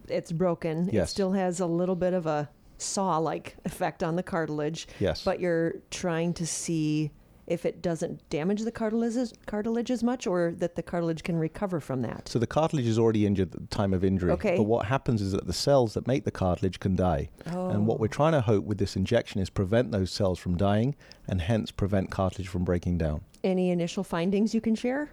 it's 0.08 0.32
broken. 0.32 0.88
Yes. 0.90 1.08
It 1.08 1.10
still 1.10 1.32
has 1.32 1.60
a 1.60 1.66
little 1.66 1.96
bit 1.96 2.14
of 2.14 2.26
a 2.26 2.48
saw-like 2.78 3.56
effect 3.66 4.02
on 4.02 4.16
the 4.16 4.22
cartilage. 4.22 4.88
Yes. 4.98 5.22
But 5.22 5.40
you're 5.40 5.74
trying 5.90 6.32
to 6.34 6.46
see 6.46 7.10
if 7.50 7.66
it 7.66 7.82
doesn't 7.82 8.26
damage 8.30 8.62
the 8.62 8.70
cartilage 8.70 9.32
cartilage 9.46 9.90
as 9.90 10.02
much, 10.02 10.26
or 10.26 10.54
that 10.56 10.76
the 10.76 10.82
cartilage 10.82 11.22
can 11.22 11.36
recover 11.36 11.80
from 11.80 12.00
that. 12.02 12.28
So 12.28 12.38
the 12.38 12.46
cartilage 12.46 12.86
is 12.86 12.98
already 12.98 13.26
injured 13.26 13.54
at 13.54 13.60
the 13.60 13.66
time 13.66 13.92
of 13.92 14.04
injury. 14.04 14.30
Okay. 14.32 14.56
But 14.56 14.62
what 14.62 14.86
happens 14.86 15.20
is 15.20 15.32
that 15.32 15.46
the 15.46 15.52
cells 15.52 15.94
that 15.94 16.06
make 16.06 16.24
the 16.24 16.30
cartilage 16.30 16.78
can 16.78 16.96
die. 16.96 17.28
And 17.44 17.86
what 17.86 17.98
we're 18.00 18.08
trying 18.08 18.32
to 18.32 18.40
hope 18.40 18.64
with 18.64 18.78
this 18.78 18.96
injection 18.96 19.40
is 19.40 19.50
prevent 19.50 19.90
those 19.90 20.10
cells 20.10 20.38
from 20.38 20.56
dying 20.56 20.94
and 21.26 21.40
hence 21.40 21.70
prevent 21.70 22.10
cartilage 22.10 22.48
from 22.48 22.64
breaking 22.64 22.98
down. 22.98 23.22
Any 23.42 23.70
initial 23.70 24.04
findings 24.04 24.54
you 24.54 24.60
can 24.60 24.74
share? 24.74 25.10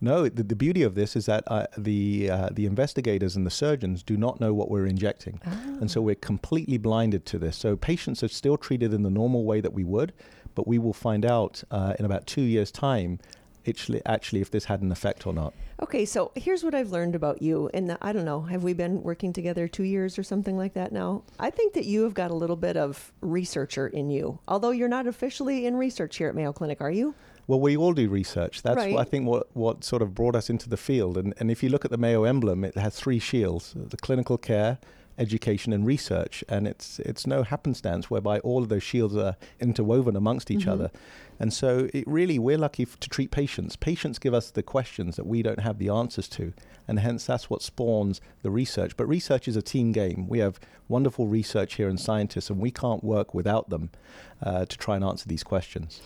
No, 0.00 0.28
the, 0.28 0.42
the 0.42 0.56
beauty 0.56 0.82
of 0.82 0.94
this 0.94 1.16
is 1.16 1.26
that 1.26 1.44
uh, 1.46 1.66
the 1.78 2.30
uh, 2.30 2.48
the 2.52 2.66
investigators 2.66 3.36
and 3.36 3.46
the 3.46 3.50
surgeons 3.50 4.02
do 4.02 4.16
not 4.16 4.38
know 4.38 4.52
what 4.52 4.70
we're 4.70 4.86
injecting, 4.86 5.40
and 5.80 5.90
so 5.90 6.02
we're 6.02 6.16
completely 6.16 6.76
blinded 6.78 7.24
to 7.26 7.38
this. 7.38 7.56
So 7.56 7.76
patients 7.76 8.22
are 8.22 8.28
still 8.28 8.58
treated 8.58 8.92
in 8.92 9.02
the 9.02 9.10
normal 9.10 9.44
way 9.44 9.60
that 9.62 9.72
we 9.72 9.84
would, 9.84 10.12
but 10.54 10.66
we 10.66 10.78
will 10.78 10.92
find 10.92 11.24
out 11.24 11.62
uh, 11.70 11.94
in 11.98 12.04
about 12.04 12.26
two 12.26 12.42
years' 12.42 12.70
time, 12.70 13.18
actually, 13.66 14.02
actually 14.06 14.40
if 14.40 14.50
this 14.50 14.64
had 14.66 14.82
an 14.82 14.92
effect 14.92 15.26
or 15.26 15.32
not. 15.32 15.52
Okay, 15.82 16.04
so 16.04 16.30
here's 16.34 16.62
what 16.62 16.74
I've 16.74 16.90
learned 16.90 17.14
about 17.14 17.42
you. 17.42 17.68
And 17.74 17.96
I 18.00 18.12
don't 18.12 18.24
know, 18.24 18.42
have 18.42 18.62
we 18.62 18.72
been 18.72 19.02
working 19.02 19.32
together 19.32 19.66
two 19.66 19.82
years 19.82 20.18
or 20.18 20.22
something 20.22 20.56
like 20.56 20.74
that 20.74 20.92
now? 20.92 21.22
I 21.38 21.50
think 21.50 21.74
that 21.74 21.84
you 21.84 22.04
have 22.04 22.14
got 22.14 22.30
a 22.30 22.34
little 22.34 22.56
bit 22.56 22.76
of 22.76 23.12
researcher 23.20 23.86
in 23.88 24.10
you, 24.10 24.38
although 24.46 24.70
you're 24.70 24.88
not 24.88 25.06
officially 25.06 25.66
in 25.66 25.76
research 25.76 26.16
here 26.16 26.28
at 26.28 26.34
Mayo 26.34 26.52
Clinic, 26.52 26.80
are 26.80 26.90
you? 26.90 27.14
Well, 27.46 27.60
we 27.60 27.76
all 27.76 27.92
do 27.92 28.08
research. 28.08 28.62
That's 28.62 28.76
Right. 28.76 28.94
what 28.94 29.00
I 29.00 29.04
think 29.04 29.26
what, 29.26 29.48
what 29.54 29.84
sort 29.84 30.00
of 30.00 30.14
brought 30.14 30.34
us 30.34 30.48
into 30.48 30.68
the 30.70 30.78
field. 30.78 31.18
And, 31.18 31.34
and 31.38 31.50
if 31.50 31.62
you 31.62 31.68
look 31.68 31.84
at 31.84 31.90
the 31.90 31.98
Mayo 31.98 32.24
emblem, 32.24 32.64
it 32.64 32.74
has 32.76 32.94
three 32.98 33.18
shields 33.18 33.74
the 33.76 33.98
clinical 33.98 34.38
care, 34.38 34.78
education, 35.18 35.72
and 35.72 35.86
research. 35.86 36.44
And 36.48 36.66
it's, 36.66 36.98
it's 37.00 37.26
no 37.26 37.42
happenstance 37.42 38.10
whereby 38.10 38.38
all 38.40 38.62
of 38.62 38.68
those 38.68 38.82
shields 38.82 39.16
are 39.16 39.36
interwoven 39.60 40.16
amongst 40.16 40.50
each 40.50 40.66
other. 40.66 40.90
And 41.38 41.52
so 41.52 41.88
it 41.92 42.06
really, 42.06 42.38
we're 42.38 42.58
lucky 42.58 42.84
f- 42.84 42.98
to 43.00 43.08
treat 43.08 43.30
patients. 43.30 43.76
Patients 43.76 44.18
give 44.18 44.34
us 44.34 44.50
the 44.50 44.62
questions 44.62 45.16
that 45.16 45.26
we 45.26 45.42
don't 45.42 45.60
have 45.60 45.78
the 45.78 45.88
answers 45.88 46.28
to. 46.28 46.52
And 46.86 47.00
hence, 47.00 47.26
that's 47.26 47.50
what 47.50 47.62
spawns 47.62 48.20
the 48.42 48.50
research. 48.50 48.96
But 48.96 49.06
research 49.06 49.48
is 49.48 49.56
a 49.56 49.62
team 49.62 49.92
game. 49.92 50.28
We 50.28 50.38
have 50.38 50.60
wonderful 50.88 51.26
research 51.26 51.74
here 51.74 51.88
and 51.88 51.98
scientists, 51.98 52.50
and 52.50 52.60
we 52.60 52.70
can't 52.70 53.02
work 53.02 53.34
without 53.34 53.70
them 53.70 53.90
uh, 54.42 54.66
to 54.66 54.78
try 54.78 54.96
and 54.96 55.04
answer 55.04 55.28
these 55.28 55.42
questions. 55.42 56.00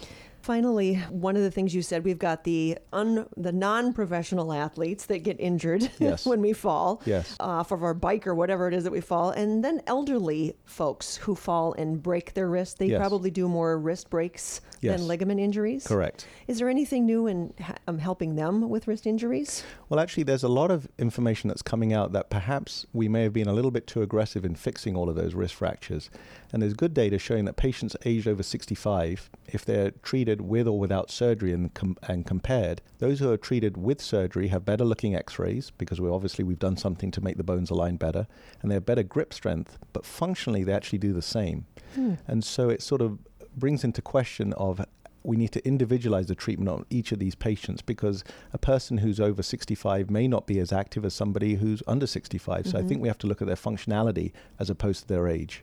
Finally, 0.53 0.95
one 1.11 1.37
of 1.37 1.43
the 1.43 1.51
things 1.51 1.75
you 1.75 1.83
said, 1.83 2.03
we've 2.07 2.19
got 2.19 2.45
the 2.45 2.79
un, 2.95 3.27
the 3.37 3.53
non-professional 3.53 4.51
athletes 4.51 5.05
that 5.05 5.19
get 5.23 5.39
injured 5.39 5.91
Yes. 5.99 6.25
when 6.25 6.41
we 6.41 6.55
fall 6.55 7.03
Yes. 7.05 7.37
off 7.39 7.71
of 7.71 7.83
our 7.83 7.93
bike 7.93 8.27
or 8.27 8.35
whatever 8.35 8.67
it 8.67 8.73
is 8.73 8.85
that 8.85 8.91
we 8.91 9.03
fall, 9.03 9.29
and 9.29 9.63
then 9.63 9.83
elderly 9.87 10.55
folks 10.65 11.17
who 11.17 11.35
fall 11.35 11.75
and 11.75 12.03
break 12.03 12.33
their 12.33 12.49
wrist. 12.49 12.79
They 12.79 12.87
Yes. 12.87 12.99
probably 12.99 13.31
do 13.31 13.47
more 13.47 13.77
wrist 13.79 14.09
breaks 14.09 14.63
than 14.81 15.07
ligament 15.07 15.39
injuries. 15.39 15.87
Correct. 15.87 16.27
Is 16.47 16.61
there 16.61 16.71
anything 16.71 17.05
new 17.05 17.27
in 17.27 17.53
um, 17.87 17.99
helping 17.99 18.37
them 18.37 18.71
with 18.71 18.89
wrist 18.89 19.07
injuries? 19.07 19.63
Well, 19.91 20.01
actually, 20.01 20.23
there's 20.23 20.45
a 20.45 20.49
lot 20.49 20.71
of 20.71 20.89
information 20.99 21.49
that's 21.49 21.63
coming 21.63 21.93
out 21.93 22.13
that 22.13 22.31
perhaps 22.31 22.87
we 22.95 23.07
may 23.07 23.25
have 23.25 23.35
been 23.35 23.49
a 23.49 23.53
little 23.53 23.71
bit 23.73 23.87
too 23.87 24.01
aggressive 24.01 24.47
in 24.47 24.55
fixing 24.55 24.97
all 24.97 25.11
of 25.11 25.17
those 25.17 25.35
wrist 25.35 25.55
fractures. 25.57 26.09
And 26.53 26.63
there's 26.63 26.75
good 26.75 26.95
data 26.95 27.19
showing 27.19 27.45
that 27.45 27.57
patients 27.57 27.97
aged 28.05 28.27
over 28.27 28.43
65, 28.43 29.31
if 29.47 29.65
they're 29.65 29.91
treated 30.03 30.41
with 30.41 30.67
or 30.67 30.79
without 30.79 31.11
surgery 31.11 31.53
and, 31.53 31.73
com- 31.75 31.99
and 32.03 32.27
compared, 32.27 32.81
those 32.99 33.21
who 33.21 33.31
are 33.31 33.37
treated 33.37 33.77
with 33.77 34.01
surgery 34.01 34.49
have 34.49 34.65
better 34.65 34.85
looking 34.85 35.15
x 35.15 35.39
rays 35.39 35.73
because 35.77 36.01
we 36.01 36.09
obviously 36.09 36.45
we've 36.45 36.59
done 36.59 36.77
something 36.77 37.11
to 37.11 37.21
make 37.21 37.37
the 37.37 37.43
bones 37.43 37.71
align 37.71 37.97
better, 37.97 38.27
and 38.63 38.71
they 38.71 38.75
have 38.75 38.87
better 38.87 39.03
grip 39.03 39.35
strength, 39.35 39.79
but 39.93 40.07
functionally 40.07 40.65
they 40.65 40.73
actually 40.73 40.99
do 40.99 41.13
the 41.13 41.23
same. 41.23 41.67
Hmm. 41.95 42.15
And 42.27 42.43
so 42.43 42.71
it 42.71 42.83
sort 42.83 43.03
of 43.03 43.19
brings 43.57 43.85
into 43.85 44.01
question 44.01 44.53
of 44.55 44.81
we 45.25 45.37
need 45.37 45.53
to 45.53 45.67
individualize 45.67 46.27
the 46.27 46.35
treatment 46.35 46.71
on 46.71 46.87
each 46.91 47.13
of 47.13 47.19
these 47.19 47.35
patients 47.35 47.83
because 47.83 48.25
a 48.53 48.59
person 48.59 48.99
who's 48.99 49.21
over 49.21 49.43
65 49.43 50.11
may 50.11 50.27
not 50.29 50.47
be 50.47 50.59
as 50.59 50.73
active 50.73 51.05
as 51.05 51.13
somebody 51.13 51.57
who's 51.57 51.83
under 51.87 52.07
65. 52.07 52.67
So 52.67 52.71
I 52.71 52.81
mm-hmm. 52.81 52.89
think 52.89 53.03
we 53.03 53.09
have 53.09 53.19
to 53.19 53.27
look 53.27 53.43
at 53.43 53.47
their 53.47 53.57
functionality 53.57 54.33
as 54.59 54.71
opposed 54.71 55.03
to 55.03 55.09
their 55.09 55.29
age. 55.29 55.63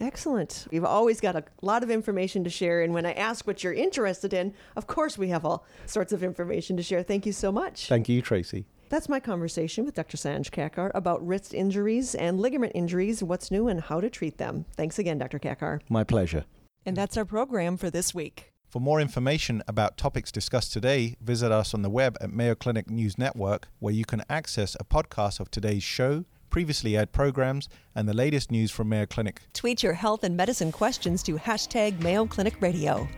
Excellent. 0.00 0.66
We've 0.70 0.84
always 0.84 1.20
got 1.20 1.34
a 1.34 1.44
lot 1.60 1.82
of 1.82 1.90
information 1.90 2.44
to 2.44 2.50
share. 2.50 2.82
And 2.82 2.94
when 2.94 3.04
I 3.04 3.12
ask 3.12 3.46
what 3.46 3.64
you're 3.64 3.72
interested 3.72 4.32
in, 4.32 4.54
of 4.76 4.86
course, 4.86 5.18
we 5.18 5.28
have 5.28 5.44
all 5.44 5.66
sorts 5.86 6.12
of 6.12 6.22
information 6.22 6.76
to 6.76 6.82
share. 6.82 7.02
Thank 7.02 7.26
you 7.26 7.32
so 7.32 7.50
much. 7.50 7.88
Thank 7.88 8.08
you, 8.08 8.22
Tracy. 8.22 8.66
That's 8.90 9.08
my 9.08 9.20
conversation 9.20 9.84
with 9.84 9.94
Dr. 9.94 10.16
Sanj 10.16 10.50
Kakar 10.50 10.90
about 10.94 11.26
wrist 11.26 11.52
injuries 11.52 12.14
and 12.14 12.40
ligament 12.40 12.72
injuries, 12.74 13.22
what's 13.22 13.50
new 13.50 13.68
and 13.68 13.80
how 13.80 14.00
to 14.00 14.08
treat 14.08 14.38
them. 14.38 14.64
Thanks 14.76 14.98
again, 14.98 15.18
Dr. 15.18 15.38
Kakar. 15.38 15.80
My 15.90 16.04
pleasure. 16.04 16.44
And 16.86 16.96
that's 16.96 17.16
our 17.16 17.26
program 17.26 17.76
for 17.76 17.90
this 17.90 18.14
week. 18.14 18.52
For 18.68 18.80
more 18.80 19.00
information 19.00 19.62
about 19.66 19.96
topics 19.96 20.30
discussed 20.30 20.72
today, 20.72 21.16
visit 21.20 21.50
us 21.50 21.74
on 21.74 21.82
the 21.82 21.90
web 21.90 22.16
at 22.20 22.30
Mayo 22.30 22.54
Clinic 22.54 22.88
News 22.88 23.18
Network, 23.18 23.68
where 23.78 23.94
you 23.94 24.04
can 24.04 24.22
access 24.28 24.76
a 24.78 24.84
podcast 24.84 25.40
of 25.40 25.50
today's 25.50 25.82
show, 25.82 26.24
previously 26.50 26.96
aired 26.96 27.12
programs, 27.12 27.68
and 27.94 28.08
the 28.08 28.14
latest 28.14 28.50
news 28.50 28.70
from 28.70 28.88
Mayo 28.88 29.06
Clinic. 29.06 29.42
Tweet 29.52 29.82
your 29.82 29.94
health 29.94 30.24
and 30.24 30.36
medicine 30.36 30.72
questions 30.72 31.22
to 31.24 31.36
hashtag 31.36 32.00
Mayo 32.00 32.26
Clinic 32.26 32.60
Radio. 32.60 33.08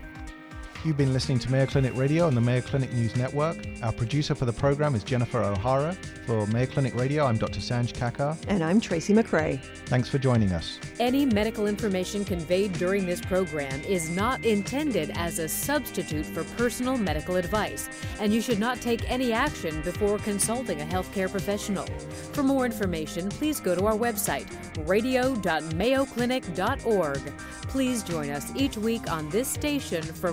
You've 0.82 0.96
been 0.96 1.12
listening 1.12 1.38
to 1.40 1.52
Mayo 1.52 1.66
Clinic 1.66 1.94
Radio 1.94 2.26
on 2.26 2.34
the 2.34 2.40
Mayo 2.40 2.62
Clinic 2.62 2.90
News 2.94 3.14
Network. 3.14 3.58
Our 3.82 3.92
producer 3.92 4.34
for 4.34 4.46
the 4.46 4.52
program 4.54 4.94
is 4.94 5.04
Jennifer 5.04 5.42
O'Hara. 5.42 5.94
For 6.24 6.46
Mayo 6.46 6.64
Clinic 6.64 6.94
Radio, 6.94 7.26
I'm 7.26 7.36
Dr. 7.36 7.60
Sanj 7.60 7.92
Kakar. 7.92 8.34
And 8.48 8.64
I'm 8.64 8.80
Tracy 8.80 9.12
McCray. 9.12 9.62
Thanks 9.86 10.08
for 10.08 10.16
joining 10.16 10.52
us. 10.52 10.78
Any 10.98 11.26
medical 11.26 11.66
information 11.66 12.24
conveyed 12.24 12.72
during 12.74 13.04
this 13.04 13.20
program 13.20 13.82
is 13.82 14.08
not 14.08 14.46
intended 14.46 15.10
as 15.16 15.38
a 15.38 15.46
substitute 15.48 16.24
for 16.24 16.44
personal 16.56 16.96
medical 16.96 17.36
advice, 17.36 17.90
and 18.18 18.32
you 18.32 18.40
should 18.40 18.58
not 18.58 18.80
take 18.80 19.10
any 19.10 19.34
action 19.34 19.82
before 19.82 20.16
consulting 20.18 20.80
a 20.80 20.84
healthcare 20.84 21.30
professional. 21.30 21.84
For 22.32 22.42
more 22.42 22.64
information, 22.64 23.28
please 23.28 23.60
go 23.60 23.74
to 23.74 23.84
our 23.84 23.96
website, 23.96 24.46
radio.mayoclinic.org. 24.86 27.32
Please 27.62 28.02
join 28.02 28.30
us 28.30 28.50
each 28.56 28.78
week 28.78 29.10
on 29.10 29.28
this 29.30 29.48
station 29.48 30.02
for 30.02 30.32